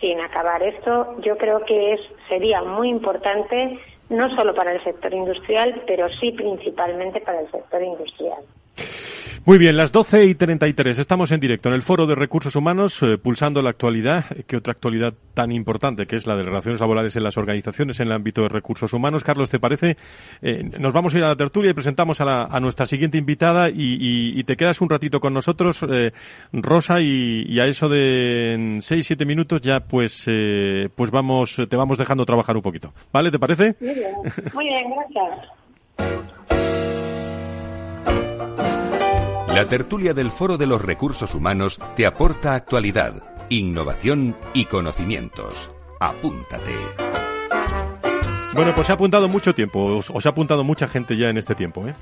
sin 0.00 0.20
acabar. 0.20 0.62
Esto 0.62 1.16
yo 1.20 1.38
creo 1.38 1.64
que 1.64 1.92
es, 1.92 2.00
sería 2.28 2.62
muy 2.62 2.88
importante 2.88 3.78
no 4.08 4.34
solo 4.36 4.54
para 4.54 4.72
el 4.72 4.82
sector 4.82 5.12
industrial, 5.12 5.82
pero 5.86 6.08
sí 6.20 6.32
principalmente 6.32 7.20
para 7.20 7.40
el 7.40 7.50
sector 7.50 7.82
industrial. 7.82 8.42
Muy 9.44 9.58
bien, 9.58 9.76
las 9.76 9.92
12 9.92 10.24
y 10.24 10.34
33. 10.34 10.98
Estamos 10.98 11.30
en 11.30 11.38
directo 11.38 11.68
en 11.68 11.76
el 11.76 11.82
Foro 11.82 12.04
de 12.06 12.16
Recursos 12.16 12.56
Humanos, 12.56 13.00
eh, 13.04 13.16
pulsando 13.16 13.62
la 13.62 13.70
actualidad. 13.70 14.24
¿Qué 14.48 14.56
otra 14.56 14.72
actualidad 14.72 15.14
tan 15.34 15.52
importante 15.52 16.06
que 16.06 16.16
es 16.16 16.26
la 16.26 16.34
de 16.36 16.42
relaciones 16.42 16.80
laborales 16.80 17.14
en 17.14 17.22
las 17.22 17.36
organizaciones 17.36 18.00
en 18.00 18.08
el 18.08 18.12
ámbito 18.14 18.42
de 18.42 18.48
recursos 18.48 18.92
humanos? 18.92 19.22
Carlos, 19.22 19.48
¿te 19.48 19.60
parece? 19.60 19.96
Eh, 20.42 20.64
nos 20.80 20.92
vamos 20.92 21.14
a 21.14 21.18
ir 21.18 21.24
a 21.24 21.28
la 21.28 21.36
tertulia 21.36 21.70
y 21.70 21.74
presentamos 21.74 22.20
a, 22.20 22.24
la- 22.24 22.44
a 22.50 22.58
nuestra 22.58 22.86
siguiente 22.86 23.18
invitada 23.18 23.70
y, 23.72 24.42
te 24.42 24.56
quedas 24.56 24.80
un 24.80 24.88
ratito 24.90 25.20
con 25.20 25.32
nosotros, 25.32 25.78
eh, 25.92 26.10
Rosa, 26.52 27.00
y, 27.00 27.44
y 27.48 27.60
a 27.60 27.66
eso 27.66 27.88
de 27.88 28.54
en 28.54 28.80
6-7 28.80 29.24
minutos 29.26 29.60
ya 29.60 29.78
pues, 29.78 30.24
eh, 30.26 30.88
pues 30.92 31.12
vamos, 31.12 31.54
te 31.68 31.76
vamos 31.76 31.98
dejando 31.98 32.24
trabajar 32.26 32.56
un 32.56 32.62
poquito. 32.62 32.92
¿Vale? 33.12 33.30
¿Te 33.30 33.38
parece? 33.38 33.76
Muy 33.80 33.94
bien, 33.94 34.12
muy 34.54 34.64
bien, 34.64 34.84
gracias. 34.90 36.32
La 39.56 39.64
tertulia 39.64 40.12
del 40.12 40.30
Foro 40.30 40.58
de 40.58 40.66
los 40.66 40.82
Recursos 40.82 41.34
Humanos 41.34 41.80
te 41.96 42.04
aporta 42.04 42.54
actualidad, 42.54 43.22
innovación 43.48 44.36
y 44.52 44.66
conocimientos. 44.66 45.70
Apúntate. 45.98 46.74
Bueno, 48.52 48.74
pues 48.74 48.86
se 48.86 48.92
ha 48.92 48.96
apuntado 48.96 49.28
mucho 49.28 49.54
tiempo, 49.54 49.96
os, 49.96 50.10
os 50.10 50.26
ha 50.26 50.28
apuntado 50.28 50.62
mucha 50.62 50.88
gente 50.88 51.16
ya 51.16 51.28
en 51.28 51.38
este 51.38 51.54
tiempo, 51.54 51.88
¿eh? 51.88 51.94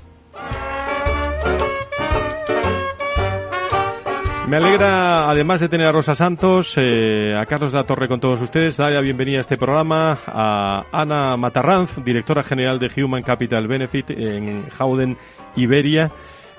Me 4.49 4.57
alegra, 4.57 5.29
además 5.29 5.61
de 5.61 5.69
tener 5.69 5.87
a 5.87 5.93
Rosa 5.93 6.13
Santos, 6.13 6.73
eh, 6.75 7.33
a 7.35 7.45
Carlos 7.45 7.71
de 7.71 7.77
la 7.77 7.85
Torre 7.85 8.09
con 8.09 8.19
todos 8.19 8.41
ustedes, 8.41 8.75
dar 8.75 8.91
la 8.91 8.99
bienvenida 8.99 9.37
a 9.37 9.41
este 9.41 9.55
programa 9.55 10.19
a 10.27 10.83
Ana 10.91 11.37
Matarranz, 11.37 12.03
directora 12.03 12.43
general 12.43 12.79
de 12.79 12.91
Human 13.01 13.23
Capital 13.23 13.65
Benefit 13.65 14.09
en 14.09 14.67
Howden, 14.77 15.17
Iberia, 15.55 16.11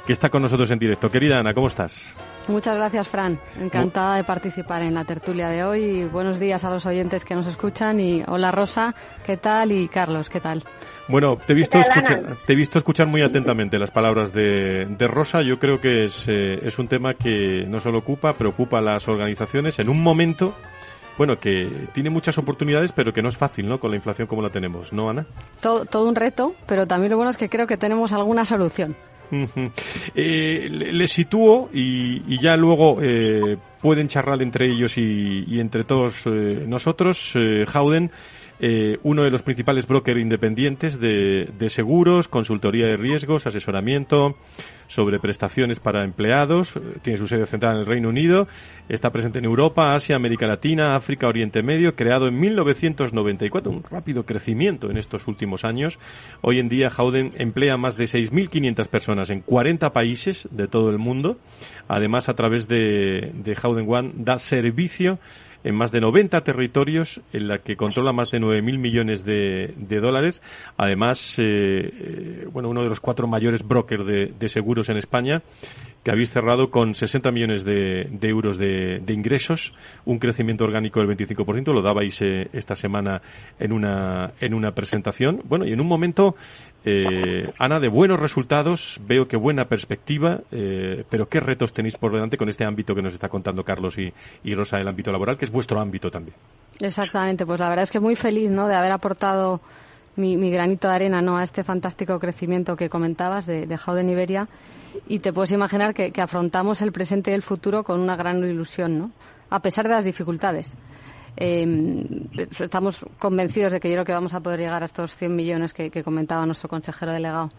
que 0.07 0.13
está 0.13 0.31
con 0.31 0.43
nosotros 0.43 0.71
en 0.71 0.79
directo. 0.79 1.11
Querida 1.11 1.39
Ana, 1.39 1.53
¿cómo 1.53 1.67
estás? 1.67 2.15
Muchas 2.49 2.77
gracias, 2.77 3.09
Fran. 3.09 3.41
Encantada 3.61 4.17
de 4.17 4.25
participar 4.25 4.83
en 4.83 4.95
la 4.95 5.05
tertulia 5.05 5.49
de 5.49 5.65
hoy. 5.65 5.81
Y 5.83 6.05
buenos 6.05 6.39
días 6.39 6.65
a 6.65 6.71
los 6.71 6.87
oyentes 6.87 7.25
que 7.25 7.35
nos 7.35 7.47
escuchan. 7.49 7.99
Y 7.99 8.23
hola, 8.29 8.53
Rosa, 8.53 8.95
¿qué 9.25 9.37
tal? 9.37 9.73
Y 9.73 9.89
Carlos, 9.89 10.31
¿qué 10.31 10.41
tal? 10.41 10.63
Bueno, 11.09 11.37
te 11.37 11.53
he 11.53 11.57
visto, 11.57 11.79
escuchar, 11.79 12.37
te 12.47 12.53
he 12.53 12.57
visto 12.57 12.79
escuchar 12.79 13.09
muy 13.09 13.23
atentamente 13.23 13.79
las 13.79 13.91
palabras 13.91 14.33
de, 14.33 14.87
de 14.87 15.09
Rosa. 15.09 15.43
Yo 15.43 15.59
creo 15.59 15.81
que 15.81 16.05
es, 16.05 16.25
eh, 16.29 16.61
es 16.63 16.79
un 16.79 16.87
tema 16.87 17.15
que 17.15 17.65
no 17.67 17.81
solo 17.81 17.99
ocupa, 17.99 18.35
preocupa 18.35 18.79
a 18.79 18.83
las 18.83 19.09
organizaciones 19.09 19.79
en 19.81 19.89
un 19.89 20.03
momento 20.03 20.55
bueno, 21.19 21.41
que 21.41 21.89
tiene 21.95 22.11
muchas 22.11 22.37
oportunidades, 22.37 22.93
pero 22.93 23.13
que 23.13 23.23
no 23.23 23.31
es 23.31 23.39
fácil, 23.39 23.67
¿no? 23.67 23.81
Con 23.81 23.91
la 23.91 23.97
inflación 23.97 24.29
como 24.29 24.43
la 24.43 24.51
tenemos, 24.51 24.93
¿no, 24.93 25.09
Ana? 25.09 25.25
Todo, 25.63 25.87
todo 25.87 26.07
un 26.07 26.15
reto, 26.15 26.55
pero 26.67 26.87
también 26.87 27.11
lo 27.11 27.17
bueno 27.17 27.31
es 27.31 27.39
que 27.39 27.49
creo 27.49 27.67
que 27.67 27.79
tenemos 27.79 28.13
alguna 28.13 28.45
solución. 28.45 28.95
Eh, 30.15 30.69
le, 30.71 31.09
sitúo 31.09 31.71
y, 31.73 32.39
ya 32.41 32.57
luego 32.57 32.99
eh, 33.03 33.57
pueden 33.81 34.09
charlar 34.09 34.43
entre 34.43 34.71
ellos 34.71 34.97
y, 34.99 35.61
entre 35.61 35.85
todos 35.85 36.27
eh, 36.27 36.65
nosotros. 36.67 37.35
Eh, 38.59 38.99
uno 39.03 39.23
de 39.23 39.31
los 39.31 39.43
principales 39.43 39.87
brokers 39.87 40.21
independientes 40.21 40.99
de, 40.99 41.51
de, 41.59 41.71
seguros, 41.71 42.29
consultoría 42.29 42.87
de 42.87 42.97
riesgos, 42.97 43.47
asesoramiento 43.47 44.37
sobre 44.89 45.19
prestaciones 45.19 45.81
para 45.81 46.05
empleados. 46.05 46.75
Tiene 47.03 47.19
su 47.19 47.27
sede 47.27 47.47
central 47.47 47.75
en 47.75 47.81
el 47.81 47.87
Reino 47.87 48.09
Unido. 48.09 48.49
Está 48.89 49.11
presente 49.11 49.39
en 49.39 49.45
Europa, 49.45 49.95
Asia, 49.95 50.17
América 50.17 50.47
Latina, 50.47 50.97
África, 50.97 51.27
Oriente 51.27 51.63
Medio. 51.63 51.97
Creado 51.97 52.29
en 52.29 52.39
1994. 52.39 53.71
Un 53.71 53.83
rápido 53.83 54.25
crecimiento 54.25 54.91
en 54.91 54.97
estos 54.97 55.27
últimos 55.27 55.65
años. 55.65 55.99
Hoy 56.41 56.59
en 56.59 56.69
día 56.69 56.91
Howden 56.91 57.33
emplea 57.37 57.77
más 57.77 57.97
de 57.97 58.05
6.500 58.05 58.87
personas 58.89 59.31
en 59.31 59.41
40 59.41 59.93
países 59.93 60.49
de 60.51 60.69
todo 60.69 60.91
el 60.91 60.99
mundo. 60.99 61.39
Además, 61.89 62.29
a 62.29 62.35
través 62.35 62.69
de, 62.69 63.33
de 63.35 63.57
Howden 63.57 63.87
One 63.89 64.13
da 64.15 64.39
servicio 64.39 65.19
en 65.65 65.75
más 65.75 65.93
de 65.93 66.01
90 66.01 66.43
territorios, 66.43 67.21
en 67.33 67.49
la 67.49 67.59
que 67.59 67.77
controla 67.77 68.13
más 68.13 68.31
de 68.31 68.39
9.000 68.39 68.79
millones 68.79 69.25
de, 69.25 69.75
dólares. 70.01 70.43
Además, 70.77 71.37
eh, 71.39 72.47
bueno, 72.53 72.69
uno 72.69 72.83
de 72.83 72.89
los 72.89 73.01
cuatro 73.01 73.27
mayores 73.27 73.67
brokers 73.67 74.07
de, 74.07 74.49
seguros 74.49 74.89
en 74.89 74.97
España, 74.97 75.43
que 76.07 76.13
habéis 76.13 76.31
cerrado 76.31 76.71
con 76.71 76.95
60 76.95 77.33
millones 77.33 77.65
de, 77.65 78.07
de 78.09 78.29
euros 78.29 78.59
de, 78.59 79.03
ingresos, 79.09 79.75
un 80.05 80.21
crecimiento 80.21 80.63
orgánico 80.63 81.01
del 81.01 81.09
25%, 81.09 81.75
lo 81.75 81.83
dabais 81.83 82.23
eh, 82.23 82.49
esta 82.53 82.77
semana 82.77 83.21
en 83.59 83.73
una, 83.73 84.31
en 84.39 84.55
una 84.55 84.71
presentación. 84.71 85.43
Bueno, 85.47 85.67
y 85.67 85.73
en 85.73 85.81
un 85.81 85.89
momento, 85.89 86.37
eh, 86.85 87.53
Ana, 87.59 87.81
de 87.81 87.89
buenos 87.89 88.21
resultados, 88.21 89.01
veo 89.05 89.27
que 89.27 89.37
buena 89.37 89.65
perspectiva, 89.65 90.43
eh, 90.53 91.03
pero 91.11 91.29
¿qué 91.29 91.41
retos 91.41 91.73
tenéis 91.73 91.97
por 91.97 92.13
delante 92.13 92.37
con 92.37 92.49
este 92.49 92.65
ámbito 92.65 92.95
que 92.95 93.03
nos 93.03 93.13
está 93.13 93.29
contando 93.29 93.65
Carlos 93.65 93.99
y, 93.99 94.13
y 94.45 94.55
Rosa, 94.55 94.79
el 94.79 94.87
ámbito 94.87 95.11
laboral, 95.11 95.37
que 95.37 95.47
es 95.47 95.51
vuestro 95.51 95.81
ámbito 95.81 96.09
también? 96.09 96.37
Exactamente, 96.81 97.45
pues 97.45 97.59
la 97.59 97.69
verdad 97.69 97.83
es 97.83 97.91
que 97.91 97.99
muy 97.99 98.15
feliz 98.15 98.49
¿no? 98.49 98.69
de 98.69 98.77
haber 98.77 98.93
aportado 98.93 99.61
mi, 100.17 100.37
mi, 100.37 100.51
granito 100.51 100.89
de 100.89 100.95
arena 100.95 101.23
¿no? 101.23 101.37
a 101.37 101.43
este 101.43 101.65
fantástico 101.65 102.19
crecimiento 102.19 102.77
que 102.77 102.89
comentabas 102.89 103.47
de, 103.47 103.67
de 103.67 103.77
Howden 103.77 104.09
Iberia 104.09 104.49
y 105.09 105.19
te 105.19 105.33
puedes 105.33 105.53
imaginar 105.53 105.95
que, 105.95 106.11
que, 106.11 106.21
afrontamos 106.21 106.83
el 106.83 106.93
presente 106.93 107.31
y 107.31 107.35
el 107.35 107.43
futuro 107.43 107.85
con 107.85 108.01
una 108.01 108.17
gran 108.17 108.39
ilusión, 108.39 108.99
¿no? 108.99 109.11
a 109.51 109.61
pesar 109.61 109.87
de 109.87 109.95
las 109.95 110.05
dificultades. 110.05 110.77
Eh, 111.37 111.67
estamos 112.61 113.05
convencidos 113.19 113.73
de 113.73 113.81
que 113.81 113.89
yo 113.89 113.95
creo 113.95 114.05
que 114.07 114.13
vamos 114.13 114.33
a 114.33 114.41
poder 114.41 114.61
llegar 114.61 114.83
a 114.83 114.87
estos 114.87 115.15
100 115.17 115.37
millones 115.37 115.75
que, 115.75 115.91
que 115.91 116.03
comentaba 116.03 116.47
nuestro 116.47 116.69
consejero 116.69 117.13
delegado, 117.13 117.51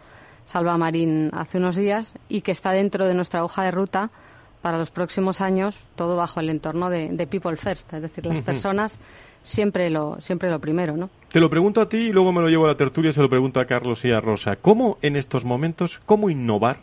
Salva 0.45 0.77
Marín, 0.77 1.29
hace 1.33 1.57
unos 1.57 1.75
días 1.75 2.13
y 2.27 2.41
que 2.41 2.51
está 2.51 2.71
dentro 2.71 3.05
de 3.05 3.13
nuestra 3.13 3.43
hoja 3.43 3.63
de 3.63 3.71
ruta 3.71 4.09
para 4.61 4.77
los 4.77 4.89
próximos 4.89 5.41
años, 5.41 5.85
todo 5.95 6.15
bajo 6.15 6.39
el 6.39 6.49
entorno 6.49 6.89
de, 6.89 7.09
de 7.09 7.27
People 7.27 7.57
First, 7.57 7.93
es 7.93 8.01
decir, 8.01 8.25
las 8.25 8.41
personas 8.41 8.97
siempre 9.47 9.89
lo, 9.89 10.17
siempre 10.19 10.49
lo 10.49 10.59
primero, 10.59 10.97
¿no? 10.97 11.09
Te 11.31 11.39
lo 11.39 11.49
pregunto 11.49 11.81
a 11.81 11.89
ti 11.89 11.97
y 11.97 12.11
luego 12.11 12.31
me 12.31 12.41
lo 12.41 12.49
llevo 12.49 12.65
a 12.65 12.69
la 12.69 12.77
tertulia 12.77 13.09
y 13.09 13.13
se 13.13 13.21
lo 13.21 13.29
pregunto 13.29 13.59
a 13.59 13.65
Carlos 13.65 14.03
y 14.05 14.11
a 14.11 14.19
Rosa. 14.19 14.57
¿Cómo 14.57 14.97
en 15.01 15.15
estos 15.15 15.45
momentos, 15.45 15.99
cómo 16.05 16.29
innovar 16.29 16.79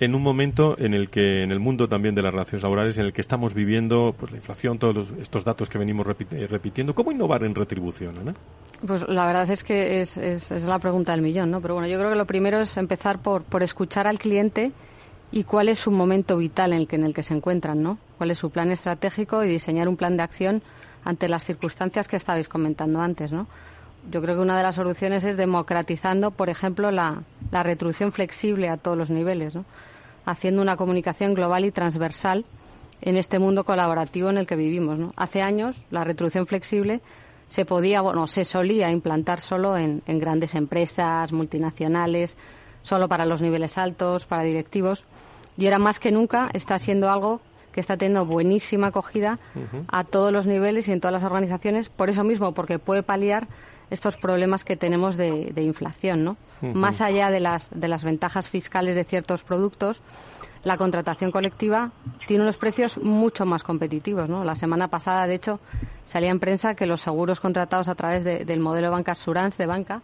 en 0.00 0.14
un 0.14 0.22
momento 0.22 0.76
en 0.78 0.94
el 0.94 1.10
que 1.10 1.42
en 1.42 1.52
el 1.52 1.60
mundo 1.60 1.86
también 1.86 2.14
de 2.14 2.22
las 2.22 2.32
relaciones 2.32 2.62
laborales 2.62 2.96
en 2.98 3.04
el 3.04 3.12
que 3.12 3.20
estamos 3.20 3.52
viviendo 3.52 4.14
pues 4.18 4.32
la 4.32 4.38
inflación 4.38 4.78
todos 4.78 4.94
los, 4.94 5.10
estos 5.20 5.44
datos 5.44 5.68
que 5.68 5.76
venimos 5.76 6.06
repitiendo 6.06 6.94
cómo 6.94 7.12
innovar 7.12 7.44
en 7.44 7.54
retribución 7.54 8.34
pues 8.86 9.06
la 9.06 9.26
verdad 9.26 9.50
es 9.50 9.62
que 9.62 10.00
es, 10.00 10.16
es, 10.16 10.50
es, 10.50 10.64
la 10.64 10.78
pregunta 10.78 11.12
del 11.12 11.20
millón 11.20 11.50
no 11.50 11.60
pero 11.60 11.74
bueno 11.74 11.86
yo 11.86 11.98
creo 11.98 12.08
que 12.08 12.16
lo 12.16 12.24
primero 12.24 12.60
es 12.60 12.78
empezar 12.78 13.18
por 13.18 13.42
por 13.42 13.62
escuchar 13.62 14.08
al 14.08 14.18
cliente 14.18 14.72
y 15.32 15.44
cuál 15.44 15.68
es 15.68 15.78
su 15.78 15.90
momento 15.90 16.38
vital 16.38 16.72
en 16.72 16.78
el 16.78 16.88
que 16.88 16.96
en 16.96 17.04
el 17.04 17.12
que 17.12 17.22
se 17.22 17.34
encuentran 17.34 17.82
no 17.82 17.98
cuál 18.16 18.30
es 18.30 18.38
su 18.38 18.48
plan 18.48 18.72
estratégico 18.72 19.44
y 19.44 19.48
diseñar 19.48 19.86
un 19.86 19.98
plan 19.98 20.16
de 20.16 20.22
acción 20.22 20.62
ante 21.04 21.28
las 21.28 21.44
circunstancias 21.44 22.08
que 22.08 22.16
estabais 22.16 22.48
comentando 22.48 23.00
antes 23.00 23.32
no 23.32 23.46
yo 24.10 24.22
creo 24.22 24.36
que 24.36 24.42
una 24.42 24.56
de 24.56 24.62
las 24.62 24.76
soluciones 24.76 25.24
es 25.24 25.36
democratizando, 25.36 26.30
por 26.30 26.48
ejemplo, 26.48 26.90
la, 26.90 27.22
la 27.50 27.62
retribución 27.62 28.12
flexible 28.12 28.68
a 28.68 28.76
todos 28.76 28.96
los 28.96 29.10
niveles, 29.10 29.54
¿no? 29.54 29.64
haciendo 30.24 30.62
una 30.62 30.76
comunicación 30.76 31.34
global 31.34 31.64
y 31.64 31.70
transversal 31.70 32.44
en 33.02 33.16
este 33.16 33.38
mundo 33.38 33.64
colaborativo 33.64 34.30
en 34.30 34.38
el 34.38 34.46
que 34.46 34.56
vivimos. 34.56 34.98
¿no? 34.98 35.12
Hace 35.16 35.42
años 35.42 35.82
la 35.90 36.04
retribución 36.04 36.46
flexible 36.46 37.00
se 37.48 37.64
podía, 37.64 38.00
bueno, 38.00 38.26
se 38.26 38.44
solía 38.44 38.90
implantar 38.90 39.40
solo 39.40 39.76
en, 39.76 40.02
en 40.06 40.18
grandes 40.18 40.54
empresas, 40.54 41.32
multinacionales, 41.32 42.36
solo 42.82 43.08
para 43.08 43.26
los 43.26 43.42
niveles 43.42 43.76
altos, 43.76 44.24
para 44.24 44.44
directivos, 44.44 45.04
y 45.56 45.66
ahora 45.66 45.78
más 45.78 45.98
que 45.98 46.12
nunca 46.12 46.48
está 46.54 46.78
siendo 46.78 47.10
algo 47.10 47.40
que 47.72 47.80
está 47.80 47.96
teniendo 47.96 48.24
buenísima 48.26 48.88
acogida 48.88 49.38
uh 49.54 49.58
-huh. 49.58 49.84
a 49.88 50.04
todos 50.04 50.32
los 50.32 50.46
niveles 50.46 50.88
y 50.88 50.92
en 50.92 51.00
todas 51.00 51.12
las 51.12 51.24
organizaciones, 51.24 51.88
por 51.88 52.08
eso 52.10 52.24
mismo, 52.24 52.52
porque 52.52 52.78
puede 52.78 53.02
paliar 53.02 53.48
estos 53.90 54.16
problemas 54.16 54.64
que 54.64 54.76
tenemos 54.76 55.16
de, 55.16 55.50
de 55.52 55.62
inflación, 55.62 56.24
¿no? 56.24 56.36
Uh 56.62 56.66
-huh. 56.66 56.74
Más 56.74 57.00
allá 57.00 57.30
de 57.30 57.40
las, 57.40 57.68
de 57.72 57.88
las 57.88 58.04
ventajas 58.04 58.48
fiscales 58.48 58.94
de 58.96 59.04
ciertos 59.04 59.42
productos, 59.42 60.02
la 60.62 60.76
contratación 60.76 61.30
colectiva 61.30 61.90
tiene 62.26 62.44
unos 62.44 62.56
precios 62.58 62.98
mucho 62.98 63.46
más 63.46 63.62
competitivos, 63.62 64.28
¿no? 64.28 64.44
La 64.44 64.54
semana 64.54 64.88
pasada, 64.88 65.26
de 65.26 65.34
hecho, 65.34 65.58
salía 66.04 66.30
en 66.30 66.38
prensa 66.38 66.74
que 66.74 66.86
los 66.86 67.00
seguros 67.00 67.40
contratados 67.40 67.88
a 67.88 67.94
través 67.94 68.24
de, 68.24 68.44
del 68.44 68.60
modelo 68.60 68.90
Banca 68.90 69.12
Assurance 69.12 69.62
de 69.62 69.66
banca 69.66 70.02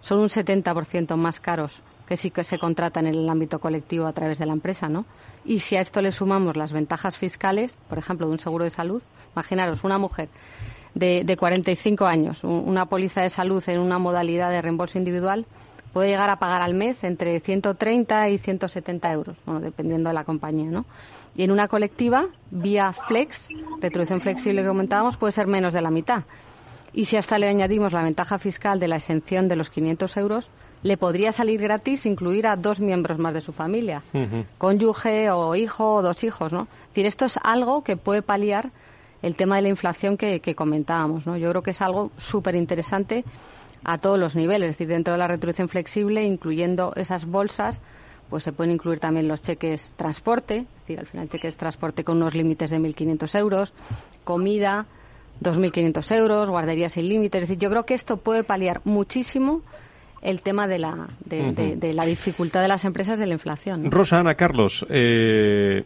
son 0.00 0.18
un 0.18 0.28
70% 0.28 1.16
más 1.16 1.40
caros 1.40 1.82
que 2.06 2.16
sí 2.16 2.30
que 2.30 2.44
se 2.44 2.58
contratan 2.58 3.06
en 3.06 3.14
el 3.14 3.28
ámbito 3.28 3.58
colectivo 3.58 4.06
a 4.06 4.12
través 4.12 4.38
de 4.38 4.46
la 4.46 4.52
empresa, 4.52 4.88
¿no? 4.88 5.06
Y 5.44 5.60
si 5.60 5.76
a 5.76 5.80
esto 5.80 6.02
le 6.02 6.12
sumamos 6.12 6.56
las 6.56 6.72
ventajas 6.72 7.16
fiscales, 7.16 7.78
por 7.88 7.98
ejemplo, 7.98 8.26
de 8.26 8.32
un 8.32 8.38
seguro 8.38 8.64
de 8.64 8.70
salud, 8.70 9.02
imaginaros 9.34 9.84
una 9.84 9.98
mujer 9.98 10.28
de, 10.94 11.24
de 11.24 11.36
45 11.36 12.06
años, 12.06 12.44
un, 12.44 12.64
una 12.66 12.86
póliza 12.86 13.22
de 13.22 13.30
salud 13.30 13.62
en 13.68 13.78
una 13.80 13.98
modalidad 13.98 14.50
de 14.50 14.60
reembolso 14.62 14.98
individual, 14.98 15.46
puede 15.94 16.08
llegar 16.08 16.28
a 16.28 16.36
pagar 16.36 16.60
al 16.60 16.74
mes 16.74 17.04
entre 17.04 17.38
130 17.40 18.28
y 18.28 18.38
170 18.38 19.12
euros, 19.12 19.36
bueno, 19.46 19.60
dependiendo 19.60 20.10
de 20.10 20.14
la 20.14 20.24
compañía, 20.24 20.68
¿no? 20.68 20.84
Y 21.36 21.44
en 21.44 21.50
una 21.50 21.68
colectiva, 21.68 22.26
vía 22.50 22.92
Flex, 22.92 23.48
retribución 23.80 24.20
flexible 24.20 24.62
que 24.62 24.68
comentábamos, 24.68 25.16
puede 25.16 25.32
ser 25.32 25.46
menos 25.46 25.72
de 25.72 25.80
la 25.80 25.90
mitad. 25.90 26.24
Y 26.92 27.06
si 27.06 27.16
hasta 27.16 27.38
le 27.38 27.48
añadimos 27.48 27.92
la 27.92 28.02
ventaja 28.02 28.38
fiscal 28.38 28.78
de 28.78 28.88
la 28.88 28.96
exención 28.96 29.48
de 29.48 29.56
los 29.56 29.70
500 29.70 30.16
euros, 30.16 30.50
le 30.84 30.98
podría 30.98 31.32
salir 31.32 31.60
gratis 31.62 32.04
incluir 32.04 32.46
a 32.46 32.56
dos 32.56 32.78
miembros 32.78 33.18
más 33.18 33.32
de 33.32 33.40
su 33.40 33.52
familia, 33.52 34.02
uh 34.12 34.18
-huh. 34.18 34.44
cónyuge 34.58 35.30
o 35.30 35.56
hijo 35.56 35.94
o 35.94 36.02
dos 36.02 36.22
hijos, 36.22 36.52
¿no? 36.52 36.68
Es 36.82 36.88
decir, 36.90 37.06
esto 37.06 37.24
es 37.24 37.38
algo 37.42 37.82
que 37.82 37.96
puede 37.96 38.20
paliar 38.20 38.70
el 39.22 39.34
tema 39.34 39.56
de 39.56 39.62
la 39.62 39.70
inflación 39.70 40.18
que, 40.18 40.40
que 40.40 40.54
comentábamos, 40.54 41.26
¿no? 41.26 41.38
Yo 41.38 41.48
creo 41.48 41.62
que 41.62 41.70
es 41.70 41.80
algo 41.80 42.10
súper 42.18 42.54
interesante 42.54 43.24
a 43.82 43.96
todos 43.96 44.18
los 44.18 44.36
niveles, 44.36 44.70
es 44.70 44.76
decir, 44.76 44.88
dentro 44.88 45.14
de 45.14 45.18
la 45.18 45.26
retribución 45.26 45.70
flexible, 45.70 46.22
incluyendo 46.22 46.92
esas 46.96 47.24
bolsas, 47.24 47.80
pues 48.28 48.44
se 48.44 48.52
pueden 48.52 48.74
incluir 48.74 49.00
también 49.00 49.26
los 49.26 49.40
cheques 49.40 49.94
transporte, 49.96 50.56
es 50.58 50.80
decir, 50.80 50.98
al 50.98 51.06
final 51.06 51.30
cheques 51.30 51.56
transporte 51.56 52.04
con 52.04 52.18
unos 52.18 52.34
límites 52.34 52.70
de 52.70 52.78
1.500 52.78 53.38
euros, 53.38 53.72
comida, 54.22 54.84
2.500 55.42 56.14
euros, 56.14 56.50
guarderías 56.50 56.92
sin 56.92 57.08
límites. 57.08 57.42
Es 57.42 57.48
decir, 57.48 57.62
yo 57.62 57.70
creo 57.70 57.86
que 57.86 57.94
esto 57.94 58.18
puede 58.18 58.44
paliar 58.44 58.82
muchísimo 58.84 59.62
el 60.24 60.40
tema 60.40 60.66
de 60.66 60.78
la, 60.78 61.06
de, 61.26 61.92
la 61.92 62.06
dificultad 62.06 62.62
de 62.62 62.68
las 62.68 62.84
empresas 62.84 63.18
de 63.18 63.26
la 63.26 63.34
inflación. 63.34 63.90
Rosa, 63.90 64.18
Ana, 64.18 64.34
Carlos, 64.34 64.86
eh, 64.88 65.84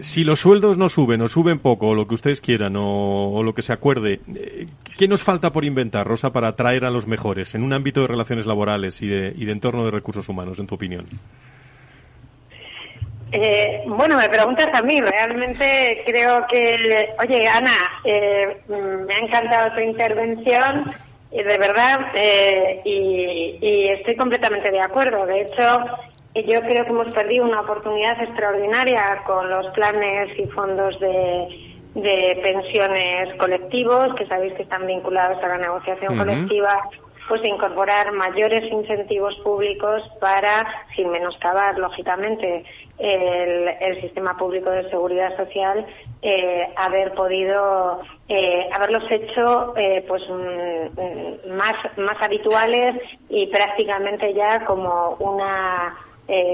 si 0.00 0.22
los 0.22 0.40
sueldos 0.40 0.78
no 0.78 0.88
suben 0.88 1.20
o 1.20 1.28
suben 1.28 1.58
poco, 1.58 1.88
o 1.88 1.94
lo 1.94 2.06
que 2.06 2.14
ustedes 2.14 2.40
quieran, 2.40 2.74
o, 2.76 3.42
lo 3.42 3.54
que 3.54 3.62
se 3.62 3.72
acuerde, 3.72 4.20
eh, 4.34 4.66
¿qué 4.96 5.08
nos 5.08 5.22
falta 5.22 5.52
por 5.52 5.64
inventar, 5.64 6.06
Rosa, 6.06 6.30
para 6.30 6.48
atraer 6.48 6.84
a 6.84 6.90
los 6.90 7.06
mejores 7.06 7.54
en 7.54 7.64
un 7.64 7.72
ámbito 7.72 8.02
de 8.02 8.06
relaciones 8.06 8.46
laborales 8.46 9.02
y 9.02 9.08
de, 9.08 9.32
y 9.36 9.44
de 9.44 9.52
entorno 9.52 9.84
de 9.84 9.90
recursos 9.90 10.28
humanos, 10.28 10.60
en 10.60 10.66
tu 10.68 10.76
opinión? 10.76 11.06
Eh, 13.32 13.82
bueno, 13.86 14.16
me 14.18 14.28
preguntas 14.28 14.68
a 14.72 14.82
mí. 14.82 15.00
Realmente 15.00 16.02
creo 16.06 16.46
que, 16.46 17.08
oye, 17.18 17.48
Ana, 17.48 17.76
eh, 18.04 18.58
me 18.68 19.14
ha 19.14 19.18
encantado 19.18 19.74
tu 19.74 19.80
intervención 19.80 20.92
de 21.32 21.58
verdad, 21.58 22.12
eh, 22.14 22.80
y, 22.84 23.88
estoy 23.88 24.16
completamente 24.16 24.70
de 24.70 24.80
acuerdo. 24.80 25.24
De 25.26 25.42
hecho, 25.42 25.78
yo 26.34 26.60
creo 26.60 26.84
que 26.84 26.90
hemos 26.90 27.12
perdido 27.14 27.44
una 27.44 27.60
oportunidad 27.60 28.22
extraordinaria 28.22 29.22
con 29.26 29.48
los 29.48 29.66
planes 29.68 30.38
y 30.38 30.46
fondos 30.48 30.98
de, 31.00 31.70
pensiones 32.42 33.34
colectivos, 33.36 34.14
que 34.14 34.26
sabéis 34.26 34.54
que 34.54 34.62
están 34.62 34.86
vinculados 34.86 35.42
a 35.42 35.48
la 35.48 35.58
negociación 35.58 36.16
colectiva 36.16 36.88
pues 37.28 37.44
incorporar 37.44 38.12
mayores 38.12 38.70
incentivos 38.70 39.34
públicos 39.36 40.02
para, 40.20 40.66
sin 40.96 41.10
menoscabar, 41.10 41.78
lógicamente, 41.78 42.64
el, 42.98 44.00
sistema 44.00 44.36
público 44.36 44.70
de 44.70 44.88
seguridad 44.90 45.36
social, 45.36 45.86
eh, 46.22 46.68
haber 46.76 47.12
podido 47.14 48.00
eh, 48.28 48.68
haberlos 48.72 49.04
hecho 49.10 49.74
eh, 49.76 50.04
pues 50.06 50.22
más 51.48 51.76
más 51.96 52.20
habituales 52.20 52.96
y 53.28 53.46
prácticamente 53.46 54.32
ya 54.34 54.64
como 54.64 55.16
una 55.18 55.96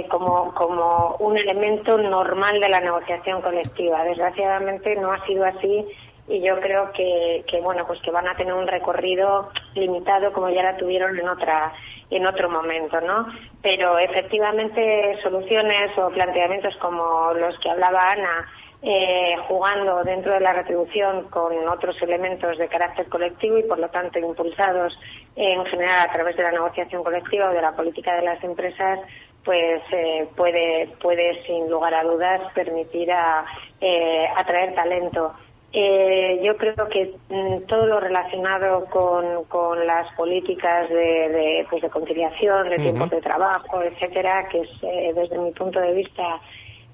como, 0.08 0.52
como 0.54 1.14
un 1.20 1.36
elemento 1.36 1.98
normal 1.98 2.58
de 2.58 2.68
la 2.68 2.80
negociación 2.80 3.40
colectiva. 3.42 4.02
Desgraciadamente 4.02 4.96
no 4.96 5.12
ha 5.12 5.24
sido 5.24 5.44
así 5.44 5.86
y 6.28 6.40
yo 6.40 6.60
creo 6.60 6.92
que, 6.92 7.44
bueno 7.62 7.86
pues 7.86 8.00
que 8.02 8.10
van 8.10 8.28
a 8.28 8.36
tener 8.36 8.54
un 8.54 8.68
recorrido 8.68 9.50
limitado 9.74 10.32
como 10.32 10.50
ya 10.50 10.62
la 10.62 10.76
tuvieron 10.76 11.18
en 11.18 11.28
otra 11.28 11.72
en 12.10 12.26
otro 12.26 12.50
momento 12.50 13.00
no 13.00 13.26
pero 13.62 13.98
efectivamente 13.98 15.18
soluciones 15.22 15.96
o 15.98 16.10
planteamientos 16.10 16.76
como 16.76 17.32
los 17.34 17.58
que 17.58 17.70
hablaba 17.70 18.12
Ana 18.12 18.46
eh, 18.80 19.34
jugando 19.48 20.04
dentro 20.04 20.32
de 20.32 20.40
la 20.40 20.52
retribución 20.52 21.24
con 21.30 21.66
otros 21.66 22.00
elementos 22.00 22.58
de 22.58 22.68
carácter 22.68 23.08
colectivo 23.08 23.58
y 23.58 23.64
por 23.64 23.78
lo 23.78 23.88
tanto 23.88 24.20
impulsados 24.20 24.96
en 25.34 25.64
general 25.66 26.08
a 26.08 26.12
través 26.12 26.36
de 26.36 26.44
la 26.44 26.52
negociación 26.52 27.02
colectiva 27.02 27.50
o 27.50 27.54
de 27.54 27.62
la 27.62 27.74
política 27.74 28.14
de 28.14 28.22
las 28.22 28.42
empresas 28.44 29.00
pues 29.44 29.82
eh, 29.92 30.28
puede 30.36 30.88
puede 31.00 31.42
sin 31.44 31.70
lugar 31.70 31.94
a 31.94 32.04
dudas 32.04 32.40
permitir 32.54 33.10
a, 33.10 33.44
eh, 33.80 34.28
atraer 34.36 34.74
talento 34.74 35.34
eh, 35.72 36.40
yo 36.42 36.56
creo 36.56 36.88
que 36.88 37.14
mm, 37.28 37.66
todo 37.66 37.86
lo 37.86 38.00
relacionado 38.00 38.86
con, 38.86 39.44
con 39.44 39.86
las 39.86 40.10
políticas 40.14 40.88
de, 40.88 40.94
de, 41.28 41.66
pues 41.68 41.82
de 41.82 41.90
conciliación, 41.90 42.70
de 42.70 42.76
tiempos 42.76 43.10
de 43.10 43.20
trabajo, 43.20 43.82
etcétera, 43.82 44.48
que 44.48 44.60
es 44.60 44.70
eh, 44.82 45.12
desde 45.14 45.38
mi 45.38 45.52
punto 45.52 45.78
de 45.78 45.92
vista 45.92 46.40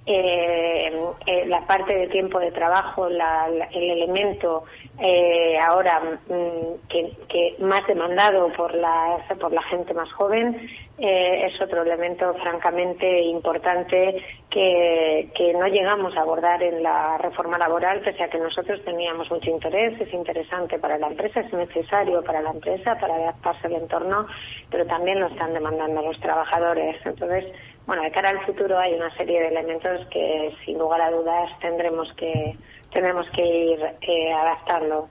eh, 0.06 0.92
eh, 1.26 1.46
la 1.46 1.66
parte 1.66 1.94
de 1.94 2.08
tiempo 2.08 2.38
de 2.38 2.52
trabajo, 2.52 3.08
la, 3.08 3.48
el 3.72 3.90
elemento 3.90 4.64
eh, 4.98 5.58
ahora 5.58 6.00
mm, 6.28 6.88
que, 6.88 7.12
que, 7.26 7.56
más 7.60 7.86
demandado 7.86 8.52
por 8.52 8.74
la, 8.74 9.16
por 9.40 9.52
la 9.52 9.62
gente 9.62 9.94
más 9.94 10.12
joven, 10.12 10.68
eh, 10.98 11.46
es 11.46 11.60
otro 11.60 11.82
elemento 11.82 12.34
francamente 12.34 13.22
importante 13.22 14.22
que, 14.50 15.30
que 15.34 15.54
no 15.54 15.66
llegamos 15.66 16.16
a 16.16 16.20
abordar 16.20 16.62
en 16.62 16.82
la 16.82 17.18
reforma 17.18 17.56
laboral, 17.58 18.00
pese 18.00 18.22
a 18.22 18.28
que 18.28 18.38
nosotros 18.38 18.84
teníamos 18.84 19.30
mucho 19.30 19.50
interés, 19.50 20.00
es 20.00 20.12
interesante 20.12 20.78
para 20.78 20.98
la 20.98 21.08
empresa, 21.08 21.40
es 21.40 21.52
necesario 21.52 22.22
para 22.22 22.42
la 22.42 22.50
empresa, 22.50 22.96
para 23.00 23.14
adaptarse 23.14 23.66
al 23.66 23.74
entorno, 23.74 24.26
pero 24.70 24.86
también 24.86 25.18
lo 25.18 25.26
están 25.28 25.54
demandando 25.54 26.02
los 26.02 26.20
trabajadores. 26.20 26.96
Entonces, 27.04 27.46
bueno, 27.86 28.02
de 28.02 28.10
cara 28.10 28.30
al 28.30 28.44
futuro 28.46 28.78
hay 28.78 28.94
una 28.94 29.14
serie 29.16 29.40
de 29.40 29.48
elementos 29.48 30.06
que 30.10 30.54
sin 30.64 30.78
lugar 30.78 31.00
a 31.02 31.10
dudas 31.10 31.50
tendremos 31.60 32.12
que 32.14 32.56
tendremos 32.92 33.26
que 33.30 33.44
ir 33.44 33.80
eh, 34.00 34.32
adaptando. 34.32 35.08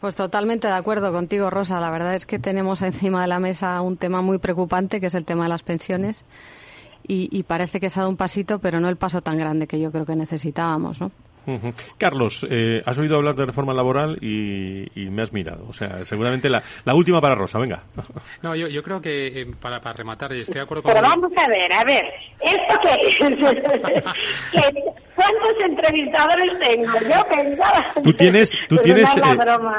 Pues 0.00 0.16
totalmente 0.16 0.66
de 0.66 0.74
acuerdo 0.74 1.12
contigo, 1.12 1.50
Rosa. 1.50 1.80
La 1.80 1.90
verdad 1.90 2.14
es 2.14 2.26
que 2.26 2.38
tenemos 2.38 2.82
encima 2.82 3.22
de 3.22 3.28
la 3.28 3.38
mesa 3.38 3.80
un 3.80 3.96
tema 3.96 4.20
muy 4.20 4.38
preocupante, 4.38 5.00
que 5.00 5.06
es 5.06 5.14
el 5.14 5.24
tema 5.24 5.44
de 5.44 5.50
las 5.50 5.62
pensiones. 5.62 6.24
Y, 7.06 7.28
y 7.36 7.42
parece 7.42 7.80
que 7.80 7.90
se 7.90 8.00
ha 8.00 8.02
dado 8.02 8.10
un 8.10 8.16
pasito, 8.16 8.58
pero 8.58 8.80
no 8.80 8.88
el 8.88 8.96
paso 8.96 9.20
tan 9.20 9.38
grande 9.38 9.66
que 9.66 9.78
yo 9.78 9.92
creo 9.92 10.06
que 10.06 10.16
necesitábamos, 10.16 11.00
¿no? 11.00 11.10
Carlos, 11.98 12.46
eh, 12.50 12.82
has 12.84 12.98
oído 12.98 13.16
hablar 13.16 13.34
de 13.34 13.46
reforma 13.46 13.74
laboral 13.74 14.18
y, 14.20 14.86
me 15.10 15.22
has 15.22 15.32
mirado. 15.32 15.66
O 15.68 15.72
sea, 15.72 16.04
seguramente 16.04 16.48
la, 16.48 16.62
la 16.84 16.94
última 16.94 17.20
para 17.20 17.34
Rosa, 17.34 17.58
venga. 17.58 17.84
No, 18.42 18.54
yo, 18.54 18.68
yo 18.68 18.82
creo 18.82 19.00
que 19.00 19.42
eh, 19.42 19.46
para, 19.60 19.80
para 19.80 19.94
rematar, 19.94 20.32
estoy 20.32 20.56
de 20.56 20.60
acuerdo 20.62 20.82
con... 20.82 20.92
Pero 20.92 21.06
vamos 21.06 21.32
a 21.36 21.48
ver, 21.48 21.72
a 21.72 21.84
ver, 21.84 22.04
¿esto 22.40 22.74
qué 22.82 23.14
¿Cuántos 25.14 25.62
entrevistadores 25.64 26.58
tengo? 26.58 26.92
Yo 27.00 27.24
pensaba... 27.28 27.84
Tú 28.02 28.12
tienes, 28.12 28.58
tú 28.68 28.76
tienes, 28.78 29.16
eh, 29.16 29.22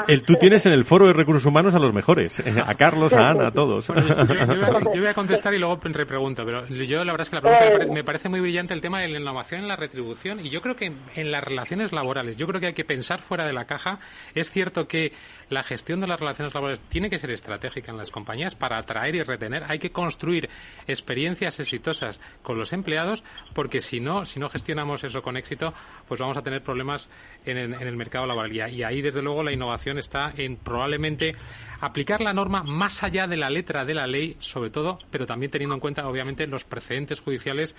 el, 0.08 0.22
tú 0.22 0.34
tienes 0.36 0.64
en 0.66 0.72
el 0.72 0.84
foro 0.84 1.06
de 1.06 1.12
recursos 1.12 1.44
humanos 1.44 1.74
a 1.74 1.78
los 1.78 1.92
mejores, 1.92 2.40
a 2.40 2.74
Carlos, 2.74 3.12
a 3.12 3.30
Ana, 3.30 3.48
a 3.48 3.50
todos. 3.50 3.86
yo, 3.86 3.94
voy 3.94 5.06
a, 5.06 5.14
contestar 5.14 5.52
y 5.54 5.58
luego 5.58 5.78
repregunto, 5.82 6.44
pero 6.44 6.66
yo 6.66 7.04
la 7.04 7.12
verdad 7.12 7.22
es 7.22 7.30
que 7.30 7.36
la 7.36 7.42
pregunta 7.42 7.92
me 7.92 8.04
parece 8.04 8.28
muy 8.28 8.40
brillante 8.40 8.74
el 8.74 8.80
tema 8.80 9.00
de 9.00 9.08
la 9.08 9.20
innovación 9.20 9.62
en 9.62 9.68
la 9.68 9.76
retribución 9.76 10.44
y 10.44 10.50
yo 10.50 10.60
creo 10.60 10.76
que 10.76 10.92
en 11.14 11.30
la 11.30 11.40
relaciones 11.56 11.92
laborales. 11.92 12.36
Yo 12.36 12.46
creo 12.46 12.60
que 12.60 12.66
hay 12.66 12.74
que 12.74 12.84
pensar 12.84 13.20
fuera 13.20 13.46
de 13.46 13.54
la 13.54 13.64
caja. 13.64 13.98
Es 14.34 14.50
cierto 14.50 14.86
que 14.86 15.12
la 15.48 15.62
gestión 15.62 16.00
de 16.00 16.06
las 16.06 16.20
relaciones 16.20 16.52
laborales 16.52 16.80
tiene 16.90 17.08
que 17.08 17.18
ser 17.18 17.30
estratégica 17.30 17.90
en 17.90 17.96
las 17.96 18.10
compañías 18.10 18.54
para 18.54 18.76
atraer 18.76 19.14
y 19.14 19.22
retener. 19.22 19.64
Hay 19.66 19.78
que 19.78 19.90
construir 19.90 20.50
experiencias 20.86 21.58
exitosas 21.58 22.20
con 22.42 22.58
los 22.58 22.74
empleados, 22.74 23.24
porque 23.54 23.80
si 23.80 24.00
no, 24.00 24.26
si 24.26 24.38
no 24.38 24.50
gestionamos 24.50 25.02
eso 25.02 25.22
con 25.22 25.38
éxito, 25.38 25.72
pues 26.06 26.20
vamos 26.20 26.36
a 26.36 26.42
tener 26.42 26.62
problemas 26.62 27.08
en 27.46 27.56
el, 27.56 27.96
mercado 27.96 28.26
laboral. 28.26 28.52
Y 28.52 28.82
ahí, 28.82 29.00
desde 29.00 29.22
luego, 29.22 29.42
la 29.42 29.52
innovación 29.52 29.98
está 29.98 30.34
en 30.36 30.56
probablemente 30.56 31.34
aplicar 31.80 32.20
la 32.20 32.34
norma 32.34 32.62
más 32.62 33.02
allá 33.02 33.26
de 33.26 33.38
la 33.38 33.48
letra 33.48 33.86
de 33.86 33.94
la 33.94 34.06
ley, 34.06 34.36
sobre 34.40 34.68
todo, 34.68 34.98
pero 35.10 35.24
también 35.24 35.50
teniendo 35.50 35.74
en 35.74 35.80
cuenta, 35.80 36.06
obviamente, 36.06 36.46
los 36.46 36.64
precedentes 36.64 37.20
judiciales 37.20 37.74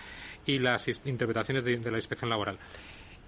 y 0.47 0.57
las 0.57 0.88
interpretaciones 1.05 1.63
de 1.63 1.91
la 1.91 1.97
inspección 1.97 2.32
laboral. 2.32 2.57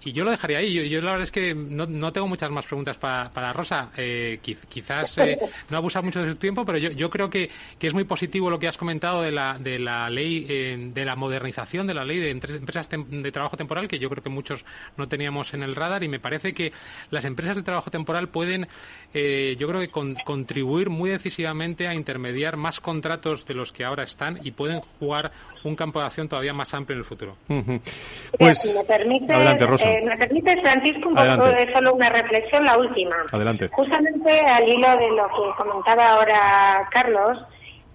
Y 0.02 0.12
yo 0.12 0.24
lo 0.24 0.30
dejaría 0.30 0.58
ahí. 0.58 0.72
Yo, 0.72 0.82
yo 0.82 1.00
la 1.02 1.12
verdad 1.12 1.24
es 1.24 1.30
que 1.30 1.54
no, 1.54 1.86
no 1.86 2.12
tengo 2.12 2.26
muchas 2.26 2.50
más 2.50 2.66
preguntas 2.66 2.96
para, 2.96 3.30
para 3.30 3.52
Rosa. 3.52 3.90
Eh, 3.96 4.38
quizás 4.42 5.18
eh, 5.18 5.38
no 5.68 5.76
abusar 5.76 6.02
mucho 6.02 6.22
de 6.22 6.30
su 6.30 6.36
tiempo, 6.36 6.64
pero 6.64 6.78
yo, 6.78 6.90
yo 6.90 7.10
creo 7.10 7.28
que, 7.28 7.50
que, 7.78 7.86
es 7.86 7.94
muy 7.94 8.04
positivo 8.04 8.48
lo 8.48 8.58
que 8.58 8.68
has 8.68 8.78
comentado 8.78 9.22
de 9.22 9.30
la, 9.30 9.58
de 9.58 9.78
la 9.78 10.08
ley, 10.08 10.46
eh, 10.48 10.76
de 10.92 11.04
la 11.04 11.16
modernización 11.16 11.86
de 11.86 11.94
la 11.94 12.04
ley 12.04 12.18
de 12.18 12.30
empresas 12.30 12.88
de 12.88 13.32
trabajo 13.32 13.56
temporal, 13.56 13.88
que 13.88 13.98
yo 13.98 14.08
creo 14.08 14.22
que 14.22 14.30
muchos 14.30 14.64
no 14.96 15.06
teníamos 15.06 15.52
en 15.52 15.62
el 15.62 15.76
radar. 15.76 16.02
Y 16.02 16.08
me 16.08 16.18
parece 16.18 16.54
que 16.54 16.72
las 17.10 17.24
empresas 17.24 17.56
de 17.56 17.62
trabajo 17.62 17.90
temporal 17.90 18.28
pueden, 18.28 18.68
eh, 19.12 19.54
yo 19.58 19.68
creo 19.68 19.80
que 19.80 19.90
contribuir 20.24 20.88
muy 20.88 21.10
decisivamente 21.10 21.86
a 21.86 21.94
intermediar 21.94 22.56
más 22.56 22.80
contratos 22.80 23.44
de 23.44 23.54
los 23.54 23.70
que 23.70 23.84
ahora 23.84 24.04
están 24.04 24.40
y 24.42 24.52
pueden 24.52 24.80
jugar 24.80 25.32
un 25.64 25.76
campo 25.76 26.00
de 26.00 26.06
acción 26.06 26.28
todavía 26.28 26.54
más 26.54 26.72
amplio 26.72 26.94
en 26.94 26.98
el 27.00 27.04
futuro. 27.04 27.36
Pues, 28.38 28.74
me 28.74 28.84
permite, 28.84 29.34
adelante, 29.34 29.66
Rosa. 29.66 29.89
Eh, 29.90 30.02
me 30.04 30.16
permite, 30.16 30.60
Francisco, 30.60 31.08
un 31.08 31.14
poco 31.14 31.48
de 31.48 31.72
solo 31.72 31.94
una 31.94 32.10
reflexión, 32.10 32.64
la 32.64 32.78
última. 32.78 33.16
Adelante. 33.32 33.68
Justamente 33.68 34.40
al 34.40 34.68
hilo 34.68 34.96
de 34.96 35.08
lo 35.10 35.28
que 35.28 35.56
comentaba 35.56 36.08
ahora 36.10 36.88
Carlos, 36.90 37.38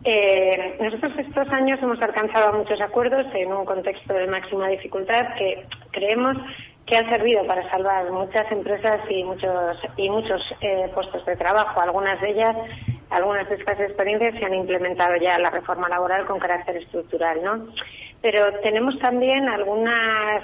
eh, 0.04 0.78
nosotros 0.80 1.14
estos 1.18 1.50
años 1.50 1.80
hemos 1.82 2.02
alcanzado 2.02 2.54
muchos 2.54 2.80
acuerdos 2.80 3.26
en 3.34 3.52
un 3.52 3.66
contexto 3.66 4.14
de 4.14 4.28
máxima 4.28 4.68
dificultad 4.68 5.34
que 5.36 5.66
creemos 5.91 6.38
que 6.86 6.96
han 6.96 7.10
servido 7.10 7.46
para 7.48 7.68
salvar 7.72 8.12
muchas 8.12 8.52
empresas 8.52 9.02
y 9.10 9.24
muchos 9.24 9.78
y 9.98 10.10
muchos 10.10 10.41
eh, 10.62 10.91
puestos 10.93 11.26
de 11.26 11.36
trabajo. 11.36 11.82
Algunas 11.82 12.22
de 12.22 12.30
ellas, 12.30 12.56
algunas 13.10 13.50
de 13.50 13.56
estas 13.56 13.80
experiencias 13.80 14.36
se 14.36 14.46
han 14.46 14.54
implementado 14.54 15.16
ya 15.16 15.39
la 15.39 15.50
reforma 15.50 15.89
laboral 15.89 16.26
con 16.26 16.39
carácter 16.39 16.78
estructural, 16.78 17.41
¿no? 17.43 17.68
Pero 18.26 18.60
tenemos 18.64 18.98
también 18.98 19.48
algunas 19.48 20.42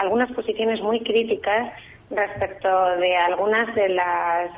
algunas 0.00 0.32
posiciones 0.32 0.80
muy 0.82 0.98
críticas 0.98 1.72
respecto 2.10 2.96
de 2.96 3.16
algunas 3.16 3.72
de 3.76 3.88
las 3.88 4.50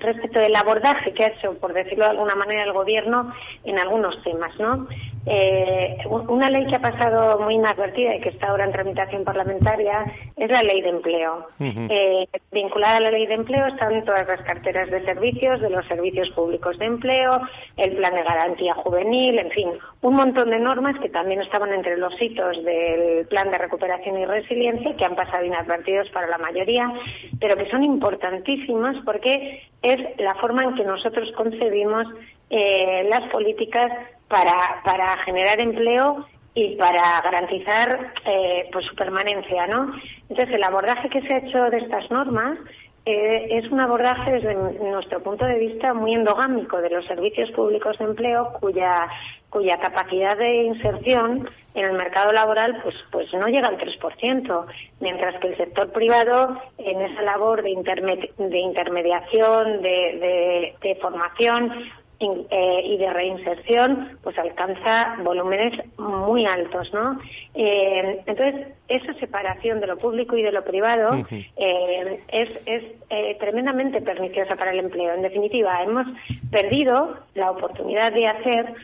respecto 0.00 0.38
del 0.38 0.54
abordaje 0.54 1.14
que 1.14 1.24
ha 1.24 1.28
hecho 1.28 1.54
por 1.54 1.72
decirlo 1.72 2.04
de 2.04 2.10
alguna 2.10 2.34
manera 2.34 2.64
el 2.64 2.74
gobierno 2.74 3.32
en 3.64 3.78
algunos 3.78 4.22
temas 4.22 4.52
no 4.58 4.86
eh, 5.26 5.98
una 6.08 6.48
ley 6.48 6.66
que 6.66 6.76
ha 6.76 6.80
pasado 6.80 7.38
muy 7.40 7.54
inadvertida 7.54 8.14
y 8.14 8.20
que 8.20 8.30
está 8.30 8.48
ahora 8.48 8.64
en 8.64 8.72
tramitación 8.72 9.22
parlamentaria 9.22 10.04
es 10.36 10.50
la 10.50 10.62
ley 10.62 10.80
de 10.80 10.88
empleo. 10.88 11.46
Eh, 11.58 12.26
vinculada 12.50 12.96
a 12.96 13.00
la 13.00 13.10
ley 13.10 13.26
de 13.26 13.34
empleo 13.34 13.66
están 13.66 14.04
todas 14.04 14.26
las 14.26 14.40
carteras 14.42 14.90
de 14.90 15.04
servicios, 15.04 15.60
de 15.60 15.68
los 15.68 15.86
servicios 15.86 16.30
públicos 16.30 16.78
de 16.78 16.86
empleo, 16.86 17.40
el 17.76 17.96
plan 17.96 18.14
de 18.14 18.22
garantía 18.22 18.74
juvenil, 18.74 19.38
en 19.38 19.50
fin, 19.50 19.68
un 20.00 20.14
montón 20.14 20.50
de 20.50 20.58
normas 20.58 20.98
que 21.00 21.10
también 21.10 21.42
estaban 21.42 21.72
entre 21.72 21.98
los 21.98 22.20
hitos 22.20 22.64
del 22.64 23.26
plan 23.26 23.50
de 23.50 23.58
recuperación 23.58 24.18
y 24.18 24.24
resiliencia, 24.24 24.96
que 24.96 25.04
han 25.04 25.16
pasado 25.16 25.44
inadvertidos 25.44 26.08
para 26.10 26.28
la 26.28 26.38
mayoría, 26.38 26.90
pero 27.38 27.56
que 27.56 27.68
son 27.68 27.84
importantísimas 27.84 28.96
porque 29.04 29.64
es 29.82 30.00
la 30.18 30.34
forma 30.36 30.64
en 30.64 30.74
que 30.74 30.84
nosotros 30.84 31.30
concebimos 31.32 32.06
eh, 32.48 33.06
las 33.08 33.30
políticas 33.30 33.92
para, 34.30 34.80
para 34.84 35.16
generar 35.18 35.60
empleo 35.60 36.24
y 36.54 36.76
para 36.76 37.20
garantizar 37.20 38.12
eh, 38.24 38.68
pues 38.72 38.86
su 38.86 38.94
permanencia, 38.94 39.66
¿no? 39.66 39.92
Entonces 40.28 40.54
el 40.54 40.62
abordaje 40.62 41.08
que 41.10 41.20
se 41.22 41.34
ha 41.34 41.38
hecho 41.38 41.64
de 41.70 41.78
estas 41.78 42.08
normas 42.10 42.58
eh, 43.06 43.48
es 43.50 43.70
un 43.70 43.80
abordaje 43.80 44.30
desde 44.30 44.54
nuestro 44.54 45.22
punto 45.22 45.44
de 45.46 45.58
vista 45.58 45.94
muy 45.94 46.14
endogámico 46.14 46.80
de 46.80 46.90
los 46.90 47.04
servicios 47.06 47.50
públicos 47.52 47.98
de 47.98 48.04
empleo 48.04 48.52
cuya 48.60 49.08
cuya 49.48 49.78
capacidad 49.78 50.36
de 50.36 50.64
inserción 50.64 51.48
en 51.74 51.84
el 51.86 51.92
mercado 51.94 52.30
laboral 52.30 52.78
pues 52.82 52.94
pues 53.10 53.32
no 53.32 53.48
llega 53.48 53.68
al 53.68 53.78
3%, 53.78 54.66
mientras 55.00 55.40
que 55.40 55.48
el 55.48 55.56
sector 55.56 55.90
privado 55.90 56.60
en 56.78 57.00
esa 57.00 57.22
labor 57.22 57.62
de, 57.62 58.30
de 58.38 58.58
intermediación, 58.58 59.82
de, 59.82 60.76
de 60.80 60.94
formación, 60.96 61.90
eh, 62.22 62.82
y 62.84 62.98
de 62.98 63.10
reinserción 63.10 64.18
pues 64.22 64.38
alcanza 64.38 65.16
volúmenes 65.24 65.72
muy 65.96 66.44
altos 66.44 66.92
no 66.92 67.18
eh, 67.54 68.22
entonces 68.26 68.66
esa 68.88 69.14
separación 69.14 69.80
de 69.80 69.86
lo 69.86 69.96
público 69.96 70.36
y 70.36 70.42
de 70.42 70.52
lo 70.52 70.62
privado 70.62 71.14
eh, 71.56 72.20
es, 72.28 72.50
es 72.66 73.38
tremendamente 73.38 74.02
perniciosa 74.02 74.56
para 74.56 74.72
el 74.72 74.80
empleo. 74.80 75.14
En 75.14 75.22
definitiva 75.22 75.82
hemos 75.82 76.06
perdido 76.50 77.16
la 77.34 77.52
oportunidad 77.52 78.12
de 78.12 78.26
hacer 78.26 78.74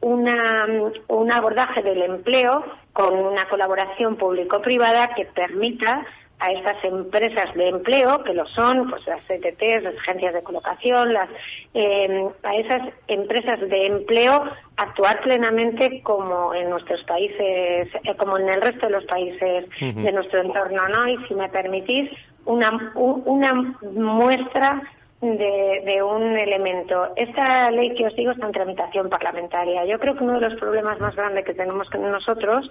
una, 0.00 0.66
un 1.06 1.32
abordaje 1.32 1.82
del 1.82 2.02
empleo 2.02 2.64
con 2.92 3.14
una 3.14 3.48
colaboración 3.48 4.16
público-privada 4.16 5.14
que 5.14 5.26
permita 5.26 6.04
a 6.40 6.52
estas 6.52 6.82
empresas 6.84 7.54
de 7.54 7.68
empleo, 7.68 8.22
que 8.24 8.34
lo 8.34 8.46
son, 8.46 8.88
pues 8.90 9.06
las 9.06 9.20
CTT, 9.24 9.82
las 9.82 9.96
agencias 9.96 10.34
de 10.34 10.42
colocación, 10.42 11.12
las, 11.12 11.28
em, 11.74 12.28
a 12.42 12.56
esas 12.56 12.88
empresas 13.08 13.60
de 13.60 13.86
empleo 13.86 14.44
actuar 14.76 15.20
plenamente 15.20 16.02
como 16.02 16.54
en 16.54 16.70
nuestros 16.70 17.02
países, 17.04 17.88
eh, 18.04 18.14
como 18.16 18.38
en 18.38 18.48
el 18.48 18.62
resto 18.62 18.86
de 18.86 18.92
los 18.92 19.04
países 19.04 19.66
de 19.78 20.12
nuestro 20.12 20.40
entorno, 20.40 20.88
¿no? 20.88 21.06
Y 21.08 21.18
si 21.26 21.34
me 21.34 21.48
permitís, 21.50 22.10
una, 22.46 22.92
una 22.94 23.52
muestra 23.92 24.82
de, 25.20 25.82
de, 25.84 26.02
un 26.02 26.38
elemento. 26.38 27.12
Esta 27.16 27.70
ley 27.70 27.94
que 27.94 28.06
os 28.06 28.16
digo 28.16 28.32
está 28.32 28.46
en 28.46 28.52
tramitación 28.52 29.10
parlamentaria. 29.10 29.84
Yo 29.84 29.98
creo 29.98 30.16
que 30.16 30.24
uno 30.24 30.40
de 30.40 30.48
los 30.48 30.58
problemas 30.58 30.98
más 30.98 31.14
grandes 31.14 31.44
que 31.44 31.52
tenemos 31.52 31.88
nosotros 31.94 32.70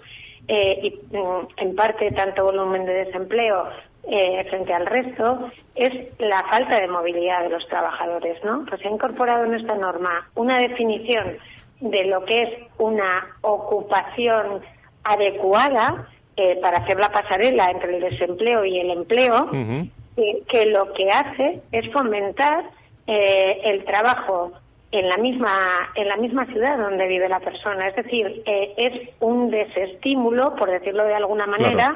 eh, 0.51 0.79
y 0.81 1.15
mm, 1.15 1.47
en 1.57 1.75
parte 1.75 2.11
tanto 2.11 2.43
volumen 2.43 2.83
de 2.83 3.05
desempleo 3.05 3.69
eh, 4.09 4.43
frente 4.49 4.73
al 4.73 4.87
resto 4.87 5.51
es 5.75 5.93
la 6.17 6.43
falta 6.45 6.79
de 6.79 6.87
movilidad 6.87 7.43
de 7.43 7.49
los 7.49 7.67
trabajadores, 7.67 8.43
¿no? 8.43 8.65
Pues 8.67 8.81
se 8.81 8.87
ha 8.87 8.91
incorporado 8.91 9.45
en 9.45 9.53
esta 9.53 9.75
norma 9.75 10.27
una 10.33 10.57
definición 10.57 11.37
de 11.81 12.05
lo 12.05 12.25
que 12.25 12.41
es 12.41 12.49
una 12.79 13.27
ocupación 13.41 14.61
adecuada 15.03 16.07
eh, 16.35 16.57
para 16.59 16.79
hacer 16.79 16.99
la 16.99 17.11
pasarela 17.11 17.69
entre 17.69 17.97
el 17.97 18.01
desempleo 18.01 18.65
y 18.65 18.79
el 18.79 18.89
empleo, 18.89 19.51
que 20.47 20.65
lo 20.65 20.91
que 20.93 21.11
hace 21.11 21.61
es 21.71 21.89
fomentar 21.91 22.65
el 23.05 23.85
trabajo 23.85 24.51
en 24.91 25.07
la 25.07 25.17
misma 25.17 25.89
en 25.95 26.07
la 26.07 26.17
misma 26.17 26.45
ciudad 26.47 26.77
donde 26.77 27.07
vive 27.07 27.29
la 27.29 27.39
persona. 27.39 27.87
Es 27.87 27.95
decir 27.95 28.41
eh, 28.45 28.73
es 28.77 29.09
un 29.19 29.51
desestímulo 29.51 30.55
por 30.55 30.71
decirlo 30.71 31.03
de 31.05 31.13
alguna 31.13 31.45
manera 31.45 31.95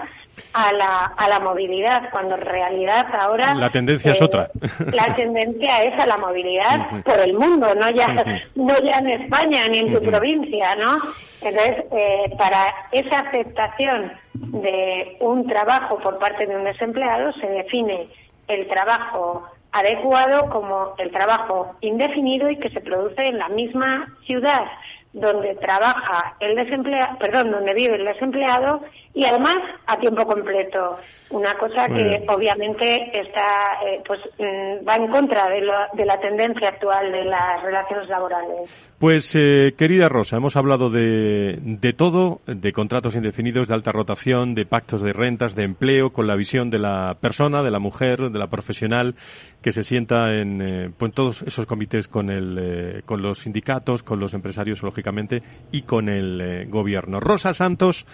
a 0.54 0.72
la 0.74 1.06
a 1.06 1.28
la 1.28 1.40
movilidad 1.40 2.10
cuando 2.12 2.36
en 2.36 2.42
realidad 2.42 3.08
ahora 3.16 3.56
la 3.56 3.72
tendencia 3.72 4.12
es 4.12 4.22
eh, 4.22 4.24
otra. 4.24 4.52
la 4.94 5.16
tendencia 5.16 5.84
es 5.84 6.00
a 6.00 6.06
la 6.06 6.18
movilidad 6.18 7.02
por 7.04 7.20
el 7.20 7.34
mundo 7.34 7.74
no 7.76 7.90
ya 7.92 8.26
no 8.56 8.80
ya 8.84 9.00
en 9.00 9.10
España 9.10 9.68
ni 9.68 9.80
en 9.80 9.94
tu 9.94 10.02
provincia 10.02 10.76
no 10.76 10.98
entonces 11.42 11.86
eh, 11.92 12.36
para 12.38 12.74
esa 12.92 13.20
aceptación 13.20 14.12
de 14.34 15.18
un 15.20 15.48
trabajo 15.48 15.98
por 16.00 16.20
parte 16.20 16.46
de 16.46 16.56
un 16.56 16.64
desempleado 16.64 17.32
se 17.34 17.48
define 17.48 18.08
el 18.48 18.68
trabajo 18.68 19.48
adecuado 19.74 20.50
como 20.50 20.94
el 20.98 21.12
trabajo 21.12 21.76
indefinido 21.82 22.50
y 22.50 22.58
que 22.58 22.70
se 22.70 22.82
produce 22.82 23.28
en 23.28 23.40
la 23.40 23.50
misma 23.50 24.08
ciudad 24.26 24.66
donde 25.14 25.56
trabaja 25.56 26.36
el 26.40 26.56
desempleado, 26.56 27.18
perdón, 27.20 27.52
donde 27.52 27.74
vive 27.74 27.96
el 27.96 28.06
desempleado 28.06 28.82
y 29.14 29.26
además 29.26 29.58
a 29.86 29.98
tiempo 30.00 30.26
completo. 30.26 30.98
Una 31.30 31.56
cosa 31.58 31.88
que 31.88 32.26
obviamente 32.28 33.20
está, 33.20 33.78
eh, 33.86 34.02
pues, 34.06 34.20
mm, 34.40 34.88
va 34.88 34.96
en 34.96 35.08
contra 35.08 35.50
de, 35.50 35.62
de, 35.94 36.06
la 36.06 36.20
tendencia 36.20 36.70
actual 36.70 37.12
de 37.12 37.26
las 37.26 37.62
relaciones 37.62 38.10
laborales. 38.10 38.94
Pues, 38.98 39.36
eh, 39.36 39.74
querida 39.78 40.10
Rosa, 40.10 40.38
hemos 40.38 40.56
hablado 40.56 40.90
de, 40.90 41.60
de 41.62 41.94
todo, 41.94 42.42
de 42.48 42.72
contratos 42.72 43.16
indefinidos, 43.16 43.68
de 43.68 43.76
alta 43.76 43.92
rotación, 43.92 44.56
de 44.56 44.66
pactos 44.66 45.02
de 45.02 45.14
rentas, 45.14 45.56
de 45.56 45.64
empleo, 45.64 46.12
con 46.12 46.26
la 46.26 46.36
visión 46.36 46.72
de 46.72 46.80
la 46.80 47.18
persona, 47.20 47.62
de 47.62 47.72
la 47.72 47.80
mujer, 47.80 48.32
de 48.32 48.40
la 48.40 48.48
profesional 48.48 49.16
que 49.62 49.72
se 49.72 49.84
sienta 49.84 50.34
en, 50.34 50.62
eh, 50.62 50.90
pues, 50.98 51.14
todos 51.14 51.44
esos 51.44 51.68
comités 51.68 52.08
con, 52.08 52.32
el, 52.32 53.04
con 53.06 53.22
los 53.22 53.40
sindicatos, 53.40 54.02
con 54.02 54.20
los 54.20 54.34
empresarios, 54.34 54.82
lógicamente, 55.04 55.44
y 55.72 55.82
con 55.82 56.08
el 56.08 56.68
gobierno. 56.70 57.20
Rosa 57.20 57.54
Santos 57.54 58.06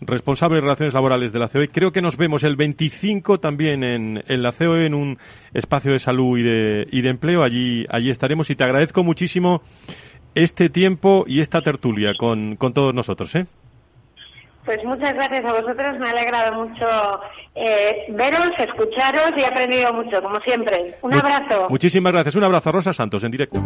responsable 0.00 0.56
de 0.56 0.60
Relaciones 0.60 0.94
Laborales 0.94 1.32
de 1.32 1.38
la 1.38 1.48
COE. 1.48 1.68
Creo 1.68 1.90
que 1.90 2.02
nos 2.02 2.16
vemos 2.16 2.44
el 2.44 2.56
25 2.56 3.40
también 3.40 3.82
en, 3.82 4.22
en 4.28 4.42
la 4.42 4.52
COE, 4.52 4.86
en 4.86 4.94
un 4.94 5.18
espacio 5.54 5.92
de 5.92 5.98
salud 5.98 6.38
y 6.38 6.42
de, 6.42 6.86
y 6.90 7.00
de 7.00 7.08
empleo. 7.08 7.42
Allí, 7.42 7.86
allí 7.88 8.10
estaremos 8.10 8.50
y 8.50 8.56
te 8.56 8.64
agradezco 8.64 9.02
muchísimo 9.02 9.62
este 10.34 10.68
tiempo 10.68 11.24
y 11.26 11.40
esta 11.40 11.62
tertulia 11.62 12.12
con, 12.18 12.56
con 12.56 12.74
todos 12.74 12.94
nosotros. 12.94 13.34
¿eh? 13.36 13.46
Pues 14.66 14.84
muchas 14.84 15.14
gracias 15.14 15.44
a 15.44 15.52
vosotros, 15.52 15.98
me 15.98 16.08
ha 16.08 16.10
alegrado 16.10 16.64
mucho 16.64 16.86
eh, 17.54 18.04
veros, 18.10 18.50
escucharos 18.58 19.30
y 19.36 19.40
he 19.40 19.46
aprendido 19.46 19.92
mucho, 19.94 20.22
como 20.22 20.40
siempre. 20.40 20.94
Un 21.02 21.14
abrazo. 21.14 21.68
Muchísimas 21.70 22.12
gracias, 22.12 22.34
un 22.34 22.44
abrazo 22.44 22.70
Rosa 22.70 22.92
Santos 22.92 23.24
en 23.24 23.30
directo. 23.30 23.62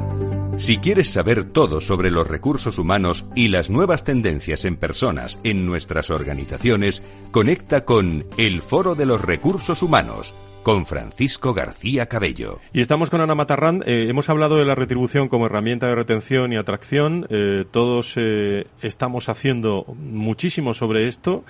Si 0.61 0.77
quieres 0.77 1.11
saber 1.11 1.45
todo 1.45 1.81
sobre 1.81 2.11
los 2.11 2.29
recursos 2.29 2.79
humanos 2.79 3.25
y 3.35 3.49
las 3.49 3.71
nuevas 3.71 4.05
tendencias 4.05 4.67
en 4.67 4.77
personas 4.77 5.41
en 5.43 5.65
nuestras 5.65 6.11
organizaciones, 6.11 7.03
conecta 7.31 7.87
con 7.87 8.27
El 8.37 8.61
Foro 8.61 8.95
de 8.95 9.07
los 9.07 9.23
Recursos 9.23 9.83
Humanos 9.83 10.35
con 10.63 10.85
Francisco 10.85 11.55
García 11.55 12.07
Cabello. 12.07 12.59
Y 12.75 12.83
estamos 12.83 13.09
con 13.09 13.23
Ana 13.23 13.35
Matarrán. 13.35 13.83
Eh, 13.87 14.09
hemos 14.11 14.29
hablado 14.29 14.57
de 14.57 14.67
la 14.67 14.75
retribución 14.75 15.31
como 15.31 15.47
herramienta 15.47 15.87
de 15.87 15.95
retención 15.95 16.53
y 16.53 16.59
atracción. 16.59 17.27
Eh, 17.31 17.65
todos 17.71 18.13
eh, 18.17 18.67
estamos 18.83 19.31
haciendo 19.31 19.87
muchísimo 19.97 20.75
sobre 20.75 21.09
esto. 21.09 21.43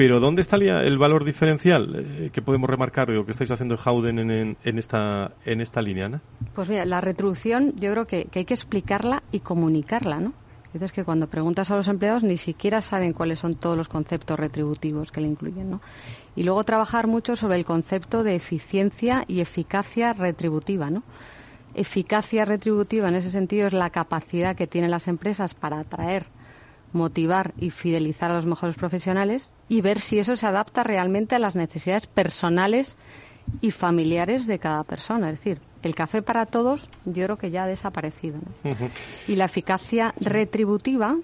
Pero 0.00 0.18
¿dónde 0.18 0.40
está 0.40 0.56
el 0.56 0.96
valor 0.96 1.26
diferencial 1.26 1.94
eh, 1.94 2.30
que 2.32 2.40
podemos 2.40 2.70
remarcar 2.70 3.10
o 3.10 3.26
que 3.26 3.32
estáis 3.32 3.50
haciendo 3.50 3.74
en 3.74 3.80
Howden 3.84 4.56
en, 4.64 4.78
esta, 4.78 5.32
en 5.44 5.60
esta 5.60 5.82
línea, 5.82 6.06
Ana? 6.06 6.22
Pues 6.54 6.70
mira, 6.70 6.86
la 6.86 7.02
retribución 7.02 7.74
yo 7.76 7.92
creo 7.92 8.06
que, 8.06 8.26
hay 8.34 8.46
que 8.46 8.54
explicarla 8.54 9.22
y 9.30 9.40
comunicarla, 9.40 10.18
¿no? 10.18 10.32
Dices 10.72 10.92
que 10.92 11.04
cuando 11.04 11.26
preguntas 11.26 11.70
a 11.70 11.76
los 11.76 11.86
empleados 11.86 12.24
ni 12.24 12.38
siquiera 12.38 12.80
saben 12.80 13.12
cuáles 13.12 13.40
son 13.40 13.56
todos 13.56 13.76
los 13.76 13.90
conceptos 13.90 14.40
retributivos 14.40 15.12
que 15.12 15.20
le 15.20 15.26
incluyen, 15.26 15.68
¿no? 15.68 15.82
Y 16.34 16.44
luego 16.44 16.64
trabajar 16.64 17.06
mucho 17.06 17.36
sobre 17.36 17.56
el 17.56 17.66
concepto 17.66 18.22
de 18.22 18.36
eficiencia 18.36 19.24
y 19.28 19.42
eficacia 19.42 20.14
retributiva, 20.14 20.88
¿no? 20.88 21.02
Eficacia 21.74 22.46
retributiva 22.46 23.10
en 23.10 23.16
ese 23.16 23.30
sentido 23.30 23.66
es 23.66 23.74
la 23.74 23.90
capacidad 23.90 24.56
que 24.56 24.66
tienen 24.66 24.92
las 24.92 25.08
empresas 25.08 25.52
para 25.52 25.78
atraer 25.78 26.24
motivar 26.92 27.54
y 27.58 27.70
fidelizar 27.70 28.30
a 28.30 28.34
los 28.34 28.46
mejores 28.46 28.76
profesionales 28.76 29.52
y 29.68 29.80
ver 29.80 30.00
si 30.00 30.18
eso 30.18 30.36
se 30.36 30.46
adapta 30.46 30.82
realmente 30.82 31.34
a 31.34 31.38
las 31.38 31.56
necesidades 31.56 32.06
personales 32.06 32.96
y 33.60 33.70
familiares 33.70 34.46
de 34.46 34.58
cada 34.58 34.84
persona. 34.84 35.30
Es 35.30 35.38
decir, 35.38 35.60
el 35.82 35.94
café 35.94 36.22
para 36.22 36.46
todos 36.46 36.88
yo 37.04 37.24
creo 37.24 37.38
que 37.38 37.50
ya 37.50 37.64
ha 37.64 37.66
desaparecido. 37.66 38.38
Y 39.26 39.36
la 39.36 39.46
eficacia 39.46 40.14
retributiva 40.20 41.16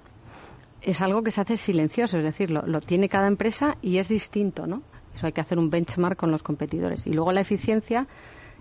es 0.82 1.00
algo 1.00 1.22
que 1.22 1.30
se 1.30 1.40
hace 1.40 1.56
silencioso, 1.56 2.18
es 2.18 2.24
decir, 2.24 2.50
lo, 2.50 2.80
tiene 2.80 3.08
cada 3.08 3.26
empresa 3.26 3.76
y 3.82 3.98
es 3.98 4.08
distinto, 4.08 4.66
¿no? 4.66 4.82
Eso 5.14 5.26
hay 5.26 5.32
que 5.32 5.40
hacer 5.40 5.58
un 5.58 5.70
benchmark 5.70 6.16
con 6.16 6.30
los 6.30 6.42
competidores. 6.42 7.06
Y 7.06 7.12
luego 7.12 7.32
la 7.32 7.40
eficiencia 7.40 8.06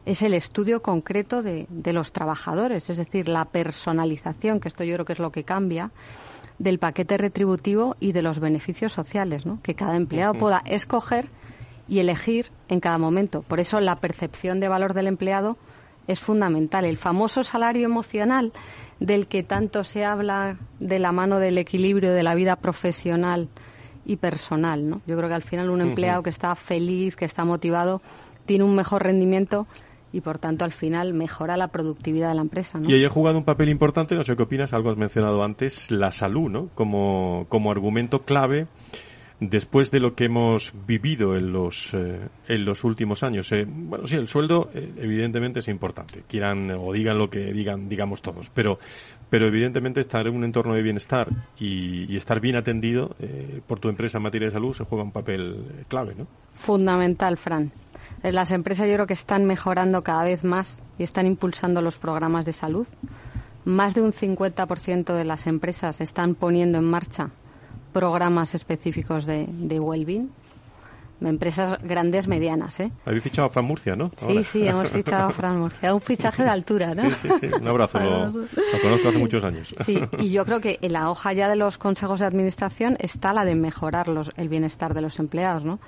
es 0.05 0.21
el 0.21 0.33
estudio 0.33 0.81
concreto 0.81 1.43
de, 1.43 1.67
de 1.69 1.93
los 1.93 2.13
trabajadores, 2.13 2.89
es 2.89 2.97
decir, 2.97 3.27
la 3.27 3.45
personalización, 3.45 4.59
que 4.59 4.69
esto 4.69 4.83
yo 4.83 4.93
creo 4.93 5.05
que 5.05 5.13
es 5.13 5.19
lo 5.19 5.31
que 5.31 5.43
cambia 5.43 5.91
del 6.59 6.79
paquete 6.79 7.17
retributivo 7.17 7.95
y 7.99 8.11
de 8.11 8.21
los 8.21 8.39
beneficios 8.39 8.93
sociales, 8.93 9.45
¿no? 9.45 9.59
que 9.61 9.75
cada 9.75 9.95
empleado 9.95 10.33
pueda 10.33 10.61
escoger 10.65 11.27
y 11.87 11.99
elegir 11.99 12.51
en 12.69 12.79
cada 12.79 12.97
momento. 12.97 13.41
Por 13.43 13.59
eso 13.59 13.79
la 13.79 13.97
percepción 13.97 14.59
de 14.59 14.67
valor 14.67 14.93
del 14.93 15.07
empleado 15.07 15.57
es 16.07 16.19
fundamental. 16.19 16.85
El 16.85 16.97
famoso 16.97 17.43
salario 17.43 17.85
emocional 17.85 18.53
del 18.99 19.27
que 19.27 19.43
tanto 19.43 19.83
se 19.83 20.05
habla 20.05 20.57
de 20.79 20.99
la 20.99 21.11
mano 21.11 21.39
del 21.39 21.57
equilibrio 21.57 22.13
de 22.13 22.23
la 22.23 22.35
vida 22.35 22.55
profesional 22.55 23.49
y 24.05 24.17
personal. 24.17 24.87
¿no? 24.89 25.01
Yo 25.05 25.17
creo 25.17 25.29
que 25.29 25.35
al 25.35 25.41
final 25.41 25.69
un 25.69 25.81
empleado 25.81 26.23
que 26.23 26.29
está 26.29 26.55
feliz, 26.55 27.15
que 27.15 27.25
está 27.25 27.43
motivado, 27.43 28.01
tiene 28.45 28.63
un 28.63 28.75
mejor 28.75 29.03
rendimiento 29.03 29.67
y 30.15 30.21
por 30.21 30.39
tanto 30.39 30.63
al 30.63 30.71
final 30.71 31.13
mejora 31.13 31.57
la 31.57 31.67
productividad 31.67 32.29
de 32.29 32.35
la 32.35 32.41
empresa. 32.41 32.79
¿no? 32.79 32.89
Y 32.89 32.93
ahí 32.93 33.03
ha 33.03 33.09
jugado 33.09 33.37
un 33.37 33.43
papel 33.43 33.67
importante, 33.67 34.15
no 34.15 34.23
sé 34.23 34.35
qué 34.37 34.43
opinas, 34.43 34.71
algo 34.73 34.89
has 34.89 34.97
mencionado 34.97 35.43
antes, 35.43 35.91
la 35.91 36.11
salud, 36.11 36.49
¿no? 36.49 36.69
Como, 36.73 37.45
como 37.49 37.69
argumento 37.69 38.23
clave 38.23 38.67
después 39.41 39.91
de 39.91 39.99
lo 39.99 40.15
que 40.15 40.25
hemos 40.25 40.71
vivido 40.87 41.35
en 41.35 41.51
los 41.51 41.93
eh, 41.93 42.29
en 42.47 42.63
los 42.63 42.85
últimos 42.85 43.23
años. 43.23 43.51
Eh, 43.51 43.65
bueno, 43.67 44.07
sí, 44.07 44.15
el 44.15 44.29
sueldo 44.29 44.69
eh, 44.73 44.93
evidentemente 44.97 45.59
es 45.59 45.67
importante, 45.67 46.23
quieran 46.29 46.71
o 46.71 46.93
digan 46.93 47.17
lo 47.17 47.29
que 47.29 47.51
digan, 47.51 47.89
digamos 47.89 48.21
todos, 48.21 48.49
pero 48.49 48.79
pero 49.29 49.47
evidentemente 49.47 49.99
estar 49.99 50.25
en 50.27 50.35
un 50.35 50.45
entorno 50.45 50.75
de 50.75 50.81
bienestar 50.81 51.27
y, 51.59 52.11
y 52.11 52.15
estar 52.15 52.39
bien 52.39 52.55
atendido 52.55 53.15
por 53.67 53.79
tu 53.79 53.89
empresa 53.89 54.17
en 54.19 54.23
materia 54.23 54.47
de 54.47 54.53
salud 54.53 54.73
se 54.73 54.85
juega 54.85 55.03
un 55.03 55.11
papel 55.11 55.85
clave, 55.89 56.15
¿no? 56.15 56.27
Fundamental, 56.53 57.35
Fran. 57.35 57.71
Las 58.23 58.51
empresas 58.51 58.87
yo 58.87 58.93
creo 58.93 59.07
que 59.07 59.13
están 59.13 59.45
mejorando 59.45 60.03
cada 60.03 60.23
vez 60.23 60.43
más 60.43 60.81
y 60.97 61.03
están 61.03 61.25
impulsando 61.27 61.81
los 61.81 61.97
programas 61.97 62.45
de 62.45 62.53
salud. 62.53 62.87
Más 63.65 63.95
de 63.95 64.01
un 64.01 64.13
50% 64.13 65.13
de 65.13 65.25
las 65.25 65.47
empresas 65.47 66.01
están 66.01 66.35
poniendo 66.35 66.77
en 66.77 66.85
marcha 66.85 67.31
programas 67.93 68.53
específicos 68.55 69.25
de, 69.25 69.45
de 69.47 69.79
well-being. 69.79 70.29
Empresas 71.21 71.77
grandes, 71.81 72.27
medianas, 72.27 72.77
¿eh? 72.81 72.91
Habéis 73.05 73.23
fichado 73.23 73.47
a 73.47 73.49
Fran 73.49 73.63
Murcia, 73.65 73.95
¿no? 73.95 74.11
Sí, 74.17 74.43
sí, 74.43 74.67
hemos 74.67 74.89
fichado 74.89 75.29
a 75.29 75.31
Fran 75.31 75.59
Murcia. 75.59 75.93
Un 75.95 76.01
fichaje 76.01 76.43
de 76.43 76.49
altura, 76.49 76.93
¿no? 76.93 77.09
Sí, 77.09 77.15
sí, 77.21 77.29
sí. 77.39 77.47
Un 77.59 77.67
abrazo. 77.67 77.99
lo, 77.99 78.27
lo 78.27 78.81
conozco 78.81 79.09
hace 79.09 79.17
muchos 79.17 79.43
años. 79.45 79.73
Sí, 79.85 79.97
y 80.19 80.29
yo 80.29 80.45
creo 80.45 80.59
que 80.59 80.77
en 80.81 80.91
la 80.91 81.09
hoja 81.09 81.31
ya 81.31 81.47
de 81.47 81.55
los 81.55 81.77
consejos 81.77 82.19
de 82.19 82.25
administración 82.25 82.97
está 82.99 83.31
la 83.31 83.45
de 83.45 83.55
mejorar 83.55 84.09
los, 84.09 84.33
el 84.35 84.49
bienestar 84.49 84.93
de 84.93 85.01
los 85.01 85.17
empleados, 85.17 85.63
¿no? 85.63 85.79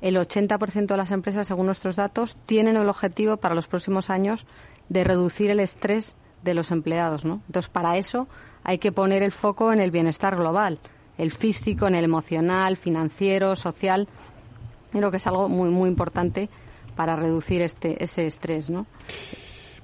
El 0.00 0.16
80% 0.16 0.86
de 0.86 0.96
las 0.96 1.10
empresas, 1.10 1.46
según 1.46 1.66
nuestros 1.66 1.96
datos, 1.96 2.36
tienen 2.46 2.76
el 2.76 2.88
objetivo 2.88 3.36
para 3.36 3.54
los 3.54 3.66
próximos 3.66 4.10
años 4.10 4.46
de 4.88 5.04
reducir 5.04 5.50
el 5.50 5.60
estrés 5.60 6.14
de 6.42 6.54
los 6.54 6.70
empleados. 6.70 7.24
¿no? 7.24 7.42
Entonces, 7.46 7.70
para 7.70 7.96
eso 7.96 8.28
hay 8.64 8.78
que 8.78 8.92
poner 8.92 9.22
el 9.22 9.32
foco 9.32 9.72
en 9.72 9.80
el 9.80 9.90
bienestar 9.90 10.36
global, 10.36 10.78
el 11.18 11.30
físico, 11.30 11.86
en 11.86 11.94
el 11.94 12.04
emocional, 12.04 12.76
financiero, 12.76 13.56
social. 13.56 14.08
Creo 14.90 15.10
que 15.10 15.18
es 15.18 15.26
algo 15.26 15.48
muy, 15.48 15.70
muy 15.70 15.88
importante 15.88 16.48
para 16.96 17.16
reducir 17.16 17.62
este, 17.62 18.02
ese 18.02 18.26
estrés. 18.26 18.70
¿no? 18.70 18.86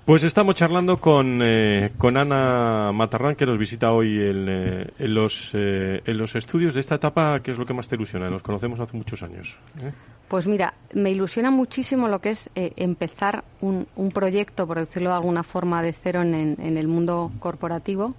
Pues 0.06 0.22
estamos 0.22 0.54
charlando 0.54 1.00
con, 1.00 1.40
eh, 1.42 1.90
con 1.98 2.16
Ana 2.16 2.92
Matarrán, 2.92 3.34
que 3.34 3.44
nos 3.44 3.58
visita 3.58 3.90
hoy 3.90 4.22
en, 4.22 4.48
eh, 4.48 4.90
en, 5.00 5.12
los, 5.12 5.50
eh, 5.52 6.00
en 6.06 6.16
los 6.16 6.36
estudios 6.36 6.74
de 6.74 6.80
esta 6.80 6.94
etapa. 6.94 7.40
¿Qué 7.40 7.50
es 7.50 7.58
lo 7.58 7.66
que 7.66 7.74
más 7.74 7.88
te 7.88 7.96
ilusiona? 7.96 8.30
Nos 8.30 8.40
conocemos 8.40 8.78
hace 8.78 8.96
muchos 8.96 9.24
años. 9.24 9.58
¿eh? 9.82 9.90
Pues 10.28 10.46
mira, 10.46 10.74
me 10.94 11.10
ilusiona 11.10 11.50
muchísimo 11.50 12.06
lo 12.06 12.20
que 12.20 12.30
es 12.30 12.48
eh, 12.54 12.72
empezar 12.76 13.42
un, 13.60 13.88
un, 13.96 14.12
proyecto, 14.12 14.64
por 14.64 14.78
decirlo 14.78 15.10
de 15.10 15.16
alguna 15.16 15.42
forma, 15.42 15.82
de 15.82 15.92
cero 15.92 16.22
en, 16.22 16.34
en, 16.34 16.76
el 16.76 16.86
mundo 16.86 17.32
corporativo, 17.40 18.14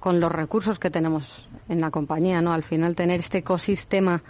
con 0.00 0.20
los 0.20 0.30
recursos 0.30 0.78
que 0.78 0.90
tenemos 0.90 1.48
en 1.70 1.80
la 1.80 1.90
compañía, 1.90 2.42
¿no? 2.42 2.52
Al 2.52 2.62
final 2.62 2.94
tener 2.94 3.20
este 3.20 3.38
ecosistema 3.38 4.22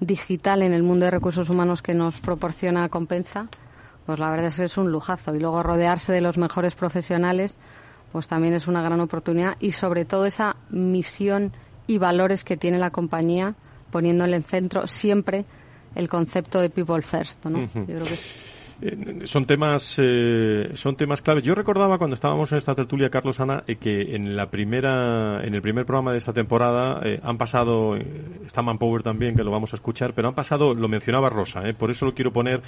digital 0.00 0.62
en 0.62 0.72
el 0.72 0.82
mundo 0.82 1.04
de 1.04 1.12
recursos 1.12 1.48
humanos 1.50 1.82
que 1.82 1.94
nos 1.94 2.18
proporciona 2.18 2.88
Compensa 2.88 3.46
pues 4.06 4.18
la 4.18 4.30
verdad 4.30 4.46
es 4.46 4.56
que 4.56 4.64
es 4.64 4.78
un 4.78 4.90
lujazo. 4.90 5.34
Y 5.34 5.40
luego 5.40 5.62
rodearse 5.62 6.12
de 6.12 6.20
los 6.20 6.38
mejores 6.38 6.74
profesionales, 6.74 7.58
pues 8.12 8.28
también 8.28 8.54
es 8.54 8.68
una 8.68 8.82
gran 8.82 9.00
oportunidad. 9.00 9.56
Y 9.60 9.72
sobre 9.72 10.04
todo 10.04 10.26
esa 10.26 10.56
misión 10.70 11.52
y 11.86 11.98
valores 11.98 12.44
que 12.44 12.56
tiene 12.56 12.78
la 12.78 12.90
compañía, 12.90 13.54
poniéndole 13.90 14.36
en 14.36 14.42
centro 14.42 14.86
siempre 14.86 15.44
el 15.94 16.08
concepto 16.08 16.60
de 16.60 16.70
people 16.70 17.02
first, 17.02 17.44
¿no? 17.46 17.58
Uh 17.58 17.62
-huh. 17.62 17.86
Yo 17.86 17.94
creo 17.96 18.04
que 18.04 18.18
eh, 18.82 19.22
son 19.24 19.46
temas 19.46 19.96
eh, 19.98 20.70
son 20.74 20.96
temas 20.96 21.22
claves. 21.22 21.44
Yo 21.44 21.54
recordaba 21.54 21.98
cuando 21.98 22.14
estábamos 22.14 22.52
en 22.52 22.58
esta 22.58 22.74
tertulia, 22.74 23.10
Carlos 23.10 23.40
Ana, 23.40 23.64
eh, 23.66 23.76
que 23.76 24.14
en 24.14 24.36
la 24.36 24.50
primera 24.50 25.44
en 25.44 25.54
el 25.54 25.62
primer 25.62 25.86
programa 25.86 26.12
de 26.12 26.18
esta 26.18 26.32
temporada 26.32 27.00
eh, 27.04 27.20
han 27.22 27.38
pasado 27.38 27.96
está 28.44 28.62
Manpower 28.62 29.02
también 29.02 29.34
que 29.34 29.44
lo 29.44 29.50
vamos 29.50 29.72
a 29.72 29.76
escuchar, 29.76 30.12
pero 30.14 30.28
han 30.28 30.34
pasado 30.34 30.74
lo 30.74 30.88
mencionaba 30.88 31.30
Rosa, 31.30 31.62
por 31.78 31.90
eso 31.90 32.06
lo 32.06 32.14
quiero 32.14 32.32
poner 32.32 32.60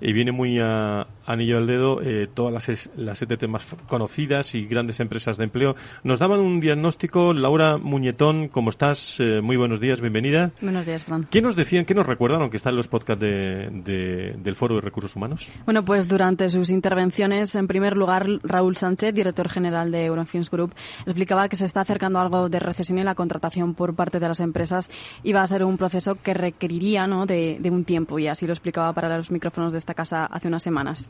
y 0.00 0.12
viene 0.12 0.32
muy 0.32 0.58
a, 0.60 1.06
anillo 1.26 1.58
al 1.58 1.66
dedo 1.66 2.00
todas 2.34 2.52
las 2.52 2.90
las 2.96 3.22
ETT 3.22 3.46
más 3.48 3.66
conocidas 3.88 4.54
y 4.54 4.66
grandes 4.66 5.00
empresas 5.00 5.36
de 5.36 5.44
empleo. 5.44 5.74
Nos 6.04 6.18
daban 6.18 6.40
un 6.40 6.60
diagnóstico 6.60 7.32
Laura 7.32 7.76
Muñetón, 7.76 8.48
¿cómo 8.48 8.70
estás? 8.70 9.20
muy 9.42 9.56
buenos 9.56 9.80
días, 9.80 10.00
bienvenida. 10.00 10.52
Buenos 10.60 10.86
días, 10.86 11.04
Fran. 11.04 11.26
¿Qué 11.30 11.40
nos 11.40 11.56
decían, 11.56 11.84
qué 11.84 11.94
nos 11.94 12.06
recuerdan, 12.06 12.40
aunque 12.42 12.56
están 12.56 12.76
los 12.76 12.88
podcasts 12.88 13.20
de, 13.20 13.68
de, 13.70 14.34
del 14.38 14.54
Foro 14.54 14.76
de 14.76 14.80
Recursos 14.80 15.14
Humanos? 15.16 15.48
Bueno, 15.64 15.84
pues 15.84 16.06
durante 16.06 16.48
sus 16.48 16.70
intervenciones, 16.70 17.54
en 17.54 17.66
primer 17.66 17.96
lugar, 17.96 18.26
Raúl 18.42 18.76
Sánchez, 18.76 19.14
director 19.14 19.48
general 19.48 19.90
de 19.90 20.04
Eurofins 20.04 20.50
Group, 20.50 20.74
explicaba 21.04 21.48
que 21.48 21.56
se 21.56 21.64
está 21.64 21.80
acercando 21.80 22.20
algo 22.20 22.48
de 22.48 22.60
recesión 22.60 22.98
y 22.98 23.04
la 23.04 23.14
contratación 23.14 23.74
por 23.74 23.94
parte 23.94 24.20
de 24.20 24.28
las 24.28 24.40
empresas 24.40 24.90
iba 25.22 25.42
a 25.42 25.46
ser 25.46 25.64
un 25.64 25.76
proceso 25.76 26.16
que 26.22 26.34
requeriría 26.34 27.06
de, 27.26 27.70
un 27.70 27.84
tiempo 27.84 28.18
y 28.18 28.28
así 28.28 28.46
lo 28.46 28.52
explicaba 28.52 28.92
para 28.92 29.16
los 29.16 29.30
micrófonos 29.30 29.72
de 29.72 29.78
esta 29.78 29.94
casa 29.94 30.26
hace 30.26 30.48
unas 30.48 30.62
semanas. 30.62 31.08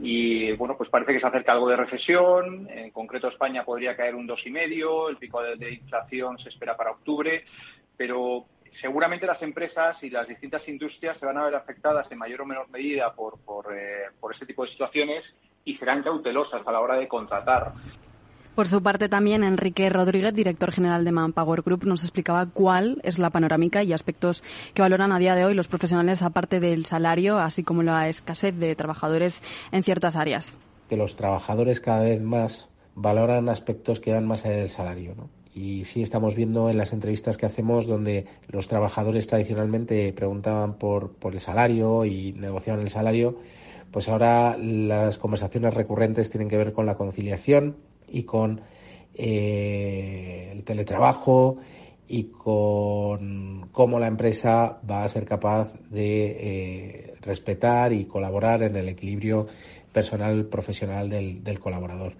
Y 0.00 0.52
bueno, 0.52 0.76
pues 0.76 0.90
parece 0.90 1.12
que 1.12 1.20
se 1.20 1.26
acerca 1.26 1.52
algo 1.52 1.68
de 1.68 1.76
recesión. 1.76 2.68
En 2.68 2.90
concreto, 2.90 3.28
España 3.28 3.64
podría 3.64 3.96
caer 3.96 4.14
un 4.14 4.26
2,5. 4.26 5.08
El 5.08 5.16
pico 5.16 5.40
de 5.42 5.72
inflación 5.72 6.38
se 6.38 6.48
espera 6.48 6.76
para 6.76 6.90
octubre. 6.90 7.44
Pero 7.96 8.44
seguramente 8.80 9.26
las 9.26 9.40
empresas 9.42 9.96
y 10.02 10.10
las 10.10 10.26
distintas 10.28 10.66
industrias 10.68 11.18
se 11.18 11.26
van 11.26 11.38
a 11.38 11.44
ver 11.44 11.54
afectadas 11.54 12.10
en 12.10 12.18
mayor 12.18 12.42
o 12.42 12.46
menor 12.46 12.68
medida 12.70 13.12
por, 13.12 13.38
por, 13.38 13.76
eh, 13.76 14.10
por 14.20 14.32
este 14.32 14.46
tipo 14.46 14.64
de 14.64 14.70
situaciones 14.70 15.24
y 15.64 15.76
serán 15.76 16.02
cautelosas 16.02 16.66
a 16.66 16.72
la 16.72 16.80
hora 16.80 16.96
de 16.96 17.08
contratar. 17.08 17.72
Por 18.54 18.68
su 18.68 18.80
parte 18.82 19.08
también 19.08 19.42
Enrique 19.42 19.90
Rodríguez, 19.90 20.32
director 20.32 20.70
general 20.70 21.04
de 21.04 21.10
Manpower 21.10 21.62
Group, 21.62 21.86
nos 21.86 22.04
explicaba 22.04 22.46
cuál 22.46 23.00
es 23.02 23.18
la 23.18 23.30
panorámica 23.30 23.82
y 23.82 23.92
aspectos 23.92 24.44
que 24.74 24.82
valoran 24.82 25.10
a 25.10 25.18
día 25.18 25.34
de 25.34 25.44
hoy 25.44 25.54
los 25.54 25.66
profesionales 25.66 26.22
aparte 26.22 26.60
del 26.60 26.84
salario, 26.86 27.38
así 27.38 27.64
como 27.64 27.82
la 27.82 28.08
escasez 28.08 28.56
de 28.56 28.76
trabajadores 28.76 29.42
en 29.72 29.82
ciertas 29.82 30.14
áreas. 30.14 30.56
Que 30.88 30.96
los 30.96 31.16
trabajadores 31.16 31.80
cada 31.80 32.02
vez 32.02 32.22
más 32.22 32.68
valoran 32.94 33.48
aspectos 33.48 33.98
que 33.98 34.12
van 34.12 34.26
más 34.26 34.44
allá 34.44 34.58
del 34.58 34.68
salario, 34.68 35.14
¿no? 35.16 35.28
Y 35.54 35.84
sí 35.84 36.02
estamos 36.02 36.34
viendo 36.34 36.68
en 36.68 36.76
las 36.76 36.92
entrevistas 36.92 37.36
que 37.36 37.46
hacemos 37.46 37.86
donde 37.86 38.26
los 38.48 38.66
trabajadores 38.66 39.28
tradicionalmente 39.28 40.12
preguntaban 40.12 40.74
por, 40.74 41.12
por 41.12 41.32
el 41.34 41.40
salario 41.40 42.04
y 42.04 42.32
negociaban 42.32 42.82
el 42.82 42.90
salario, 42.90 43.38
pues 43.92 44.08
ahora 44.08 44.56
las 44.58 45.18
conversaciones 45.18 45.72
recurrentes 45.72 46.30
tienen 46.30 46.48
que 46.48 46.56
ver 46.56 46.72
con 46.72 46.86
la 46.86 46.96
conciliación 46.96 47.76
y 48.08 48.24
con 48.24 48.62
eh, 49.14 50.50
el 50.52 50.64
teletrabajo 50.64 51.58
y 52.08 52.24
con 52.24 53.68
cómo 53.72 53.98
la 53.98 54.06
empresa 54.06 54.78
va 54.88 55.04
a 55.04 55.08
ser 55.08 55.24
capaz 55.24 55.72
de 55.90 56.26
eh, 56.26 57.14
respetar 57.22 57.92
y 57.92 58.04
colaborar 58.04 58.62
en 58.62 58.76
el 58.76 58.88
equilibrio 58.88 59.46
personal 59.92 60.46
profesional 60.46 61.08
del, 61.08 61.42
del 61.42 61.60
colaborador. 61.60 62.14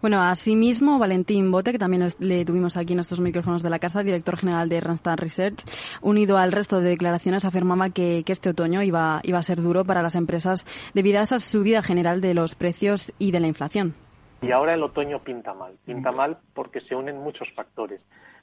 Bueno, 0.00 0.22
asimismo, 0.22 0.98
Valentín 0.98 1.50
Bote, 1.50 1.72
que 1.72 1.78
también 1.78 2.06
le 2.20 2.44
tuvimos 2.44 2.76
aquí 2.76 2.94
en 2.94 3.00
estos 3.00 3.20
micrófonos 3.20 3.62
de 3.62 3.70
la 3.70 3.78
casa, 3.78 4.02
director 4.02 4.36
general 4.38 4.68
de 4.68 4.80
Randstad 4.80 5.18
Research, 5.18 5.64
unido 6.00 6.38
al 6.38 6.52
resto 6.52 6.80
de 6.80 6.90
declaraciones, 6.90 7.44
afirmaba 7.44 7.90
que, 7.90 8.22
que, 8.24 8.32
este 8.32 8.50
otoño 8.50 8.82
iba, 8.82 9.20
iba 9.24 9.38
a 9.38 9.42
ser 9.42 9.60
duro 9.60 9.84
para 9.84 10.02
las 10.02 10.14
empresas 10.14 10.64
debido 10.94 11.20
a 11.20 11.24
esa 11.24 11.38
subida 11.40 11.82
general 11.82 12.20
de 12.20 12.32
los 12.32 12.54
precios 12.54 13.12
y 13.18 13.32
de 13.32 13.40
la 13.40 13.48
inflación. 13.48 13.94
Y 14.42 14.52
ahora 14.52 14.74
el 14.74 14.82
otoño 14.82 15.22
pinta 15.22 15.54
mal. 15.54 15.74
Pinta 15.84 16.12
mal 16.12 16.38
porque 16.54 16.80
se 16.80 16.94
unen 16.94 17.18
muchos 17.18 17.48
factores. 17.54 18.00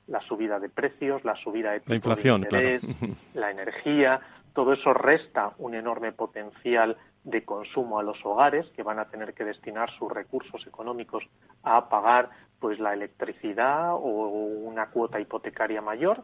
La 0.08 0.22
subida 0.22 0.60
de 0.60 0.70
precios, 0.70 1.24
la 1.24 1.36
subida 1.36 1.72
de, 1.72 1.82
la 1.86 1.95
inflación, 1.95 2.41
de 2.41 2.47
interés, 2.47 2.82
claro. 2.82 3.14
la 3.34 3.51
energía, 3.51 4.20
todo 4.54 4.74
eso 4.74 4.93
resta 4.93 5.54
un 5.58 5.76
enorme 5.76 6.12
potencial 6.12 6.97
de 7.24 7.45
consumo 7.45 7.99
a 7.99 8.04
los 8.04 8.24
hogares 8.26 8.70
que 8.76 8.84
van 8.84 8.99
a 8.99 9.06
tener 9.06 9.34
que 9.34 9.45
destinar 9.45 9.89
sus 9.97 10.12
recursos 10.12 10.66
económicos 10.68 11.24
a 11.64 11.88
pagar 11.88 12.30
pues 12.60 12.80
la 12.80 12.93
electricidad 12.93 13.93
o 13.93 13.99
una 13.99 14.88
cuota 14.88 15.20
hipotecaria 15.20 15.82
mayor 15.82 16.24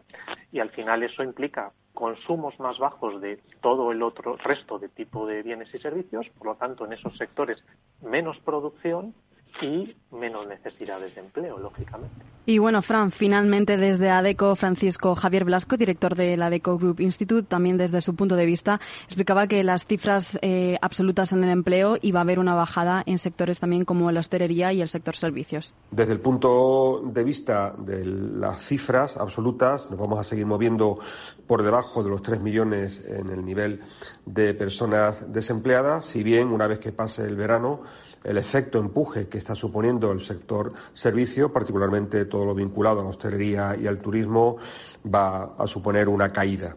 y 0.51 0.59
al 0.59 0.69
final 0.69 1.03
eso 1.03 1.23
implica 1.23 1.71
consumos 1.93 2.57
más 2.59 2.77
bajos 2.79 3.19
de 3.21 3.41
todo 3.61 3.91
el 3.91 4.01
otro 4.03 4.37
resto 4.37 4.79
de 4.79 4.87
tipo 4.87 5.25
de 5.27 5.43
bienes 5.43 5.73
y 5.73 5.79
servicios, 5.79 6.27
por 6.37 6.47
lo 6.47 6.55
tanto 6.55 6.85
en 6.85 6.93
esos 6.93 7.17
sectores 7.17 7.63
menos 8.01 8.39
producción 8.39 9.13
y 9.61 9.95
menos 10.11 10.47
necesidades 10.47 11.13
de 11.15 11.21
empleo, 11.21 11.57
lógicamente. 11.57 12.15
Y 12.45 12.57
bueno, 12.57 12.81
Fran, 12.81 13.11
finalmente 13.11 13.77
desde 13.77 14.09
ADECO, 14.09 14.55
Francisco 14.55 15.13
Javier 15.13 15.45
Blasco, 15.45 15.77
director 15.77 16.15
de 16.15 16.35
la 16.35 16.47
ADECO 16.47 16.79
Group 16.79 16.99
Institute, 16.99 17.47
también 17.47 17.77
desde 17.77 18.01
su 18.01 18.15
punto 18.15 18.35
de 18.35 18.45
vista, 18.47 18.79
explicaba 19.05 19.45
que 19.45 19.63
las 19.63 19.85
cifras 19.85 20.39
eh, 20.41 20.77
absolutas 20.81 21.31
en 21.31 21.43
el 21.43 21.51
empleo 21.51 21.97
iba 22.01 22.19
a 22.19 22.23
haber 22.23 22.39
una 22.39 22.55
bajada 22.55 23.03
en 23.05 23.19
sectores 23.19 23.59
también 23.59 23.85
como 23.85 24.11
la 24.11 24.21
hostelería 24.21 24.73
y 24.73 24.81
el 24.81 24.89
sector 24.89 25.15
servicios. 25.15 25.75
Desde 25.91 26.13
el 26.13 26.21
punto 26.21 27.03
de 27.05 27.23
vista 27.23 27.75
de 27.77 28.03
las 28.05 28.63
cifras 28.63 29.17
absolutas, 29.17 29.87
nos 29.91 29.99
vamos 29.99 30.19
a 30.19 30.23
seguir 30.23 30.47
moviendo 30.47 30.97
por 31.45 31.61
debajo 31.61 32.03
de 32.03 32.09
los 32.09 32.23
3 32.23 32.41
millones 32.41 33.03
en 33.05 33.29
el 33.29 33.45
nivel 33.45 33.81
de 34.25 34.53
personas 34.53 35.31
desempleadas, 35.31 36.05
si 36.05 36.23
bien 36.23 36.47
una 36.47 36.67
vez 36.67 36.79
que 36.79 36.91
pase 36.91 37.25
el 37.25 37.35
verano, 37.35 37.81
el 38.23 38.37
efecto 38.37 38.79
empuje 38.79 39.27
que 39.27 39.37
está 39.37 39.55
suponiendo 39.55 40.11
el 40.11 40.21
sector 40.21 40.73
servicio, 40.93 41.51
particularmente 41.51 42.25
todo 42.25 42.45
lo 42.45 42.55
vinculado 42.55 42.99
a 42.99 43.03
la 43.03 43.09
hostelería 43.09 43.75
y 43.79 43.87
al 43.87 43.99
turismo, 43.99 44.57
va 45.05 45.55
a 45.57 45.67
suponer 45.67 46.09
una 46.09 46.31
caída. 46.31 46.75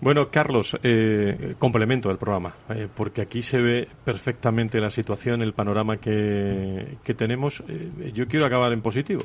Bueno, 0.00 0.30
Carlos, 0.30 0.76
eh, 0.82 1.54
complemento 1.58 2.08
del 2.08 2.18
programa, 2.18 2.54
eh, 2.68 2.86
porque 2.94 3.22
aquí 3.22 3.40
se 3.40 3.58
ve 3.58 3.88
perfectamente 4.04 4.78
la 4.78 4.90
situación, 4.90 5.42
el 5.42 5.54
panorama 5.54 5.96
que, 5.96 6.98
tenemos. 7.16 7.62
Eh, 7.66 8.12
yo 8.12 8.26
quiero 8.26 8.46
acabar 8.46 8.72
en 8.72 8.82
positivo. 8.82 9.22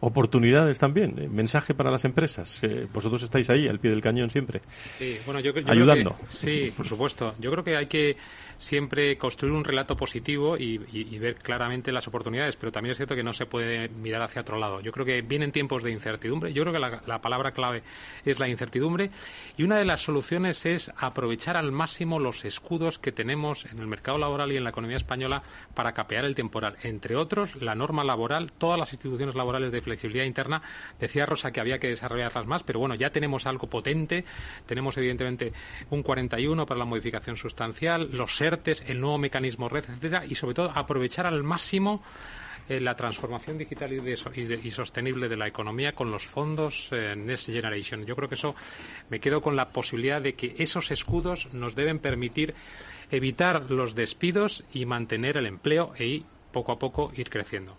oportunidades 0.00 0.78
también, 0.78 1.34
mensaje 1.34 1.74
para 1.74 1.90
las 1.90 2.04
empresas. 2.04 2.60
vosotros 2.92 3.22
estáis 3.22 3.48
ahí, 3.50 3.66
al 3.66 3.78
pie 3.78 3.90
del 3.90 4.02
cañón 4.02 4.28
siempre. 4.28 4.60
Sí, 4.98 5.16
bueno, 5.24 5.40
yo, 5.40 5.52
ayudando. 5.66 6.16
sí, 6.28 6.72
por 6.76 6.86
supuesto. 6.86 7.34
Yo 7.38 7.50
creo 7.50 7.64
que 7.64 7.76
hay 7.76 7.86
que 7.86 8.16
siempre 8.58 9.16
construir 9.16 9.54
un 9.54 9.64
relato 9.64 9.96
positivo 9.96 10.56
y, 10.56 10.78
ver 11.18 11.36
claramente 11.36 11.92
las 11.92 12.06
oportunidades, 12.08 12.56
pero 12.56 12.72
también 12.72 12.92
es 12.92 12.96
cierto 12.96 13.14
que 13.14 13.22
no 13.22 13.32
se 13.32 13.46
puede 13.46 13.88
mirar 13.88 14.22
hacia 14.22 14.42
otro 14.42 14.58
lado. 14.58 14.80
Yo 14.80 14.92
creo 14.92 15.06
que 15.06 15.22
vienen 15.22 15.52
tiempos 15.52 15.82
de 15.82 15.90
incertidumbre. 15.90 16.52
Yo 16.52 16.62
creo 16.62 16.72
que 16.72 16.78
la, 16.78 17.20
palabra 17.20 17.52
clave 17.52 17.82
es 18.24 18.38
la 18.38 18.48
incertidumbre 18.48 19.10
y 19.56 19.62
una 19.62 19.78
de 19.78 19.84
las 19.84 19.93
soluciones 20.00 20.64
es 20.66 20.92
aprovechar 20.96 21.56
al 21.56 21.72
máximo 21.72 22.18
los 22.18 22.44
escudos 22.44 22.98
que 22.98 23.12
tenemos 23.12 23.66
en 23.66 23.78
el 23.78 23.86
mercado 23.86 24.18
laboral 24.18 24.52
y 24.52 24.56
en 24.56 24.64
la 24.64 24.70
economía 24.70 24.96
española 24.96 25.42
para 25.74 25.92
capear 25.92 26.24
el 26.24 26.34
temporal. 26.34 26.76
Entre 26.82 27.16
otros, 27.16 27.56
la 27.60 27.74
norma 27.74 28.04
laboral, 28.04 28.52
todas 28.52 28.78
las 28.78 28.92
instituciones 28.92 29.34
laborales 29.34 29.72
de 29.72 29.80
flexibilidad 29.80 30.24
interna. 30.24 30.62
Decía 31.00 31.26
Rosa 31.26 31.50
que 31.50 31.60
había 31.60 31.78
que 31.78 31.88
desarrollarlas 31.88 32.46
más, 32.46 32.62
pero 32.62 32.78
bueno, 32.78 32.94
ya 32.94 33.10
tenemos 33.10 33.46
algo 33.46 33.68
potente. 33.68 34.24
Tenemos 34.66 34.96
evidentemente 34.96 35.52
un 35.90 36.02
41 36.02 36.66
para 36.66 36.78
la 36.78 36.84
modificación 36.84 37.36
sustancial, 37.36 38.10
los 38.12 38.44
el 38.86 39.00
nuevo 39.00 39.18
mecanismo 39.18 39.68
red, 39.68 39.84
etcétera, 39.88 40.24
y 40.26 40.34
sobre 40.34 40.54
todo 40.54 40.70
aprovechar 40.74 41.26
al 41.26 41.42
máximo 41.42 42.02
eh, 42.68 42.80
la 42.80 42.94
transformación 42.94 43.58
digital 43.58 43.92
y, 43.92 44.70
sostenible 44.70 45.28
de 45.28 45.36
la 45.36 45.46
economía 45.46 45.92
con 45.92 46.10
los 46.10 46.26
fondos 46.26 46.88
eh, 46.92 47.14
Next 47.16 47.46
Generation. 47.46 48.06
Yo 48.06 48.16
creo 48.16 48.28
que 48.28 48.36
eso 48.36 48.54
me 49.10 49.20
quedo 49.20 49.42
con 49.42 49.56
la 49.56 49.68
posibilidad 49.68 50.22
de 50.22 50.34
que 50.34 50.54
esos 50.58 50.90
escudos 50.90 51.52
nos 51.52 51.74
deben 51.74 51.98
permitir 51.98 52.54
evitar 53.10 53.70
los 53.70 53.94
despidos 53.94 54.64
y 54.72 54.86
mantener 54.86 55.36
el 55.36 55.46
empleo 55.46 55.92
y 55.98 56.24
poco 56.54 56.72
a 56.72 56.78
poco 56.78 57.10
ir 57.14 57.28
creciendo. 57.28 57.76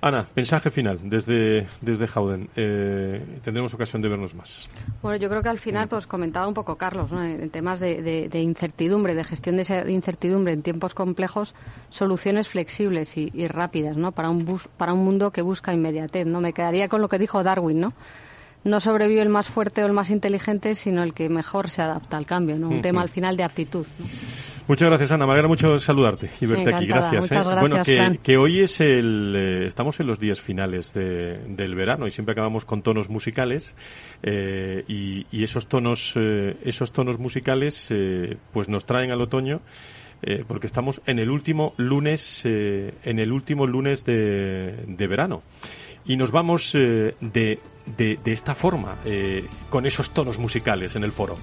Ana, 0.00 0.26
mensaje 0.34 0.68
final 0.68 0.98
desde, 1.04 1.68
desde 1.80 2.08
Jauden. 2.08 2.50
Eh, 2.56 3.38
tendremos 3.42 3.72
ocasión 3.72 4.02
de 4.02 4.08
vernos 4.08 4.34
más. 4.34 4.68
Bueno, 5.00 5.16
yo 5.16 5.30
creo 5.30 5.42
que 5.42 5.48
al 5.48 5.58
final, 5.58 5.88
pues 5.88 6.08
comentaba 6.08 6.48
un 6.48 6.54
poco 6.54 6.76
Carlos, 6.76 7.12
en 7.12 7.48
temas 7.50 7.78
de, 7.78 8.28
incertidumbre, 8.34 9.14
de 9.14 9.24
gestión 9.24 9.56
de 9.56 9.62
esa 9.62 9.88
incertidumbre 9.88 10.52
en 10.52 10.62
tiempos 10.62 10.92
complejos, 10.92 11.54
soluciones 11.88 12.48
flexibles 12.48 13.16
y, 13.16 13.46
rápidas, 13.46 13.96
¿no? 13.96 14.12
Para 14.12 14.28
un, 14.28 14.44
bus, 14.44 14.68
para 14.76 14.92
un 14.92 15.04
mundo 15.04 15.30
que 15.30 15.42
busca 15.42 15.72
inmediatez, 15.72 16.26
¿no? 16.26 16.40
Me 16.40 16.52
quedaría 16.52 16.88
con 16.88 17.00
lo 17.00 17.08
que 17.08 17.18
dijo 17.18 17.42
Darwin, 17.42 17.80
¿no? 17.80 17.92
no 18.64 18.78
sobrevive 18.78 19.22
el 19.22 19.28
más 19.28 19.48
fuerte 19.48 19.82
o 19.82 19.86
el 19.86 19.92
más 19.92 20.10
inteligente, 20.10 20.76
sino 20.76 21.02
el 21.02 21.14
que 21.14 21.28
mejor 21.28 21.68
se 21.68 21.82
adapta 21.82 22.16
al 22.16 22.26
cambio, 22.26 22.56
¿no? 22.60 22.68
Un 22.68 22.80
tema 22.80 23.02
al 23.02 23.08
final 23.08 23.36
de 23.36 23.42
aptitud. 23.42 23.86
Muchas 24.68 24.88
gracias, 24.88 25.10
Ana. 25.10 25.26
Me 25.26 25.32
alegra 25.32 25.48
mucho 25.48 25.78
saludarte 25.78 26.30
y 26.40 26.46
verte 26.46 26.74
aquí. 26.74 26.86
Gracias. 26.86 27.32
¿eh? 27.32 27.42
bueno, 27.60 27.82
que, 28.22 28.36
hoy 28.36 28.60
es 28.60 28.80
el. 28.80 29.34
Eh, 29.36 29.66
estamos 29.66 29.98
en 30.00 30.06
los 30.06 30.20
días 30.20 30.40
finales 30.40 30.92
del 30.94 31.74
verano 31.74 32.06
y 32.06 32.10
siempre 32.10 32.32
acabamos 32.32 32.64
con 32.64 32.82
tonos 32.82 33.08
musicales 33.08 33.74
eh, 34.22 34.84
y, 34.86 35.42
esos 35.42 35.66
tonos, 35.66 36.14
esos 36.16 36.92
tonos 36.92 37.18
musicales, 37.18 37.92
pues 38.52 38.68
nos 38.68 38.86
traen 38.86 39.10
al 39.10 39.20
otoño. 39.20 39.60
porque 40.46 40.68
estamos 40.68 41.00
en 41.06 41.18
el 41.18 41.30
último 41.30 41.74
lunes, 41.76 42.44
en 42.44 43.18
el 43.18 43.32
último 43.32 43.66
lunes 43.66 44.04
de, 44.04 44.84
de 44.86 45.06
verano 45.08 45.42
y 46.04 46.16
nos 46.16 46.30
vamos 46.30 46.72
de, 46.72 47.14
de, 47.20 47.58
de, 48.24 48.32
esta 48.32 48.54
forma, 48.54 48.98
con 49.70 49.86
esos 49.86 50.10
tonos 50.10 50.38
musicales 50.38 50.94
en 50.94 51.02
el 51.02 51.10
foro. 51.12 51.36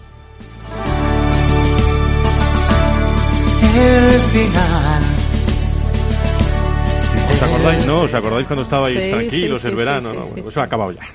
El 3.75 4.21
final. 4.21 5.03
¿Os 7.31 7.41
acordáis, 7.41 7.85
no? 7.85 8.01
¿Os 8.01 8.13
acordáis 8.13 8.45
cuando 8.47 8.63
estabais 8.63 9.09
tranquilos 9.09 9.63
el 9.65 9.75
verano? 9.75 10.13
no, 10.13 10.25
bueno, 10.25 10.49
eso 10.49 10.61
ha 10.61 10.63
acabado 10.63 10.91
ya. 10.91 11.01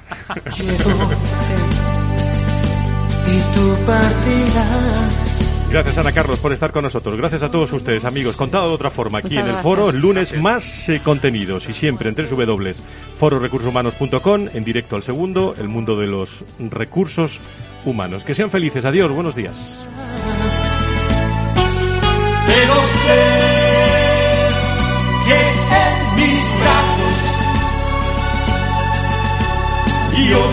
y 3.27 3.41
tú 3.55 3.75
partirás. 3.87 5.39
Gracias 5.71 5.97
Ana 5.99 6.13
Carlos 6.13 6.39
por 6.39 6.53
estar 6.53 6.71
con 6.71 6.85
nosotros. 6.85 7.17
Gracias 7.17 7.43
a 7.43 7.51
todos 7.51 7.73
ustedes, 7.73 8.05
amigos. 8.05 8.37
Contado 8.37 8.69
de 8.69 8.75
otra 8.75 8.91
forma 8.91 9.19
aquí 9.19 9.37
en 9.37 9.49
el 9.49 9.57
foro, 9.57 9.91
lunes 9.91 10.41
más 10.41 10.89
eh, 10.89 11.01
contenidos 11.03 11.69
y 11.69 11.75
siempre 11.75 12.11
en 12.11 12.15
www.fororecursoshumanos.com, 12.15 14.49
en 14.55 14.65
directo 14.65 14.95
al 14.95 15.03
segundo, 15.03 15.57
el 15.59 15.67
mundo 15.67 15.99
de 15.99 16.07
los 16.07 16.45
recursos 16.59 17.41
humanos. 17.85 18.23
Que 18.23 18.37
sean 18.37 18.51
felices. 18.51 18.85
Adiós, 18.85 19.11
buenos 19.11 19.35
días 19.35 19.85
pero 22.55 22.75
sé 22.85 23.21
que 25.27 25.39
en 25.83 26.15
mis 26.15 26.45
brazos 26.61 27.17
yo 30.29 30.45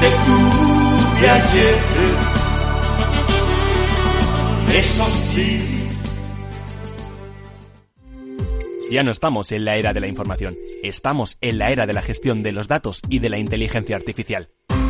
te 0.00 0.10
tuve 0.26 1.30
ayer. 1.30 1.76
Eso 4.74 5.04
sí. 5.06 5.88
Ya 8.90 9.02
no 9.02 9.10
estamos 9.10 9.50
en 9.52 9.64
la 9.64 9.76
era 9.76 9.94
de 9.94 10.00
la 10.00 10.06
información, 10.08 10.54
estamos 10.82 11.38
en 11.40 11.58
la 11.58 11.70
era 11.70 11.86
de 11.86 11.94
la 11.94 12.02
gestión 12.02 12.42
de 12.42 12.52
los 12.52 12.68
datos 12.68 13.00
y 13.08 13.18
de 13.20 13.30
la 13.30 13.38
inteligencia 13.38 13.96
artificial. 13.96 14.50